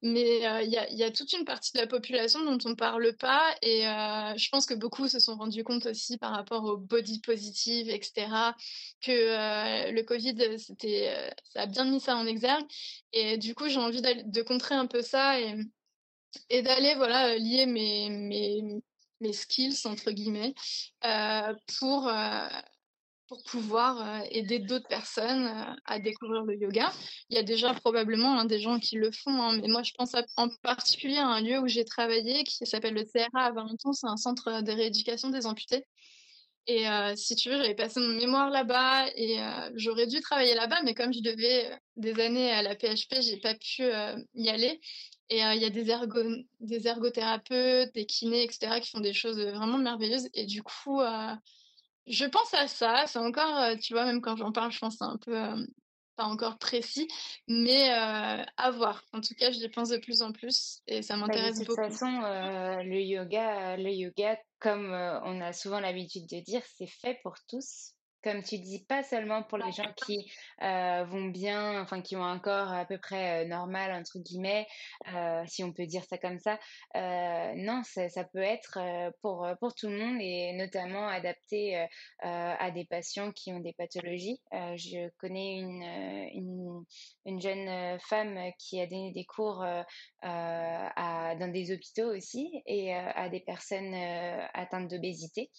Mais 0.02 0.46
euh, 0.46 0.62
il 0.62 0.70
y, 0.70 0.76
a, 0.76 0.90
y, 0.90 1.02
a, 1.02 1.10
toute 1.10 1.32
une 1.32 1.46
partie 1.46 1.72
de 1.72 1.78
la 1.78 1.86
population 1.86 2.44
dont 2.44 2.58
on 2.66 2.70
ne 2.70 2.74
parle 2.74 3.16
pas 3.16 3.54
et 3.62 3.88
euh, 3.88 4.36
je 4.36 4.48
pense 4.50 4.66
que 4.66 4.74
beaucoup 4.74 5.08
se 5.08 5.18
sont 5.18 5.36
rendus 5.36 5.64
compte 5.64 5.86
aussi 5.86 6.18
par 6.18 6.32
rapport 6.32 6.62
au 6.64 6.76
body 6.76 7.20
positive, 7.20 7.88
etc. 7.88 8.26
Que 9.00 9.90
le 9.90 10.02
Covid, 10.02 10.58
c'était, 10.58 11.32
ça 11.54 11.62
a 11.62 11.66
bien 11.66 11.86
mis 11.86 12.00
ça 12.00 12.16
en 12.16 12.26
exergue. 12.26 12.66
Et 13.14 13.38
du 13.38 13.54
coup, 13.54 13.68
j'ai 13.68 13.80
envie 13.80 14.02
de 14.02 14.42
contrer 14.42 14.74
un 14.74 14.86
peu 14.86 15.00
ça 15.00 15.40
et, 15.40 15.54
et 16.50 16.60
d'aller 16.60 16.94
voilà 16.96 17.38
lier 17.38 17.64
mes, 17.64 18.10
mes 18.10 18.82
mes 19.24 19.32
skills, 19.32 19.86
entre 19.86 20.10
guillemets, 20.10 20.54
euh, 21.04 21.54
pour, 21.78 22.08
euh, 22.08 22.48
pour 23.26 23.42
pouvoir 23.44 24.00
euh, 24.00 24.26
aider 24.30 24.58
d'autres 24.58 24.88
personnes 24.88 25.50
à 25.86 25.98
découvrir 25.98 26.44
le 26.44 26.56
yoga. 26.56 26.92
Il 27.30 27.36
y 27.36 27.38
a 27.38 27.42
déjà 27.42 27.72
probablement 27.74 28.38
hein, 28.38 28.44
des 28.44 28.60
gens 28.60 28.78
qui 28.78 28.96
le 28.96 29.10
font, 29.10 29.42
hein, 29.42 29.58
mais 29.60 29.68
moi 29.68 29.82
je 29.82 29.92
pense 29.96 30.12
en 30.36 30.48
particulier 30.62 31.16
à 31.16 31.26
un 31.26 31.40
lieu 31.40 31.58
où 31.58 31.66
j'ai 31.66 31.84
travaillé 31.84 32.44
qui 32.44 32.66
s'appelle 32.66 32.94
le 32.94 33.04
CRA 33.04 33.46
à 33.46 33.52
Valenton, 33.52 33.92
c'est 33.92 34.06
un 34.06 34.18
centre 34.18 34.62
de 34.62 34.72
rééducation 34.72 35.30
des 35.30 35.46
amputés. 35.46 35.84
Et 36.66 36.86
si 37.14 37.36
tu 37.36 37.50
veux, 37.50 37.58
j'avais 37.58 37.74
passé 37.74 38.00
mon 38.00 38.14
mémoire 38.16 38.48
là-bas 38.48 39.08
et 39.16 39.36
j'aurais 39.74 40.06
dû 40.06 40.20
travailler 40.22 40.54
là-bas, 40.54 40.80
mais 40.82 40.94
comme 40.94 41.12
je 41.12 41.20
devais 41.20 41.78
des 41.96 42.18
années 42.18 42.50
à 42.52 42.62
la 42.62 42.74
PHP, 42.74 43.20
j'ai 43.20 43.36
pas 43.36 43.54
pu 43.54 43.82
y 44.34 44.48
aller. 44.48 44.80
Et 45.30 45.38
il 45.38 45.60
y 45.60 45.64
a 45.64 45.70
des, 45.70 45.90
ergo 45.90 46.20
des 46.60 46.86
ergothérapeutes, 46.86 47.94
des 47.94 48.06
kinés, 48.06 48.44
etc., 48.44 48.80
qui 48.80 48.90
font 48.90 49.00
des 49.00 49.14
choses 49.14 49.40
vraiment 49.40 49.78
merveilleuses. 49.78 50.28
Et 50.34 50.44
du 50.44 50.62
coup, 50.62 51.00
je 52.06 52.24
pense 52.26 52.52
à 52.52 52.68
ça. 52.68 53.04
C'est 53.06 53.18
encore, 53.18 53.78
tu 53.80 53.94
vois, 53.94 54.04
même 54.04 54.20
quand 54.20 54.36
j'en 54.36 54.52
parle, 54.52 54.70
je 54.70 54.78
pense 54.78 55.00
un 55.00 55.16
peu 55.16 55.34
pas 56.16 56.24
encore 56.24 56.58
précis, 56.58 57.08
mais 57.48 57.88
à 57.88 58.70
voir. 58.70 59.02
En 59.12 59.20
tout 59.22 59.34
cas, 59.34 59.50
j'y 59.50 59.66
pense 59.68 59.88
de 59.88 59.96
plus 59.96 60.20
en 60.20 60.30
plus 60.32 60.82
et 60.86 61.00
ça 61.00 61.14
bah, 61.14 61.20
m'intéresse 61.20 61.58
beaucoup. 61.60 61.80
De 61.80 61.86
toute 61.86 61.92
façon, 61.92 62.20
le 62.84 63.00
yoga, 63.00 63.78
le 63.78 63.90
yoga, 63.90 64.38
comme 64.58 64.92
on 64.92 65.40
a 65.40 65.54
souvent 65.54 65.80
l'habitude 65.80 66.26
de 66.28 66.40
dire, 66.40 66.62
c'est 66.76 66.86
fait 66.86 67.18
pour 67.22 67.34
tous 67.48 67.93
comme 68.24 68.42
tu 68.42 68.58
dis, 68.58 68.82
pas 68.86 69.02
seulement 69.02 69.42
pour 69.42 69.58
les 69.58 69.70
gens 69.70 69.92
qui 70.06 70.32
euh, 70.62 71.04
vont 71.04 71.26
bien, 71.26 71.80
enfin 71.82 72.00
qui 72.00 72.16
ont 72.16 72.24
un 72.24 72.38
corps 72.38 72.72
à 72.72 72.86
peu 72.86 72.96
près 72.96 73.44
euh, 73.44 73.48
normal, 73.48 73.92
entre 73.92 74.18
guillemets, 74.18 74.66
euh, 75.12 75.44
si 75.46 75.62
on 75.62 75.72
peut 75.72 75.84
dire 75.84 76.02
ça 76.04 76.16
comme 76.16 76.38
ça. 76.38 76.58
non, 76.94 77.82
ça, 77.84 78.24
peut 78.24 78.38
être 78.38 78.78
pour, 79.20 79.46
pour 79.60 79.74
tout 79.74 79.88
le 79.88 79.98
monde 79.98 80.16
et 80.20 80.54
notamment 80.54 81.06
adapté 81.06 81.86
à 82.20 82.70
des 82.70 82.86
patients 82.86 83.30
qui 83.30 83.52
ont 83.52 83.60
des 83.60 83.74
pathologies. 83.74 84.40
je 84.52 85.10
connais 85.18 85.58
une, 85.58 85.82
une, 85.82 86.84
une, 87.26 87.40
jeune 87.40 87.98
femme 88.00 88.38
qui 88.58 88.80
a 88.80 88.86
donné 88.86 89.12
des 89.12 89.26
cours 89.26 89.64
à, 90.22 91.34
dans 91.36 91.52
des 91.52 91.72
hôpitaux 91.72 92.14
aussi 92.16 92.62
et 92.66 92.94
à 92.94 93.28
des 93.28 93.40
personnes 93.40 93.94
atteintes 94.54 94.88
d'obésité. 94.88 95.50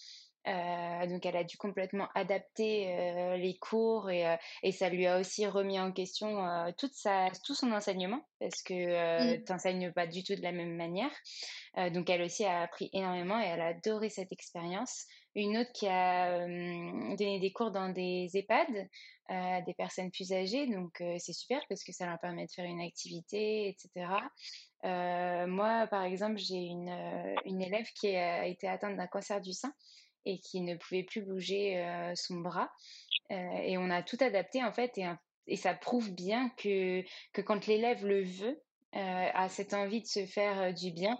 Euh, 0.46 1.06
donc 1.08 1.26
elle 1.26 1.36
a 1.36 1.42
dû 1.42 1.56
complètement 1.56 2.08
adapter 2.14 2.88
euh, 2.88 3.36
les 3.36 3.58
cours 3.58 4.10
et, 4.10 4.28
euh, 4.28 4.36
et, 4.62 4.70
ça 4.70 4.88
lui 4.88 5.04
a 5.06 5.18
aussi 5.18 5.44
remis 5.46 5.80
en 5.80 5.90
question 5.90 6.44
toute 6.78 6.92
sa, 6.92 7.30
tout 7.44 7.54
son 7.54 7.72
enseignement 7.72 8.20
parce 8.38 8.62
que 8.62 9.34
mmh. 9.34 9.44
tu 9.44 9.52
n'enseignes 9.52 9.92
pas 9.92 10.06
du 10.06 10.22
tout 10.22 10.36
de 10.36 10.42
la 10.42 10.52
même 10.52 10.76
manière. 10.76 11.10
donc 11.92 12.08
elle 12.10 12.22
aussi 12.22 12.44
a 12.44 12.62
appris 12.62 12.90
énormément 12.92 13.40
et 13.40 13.46
elle 13.46 13.60
a 13.60 13.68
adoré 13.68 14.08
cette 14.08 14.30
expérience. 14.30 15.06
Une 15.34 15.58
autre 15.58 15.72
qui 15.72 15.86
a 15.88 16.38
donné 16.38 17.40
des 17.40 17.52
cours 17.52 17.70
dans 17.70 17.88
des 17.88 18.30
EHPAD 18.34 18.88
à 19.28 19.60
des 19.62 19.74
personnes 19.74 20.10
plus 20.10 20.32
âgées, 20.32 20.66
donc 20.66 21.02
c'est 21.18 21.32
super 21.32 21.60
parce 21.68 21.82
que 21.82 21.92
ça 21.92 22.06
leur 22.06 22.18
permet 22.20 22.46
de 22.46 22.52
faire 22.52 22.64
une 22.64 22.80
activité, 22.80 23.68
etc. 23.68 24.06
moi, 25.48 25.86
par 25.88 26.04
exemple, 26.04 26.38
j'ai 26.38 26.54
une, 26.56 26.94
une 27.44 27.62
élève 27.62 27.86
qui 27.98 28.14
a 28.14 28.46
été 28.46 28.68
atteinte 28.68 28.96
d'un 28.96 29.08
cancer 29.08 29.40
du 29.40 29.52
sein 29.52 29.72
et 30.26 30.38
qui 30.38 30.60
ne 30.60 30.76
pouvait 30.76 31.04
plus 31.04 31.22
bouger 31.22 31.82
son 32.14 32.40
bras. 32.40 32.70
Et 33.30 33.78
on 33.78 33.88
a 33.90 34.02
tout 34.02 34.18
adapté 34.20 34.62
en 34.62 34.72
fait 34.72 34.98
et, 34.98 35.06
et 35.46 35.56
ça 35.56 35.72
prouve 35.72 36.10
bien 36.10 36.50
que, 36.58 37.02
que 37.32 37.40
quand 37.40 37.66
l'élève 37.66 38.04
le 38.04 38.22
veut, 38.22 38.60
a 38.92 39.48
cette 39.48 39.74
envie 39.74 40.02
de 40.02 40.06
se 40.06 40.26
faire 40.26 40.74
du 40.74 40.90
bien, 40.90 41.18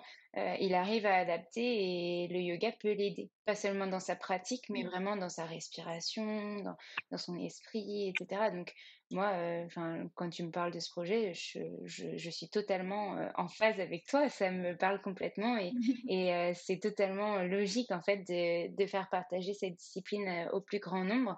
il 0.61 0.75
arrive 0.75 1.07
à 1.07 1.17
adapter 1.17 2.25
et 2.25 2.29
le 2.29 2.39
yoga 2.41 2.73
peut 2.73 2.93
l'aider. 2.93 3.31
Pas 3.45 3.55
seulement 3.55 3.87
dans 3.87 4.01
sa 4.01 4.17
pratique, 4.17 4.69
mais 4.69 4.83
mmh. 4.83 4.89
vraiment 4.89 5.17
dans 5.17 5.29
sa 5.29 5.45
respiration, 5.45 6.57
dans, 6.63 6.77
dans 7.11 7.19
son 7.19 7.37
esprit, 7.39 8.09
etc. 8.09 8.51
Donc 8.53 8.75
moi, 9.13 9.33
enfin, 9.67 10.09
quand 10.17 10.29
tu 10.31 10.43
me 10.43 10.51
parles 10.51 10.73
de 10.73 10.81
ce 10.81 10.91
projet, 10.91 11.33
je, 11.33 11.61
je, 11.85 12.17
je 12.17 12.31
suis 12.31 12.49
totalement 12.49 13.17
en 13.37 13.47
phase 13.47 13.79
avec 13.79 14.05
toi. 14.07 14.29
Ça 14.29 14.51
me 14.51 14.77
parle 14.77 15.01
complètement 15.01 15.57
et, 15.59 15.73
et 16.09 16.53
c'est 16.55 16.81
totalement 16.81 17.43
logique 17.43 17.91
en 17.93 18.03
fait 18.03 18.19
de, 18.29 18.75
de, 18.75 18.87
faire 18.87 19.09
partager 19.09 19.55
cette 19.55 19.75
discipline 19.75 20.49
au 20.53 20.61
plus 20.61 20.81
grand 20.81 21.05
nombre. 21.05 21.37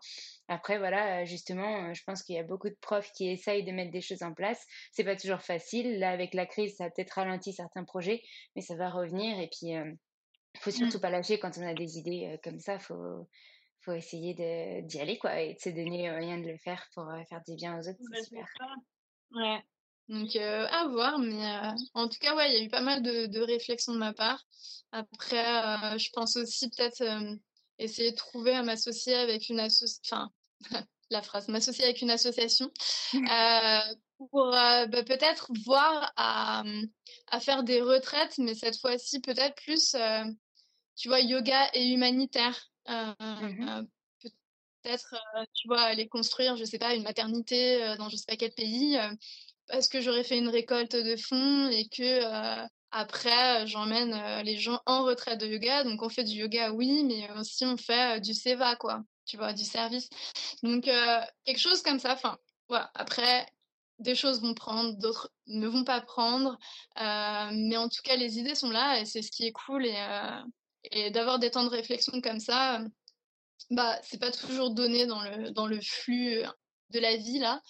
Après, 0.49 0.79
voilà, 0.79 1.25
justement, 1.27 1.93
je 1.93 2.03
pense 2.05 2.23
qu'il 2.23 2.37
y 2.37 2.39
a 2.39 2.43
beaucoup 2.43 2.71
de 2.71 2.77
profs 2.81 3.13
qui 3.13 3.29
essayent 3.29 3.65
de 3.65 3.73
mettre 3.73 3.93
des 3.93 4.01
choses 4.01 4.23
en 4.23 4.33
place. 4.33 4.65
C'est 4.93 5.05
pas 5.05 5.17
toujours 5.17 5.43
facile. 5.43 5.99
Là, 5.99 6.11
avec 6.11 6.33
la 6.33 6.47
crise, 6.47 6.77
ça 6.77 6.85
a 6.85 6.91
peut-être 6.91 7.13
ralenti 7.13 7.53
certains 7.53 7.85
projets, 7.85 8.23
mais 8.57 8.63
ça 8.63 8.77
va 8.77 8.88
revenir. 8.91 9.39
Et 9.39 9.49
puis, 9.49 9.71
il 9.71 9.97
faut 10.61 10.71
mmh. 10.71 10.73
surtout 10.73 11.01
pas 11.01 11.11
lâcher 11.11 11.39
quand 11.39 11.57
on 11.59 11.67
a 11.67 11.75
des 11.75 11.99
idées 11.99 12.39
comme 12.43 12.61
ça. 12.61 12.79
Faut 12.79 13.29
faut 13.83 13.93
essayer 13.93 14.35
d'y 14.83 15.01
aller, 15.01 15.19
quoi, 15.19 15.41
et 15.41 15.55
de 15.55 15.61
se 15.61 15.69
donner 15.69 16.11
rien 16.11 16.39
de 16.39 16.49
le 16.49 16.59
faire 16.59 16.85
pour 16.95 17.07
faire 17.29 17.41
du 17.47 17.55
bien 17.55 17.79
aux 17.79 17.89
autres. 17.89 17.99
super. 18.25 18.47
Ouais. 19.31 19.63
Donc, 20.09 20.35
à 20.37 20.89
voir, 20.89 21.19
mais 21.19 21.47
en 21.95 22.09
tout 22.09 22.19
cas, 22.19 22.35
ouais, 22.35 22.51
il 22.51 22.59
y 22.59 22.61
a 22.61 22.65
eu 22.65 22.69
pas 22.69 22.81
mal 22.81 23.03
de, 23.03 23.27
de 23.27 23.41
réflexions 23.41 23.93
de 23.93 23.99
ma 23.99 24.13
part. 24.13 24.43
Après, 24.91 25.99
je 25.99 26.11
pense 26.13 26.37
aussi 26.37 26.69
peut-être 26.71 27.03
essayer 27.79 28.11
de 28.11 28.17
trouver 28.17 28.53
à 28.53 28.63
m'associer 28.63 29.15
avec 29.15 29.49
une 29.49 29.61
association, 29.61 30.17
enfin, 30.17 30.31
la 31.11 31.23
phrase, 31.23 31.49
m'associer 31.49 31.85
avec 31.85 32.03
une 32.03 32.11
association 32.11 32.71
pour 34.19 34.51
bah, 34.51 34.87
peut-être 34.89 35.51
voir 35.65 36.13
à, 36.17 36.63
mmh, 36.65 36.89
à, 37.29 37.41
faire 37.41 37.63
des 37.63 37.81
retraites, 37.81 38.39
mais 38.39 38.55
cette 38.55 38.79
fois-ci 38.81 39.21
peut-être 39.21 39.55
plus, 39.63 39.97
tu 40.97 41.09
vois, 41.09 41.21
yoga 41.21 41.71
et 41.75 41.89
humanitaire. 41.89 42.69
Mmh 42.89 43.15
euh, 43.69 43.83
peut-être, 44.83 45.15
euh, 45.37 45.45
tu 45.55 45.69
vois, 45.69 45.83
aller 45.83 46.09
construire, 46.09 46.57
je 46.57 46.65
sais 46.65 46.79
pas, 46.79 46.95
une 46.95 47.03
maternité 47.03 47.83
euh, 47.83 47.97
dans 47.97 48.09
je 48.09 48.17
sais 48.17 48.25
pas 48.27 48.37
quel 48.37 48.53
pays, 48.53 48.99
parce 49.69 49.89
que 49.89 50.01
j'aurais 50.01 50.25
fait 50.25 50.39
une 50.39 50.49
récolte 50.49 50.97
de 50.97 51.17
fonds 51.17 51.69
et 51.69 51.89
que 51.89 52.21
après, 52.91 53.67
j'emmène 53.67 54.43
les 54.45 54.57
gens 54.57 54.81
en 54.87 55.05
retraite 55.05 55.41
de 55.41 55.47
yoga. 55.47 55.85
Donc, 55.85 56.03
on 56.03 56.09
fait 56.09 56.25
du 56.25 56.37
yoga, 56.37 56.73
oui, 56.73 57.05
mais 57.05 57.31
aussi 57.39 57.67
on 57.67 57.77
fait 57.77 58.21
du 58.21 58.33
seva, 58.33 58.77
quoi. 58.77 59.03
Tu 59.27 59.37
vois, 59.37 59.53
du 59.53 59.65
service. 59.65 60.09
Donc, 60.63 60.85
quelque 60.85 61.59
chose 61.59 61.83
comme 61.83 61.99
ça. 61.99 62.15
Enfin, 62.15 62.39
voilà. 62.69 62.91
Après, 62.95 63.47
des 63.99 64.15
choses 64.15 64.41
vont 64.41 64.55
prendre, 64.55 64.97
d'autres 64.99 65.33
ne 65.47 65.67
vont 65.67 65.85
pas 65.85 66.01
prendre. 66.01 66.59
mais 66.97 67.77
en 67.77 67.89
tout 67.89 68.03
cas, 68.03 68.17
les 68.17 68.39
idées 68.39 68.55
sont 68.55 68.71
là 68.71 69.01
et 69.01 69.05
c'est 69.05 69.23
ce 69.23 69.31
qui 69.31 69.47
est 69.47 69.53
cool. 69.53 69.87
Et, 69.87 69.97
et 70.91 71.11
d'avoir 71.11 71.39
des 71.39 71.51
temps 71.51 71.65
de 71.65 71.71
réflexion 71.71 72.21
comme 72.21 72.41
ça, 72.41 72.81
bah, 73.71 73.99
c'est 74.03 74.21
pas 74.21 74.31
toujours 74.31 74.71
donné 74.73 75.07
dans 75.07 75.23
le, 75.23 75.51
dans 75.51 75.67
le 75.67 75.81
flux 75.81 76.43
de 76.91 77.01
la 77.01 77.17
vie, 77.17 77.39
là. 77.39 77.61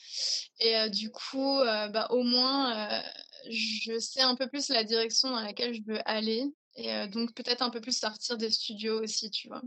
Et 0.61 0.91
du 0.91 1.11
coup, 1.11 1.59
bah, 1.65 2.07
au 2.11 2.23
moins, 2.23 3.03
je 3.51 3.99
sais 3.99 4.23
un 4.23 4.37
peu 4.37 4.49
plus 4.49 4.69
la 4.69 4.85
direction 4.85 5.31
dans 5.31 5.41
laquelle 5.41 5.75
je 5.75 5.83
veux 5.87 6.01
aller. 6.09 6.45
Et 6.77 7.09
donc, 7.09 7.35
peut-être 7.35 7.63
un 7.63 7.71
peu 7.71 7.81
plus 7.81 7.99
sortir 7.99 8.37
des 8.37 8.51
studios 8.51 9.03
aussi, 9.03 9.31
tu 9.31 9.49
vois. 9.49 9.63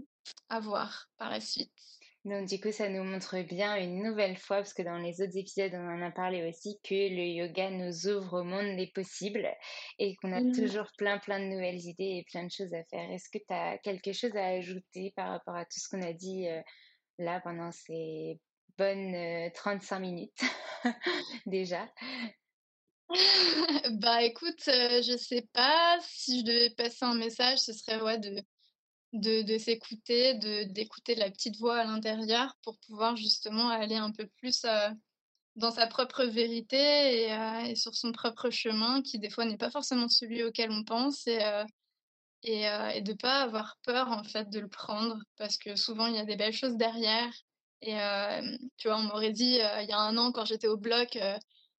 À 0.50 0.60
voir 0.60 1.10
par 1.18 1.30
la 1.30 1.42
suite. 1.42 1.72
Donc 2.24 2.48
du 2.48 2.60
coup, 2.60 2.72
ça 2.72 2.88
nous 2.88 3.04
montre 3.04 3.42
bien 3.42 3.76
une 3.78 4.04
nouvelle 4.04 4.38
fois, 4.38 4.58
parce 4.58 4.74
que 4.74 4.84
dans 4.84 4.98
les 4.98 5.22
autres 5.22 5.38
épisodes, 5.38 5.72
on 5.74 5.90
en 5.90 6.02
a 6.04 6.12
parlé 6.12 6.48
aussi, 6.48 6.80
que 6.84 6.94
le 6.94 7.26
yoga 7.26 7.72
nous 7.72 8.08
ouvre 8.08 8.42
au 8.42 8.44
monde 8.44 8.78
des 8.78 8.88
possibles 8.88 9.48
et 9.98 10.16
qu'on 10.18 10.32
a 10.32 10.42
toujours 10.54 10.86
plein, 10.98 11.18
plein 11.18 11.40
de 11.40 11.46
nouvelles 11.46 11.80
idées 11.80 12.20
et 12.20 12.26
plein 12.32 12.46
de 12.46 12.52
choses 12.52 12.74
à 12.76 12.84
faire. 12.84 13.10
Est-ce 13.12 13.30
que 13.30 13.40
tu 13.40 13.54
as 13.54 13.80
quelque 13.80 14.14
chose 14.14 14.36
à 14.36 14.46
ajouter 14.46 15.14
par 15.16 15.30
rapport 15.30 15.56
à 15.56 15.66
tout 15.66 15.80
ce 15.80 15.90
qu'on 15.90 16.04
a 16.04 16.14
dit 16.14 16.48
euh, 16.48 16.62
là 17.18 17.42
pendant 17.42 17.72
ces 17.72 18.40
bonnes 18.78 19.52
35 19.54 19.96
euh, 19.96 20.00
minutes 20.00 20.42
déjà? 21.48 21.90
Bah 24.00 24.24
écoute, 24.24 24.68
euh, 24.68 25.02
je 25.02 25.18
sais 25.18 25.48
pas 25.54 25.98
si 26.02 26.40
je 26.40 26.46
devais 26.46 26.70
passer 26.70 27.04
un 27.04 27.16
message, 27.16 27.60
ce 27.60 27.74
serait 27.74 28.02
ouais, 28.02 28.20
de 28.20 28.42
de, 29.14 29.42
de 29.42 29.58
s'écouter, 29.58 30.36
d'écouter 30.66 31.16
la 31.16 31.30
petite 31.30 31.58
voix 31.58 31.78
à 31.78 31.84
l'intérieur 31.86 32.56
pour 32.64 32.78
pouvoir 32.80 33.16
justement 33.16 33.70
aller 33.70 33.96
un 33.96 34.12
peu 34.12 34.28
plus 34.38 34.64
euh, 34.66 34.90
dans 35.56 35.72
sa 35.72 35.88
propre 35.88 36.24
vérité 36.24 37.24
et, 37.24 37.34
euh, 37.34 37.60
et, 37.66 37.76
sur 37.76 37.94
son 37.96 38.12
propre 38.12 38.50
chemin 38.50 39.02
qui 39.02 39.20
des 39.20 39.30
fois 39.30 39.46
n'est 39.46 39.58
pas 39.58 39.72
forcément 39.72 40.08
celui 40.08 40.44
auquel 40.44 40.72
on 40.72 40.84
pense 40.84 41.28
et, 41.28 41.44
euh, 41.44 41.66
et, 42.44 42.64
et 42.96 43.02
de 43.02 43.14
pas 43.14 43.42
avoir 43.42 43.78
peur 43.84 44.10
en 44.10 44.24
fait 44.24 44.50
de 44.50 44.60
le 44.60 44.70
prendre 44.70 45.18
parce 45.38 45.58
que 45.58 45.76
souvent 45.76 46.08
il 46.08 46.16
y 46.16 46.20
a 46.20 46.26
des 46.26 46.38
belles 46.38 46.54
choses 46.54 46.76
derrière 46.76 47.32
et 47.82 47.98
tu 48.78 48.88
vois 48.88 48.98
on 48.98 49.04
m'aurait 49.04 49.32
dit 49.32 49.60
il 49.60 49.88
y 49.90 49.92
a 49.92 50.00
un 50.00 50.18
an 50.18 50.32
quand 50.32 50.46
j'étais 50.46 50.68
au 50.68 50.78
bloc 50.78 51.20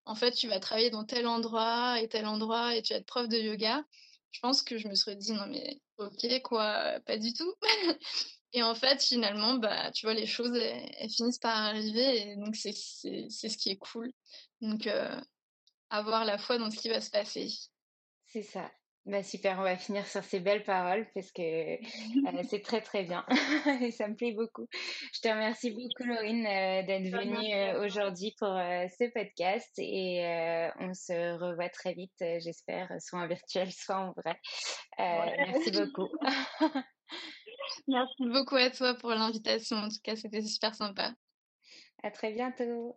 en 0.05 0.15
fait 0.15 0.33
tu 0.33 0.49
vas 0.49 0.61
travailler 0.61 0.91
dans 0.91 1.05
tel 1.05 1.27
endroit 1.27 2.01
et 2.01 2.09
tel 2.09 2.27
endroit 2.27 2.77
et 2.77 2.83
tu 2.83 2.93
vas 2.93 3.01
être 3.01 3.07
prof 3.07 3.29
de 3.29 3.39
yoga. 3.39 3.83
Je 4.31 4.41
pense 4.41 4.63
que 4.63 4.79
je 4.79 4.87
me 4.87 4.95
serais 4.95 5.17
dit 5.17 5.33
non 5.33 5.47
mais 5.49 5.81
ok 6.03 6.43
quoi, 6.43 7.01
pas 7.07 7.19
du 7.19 7.33
tout. 7.33 7.55
et 8.55 8.63
en 8.63 8.75
fait 8.75 9.03
finalement 9.03 9.55
bah 9.55 9.91
tu 9.93 10.05
vois 10.07 10.15
les 10.15 10.27
choses 10.27 10.55
elles, 10.55 11.09
finissent 11.11 11.39
par 11.39 11.57
arriver 11.57 12.33
et 12.33 12.37
donc 12.37 12.55
c'est 12.55 12.73
c'est 12.75 13.49
ce 13.49 13.57
qui 13.57 13.71
est 13.71 13.79
cool. 13.79 14.13
Donc 14.61 14.87
euh, 14.87 15.21
avoir 15.91 16.25
la 16.25 16.39
foi 16.39 16.59
dans 16.59 16.71
ce 16.71 16.77
qui 16.79 16.89
va 16.89 17.01
se 17.01 17.11
passer. 17.11 17.49
C'est 18.27 18.43
ça. 18.43 18.71
Bah 19.05 19.25
super, 19.25 19.59
on 19.59 19.63
va 19.63 19.77
finir 19.77 20.07
sur 20.07 20.23
ces 20.23 20.39
belles 20.39 20.63
paroles 20.63 21.09
parce 21.13 21.33
que 21.33 21.43
euh, 21.43 21.77
c'est 22.49 22.63
très 22.63 22.81
très 22.81 23.03
bien 23.03 23.27
et 23.81 23.91
ça 23.91 24.07
me 24.07 24.15
plaît 24.15 24.31
beaucoup. 24.31 24.69
Je 25.13 25.21
te 25.21 25.29
remercie 25.29 25.73
beaucoup 25.73 26.05
Laurine 26.09 26.47
euh, 26.47 26.83
d'être 26.85 27.11
venue 27.11 27.53
euh, 27.53 27.85
aujourd'hui 27.85 28.33
pour 28.39 28.47
ce 28.49 29.11
podcast 29.13 29.73
et 29.79 30.23
on 30.79 30.95
se 30.95 31.37
revoit 31.37 31.69
très 31.69 31.95
vite, 31.95 32.15
j'espère, 32.19 32.93
soit 33.01 33.19
en 33.19 33.27
virtuel, 33.27 33.73
soit 33.73 33.99
en 33.99 34.13
vrai. 34.13 34.39
Merci 34.99 35.73
beaucoup. 35.73 36.09
merci 37.89 38.27
beaucoup 38.33 38.57
à 38.57 38.71
toi 38.71 38.95
pour 38.95 39.11
l'invitation. 39.11 39.79
En 39.79 39.89
tout 39.89 40.01
cas, 40.05 40.15
c'était 40.15 40.43
super 40.43 40.77
sympa. 40.77 41.13
À 42.05 42.13
très 42.13 42.33
bientôt. 42.33 42.97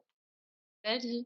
Salut. 0.83 1.25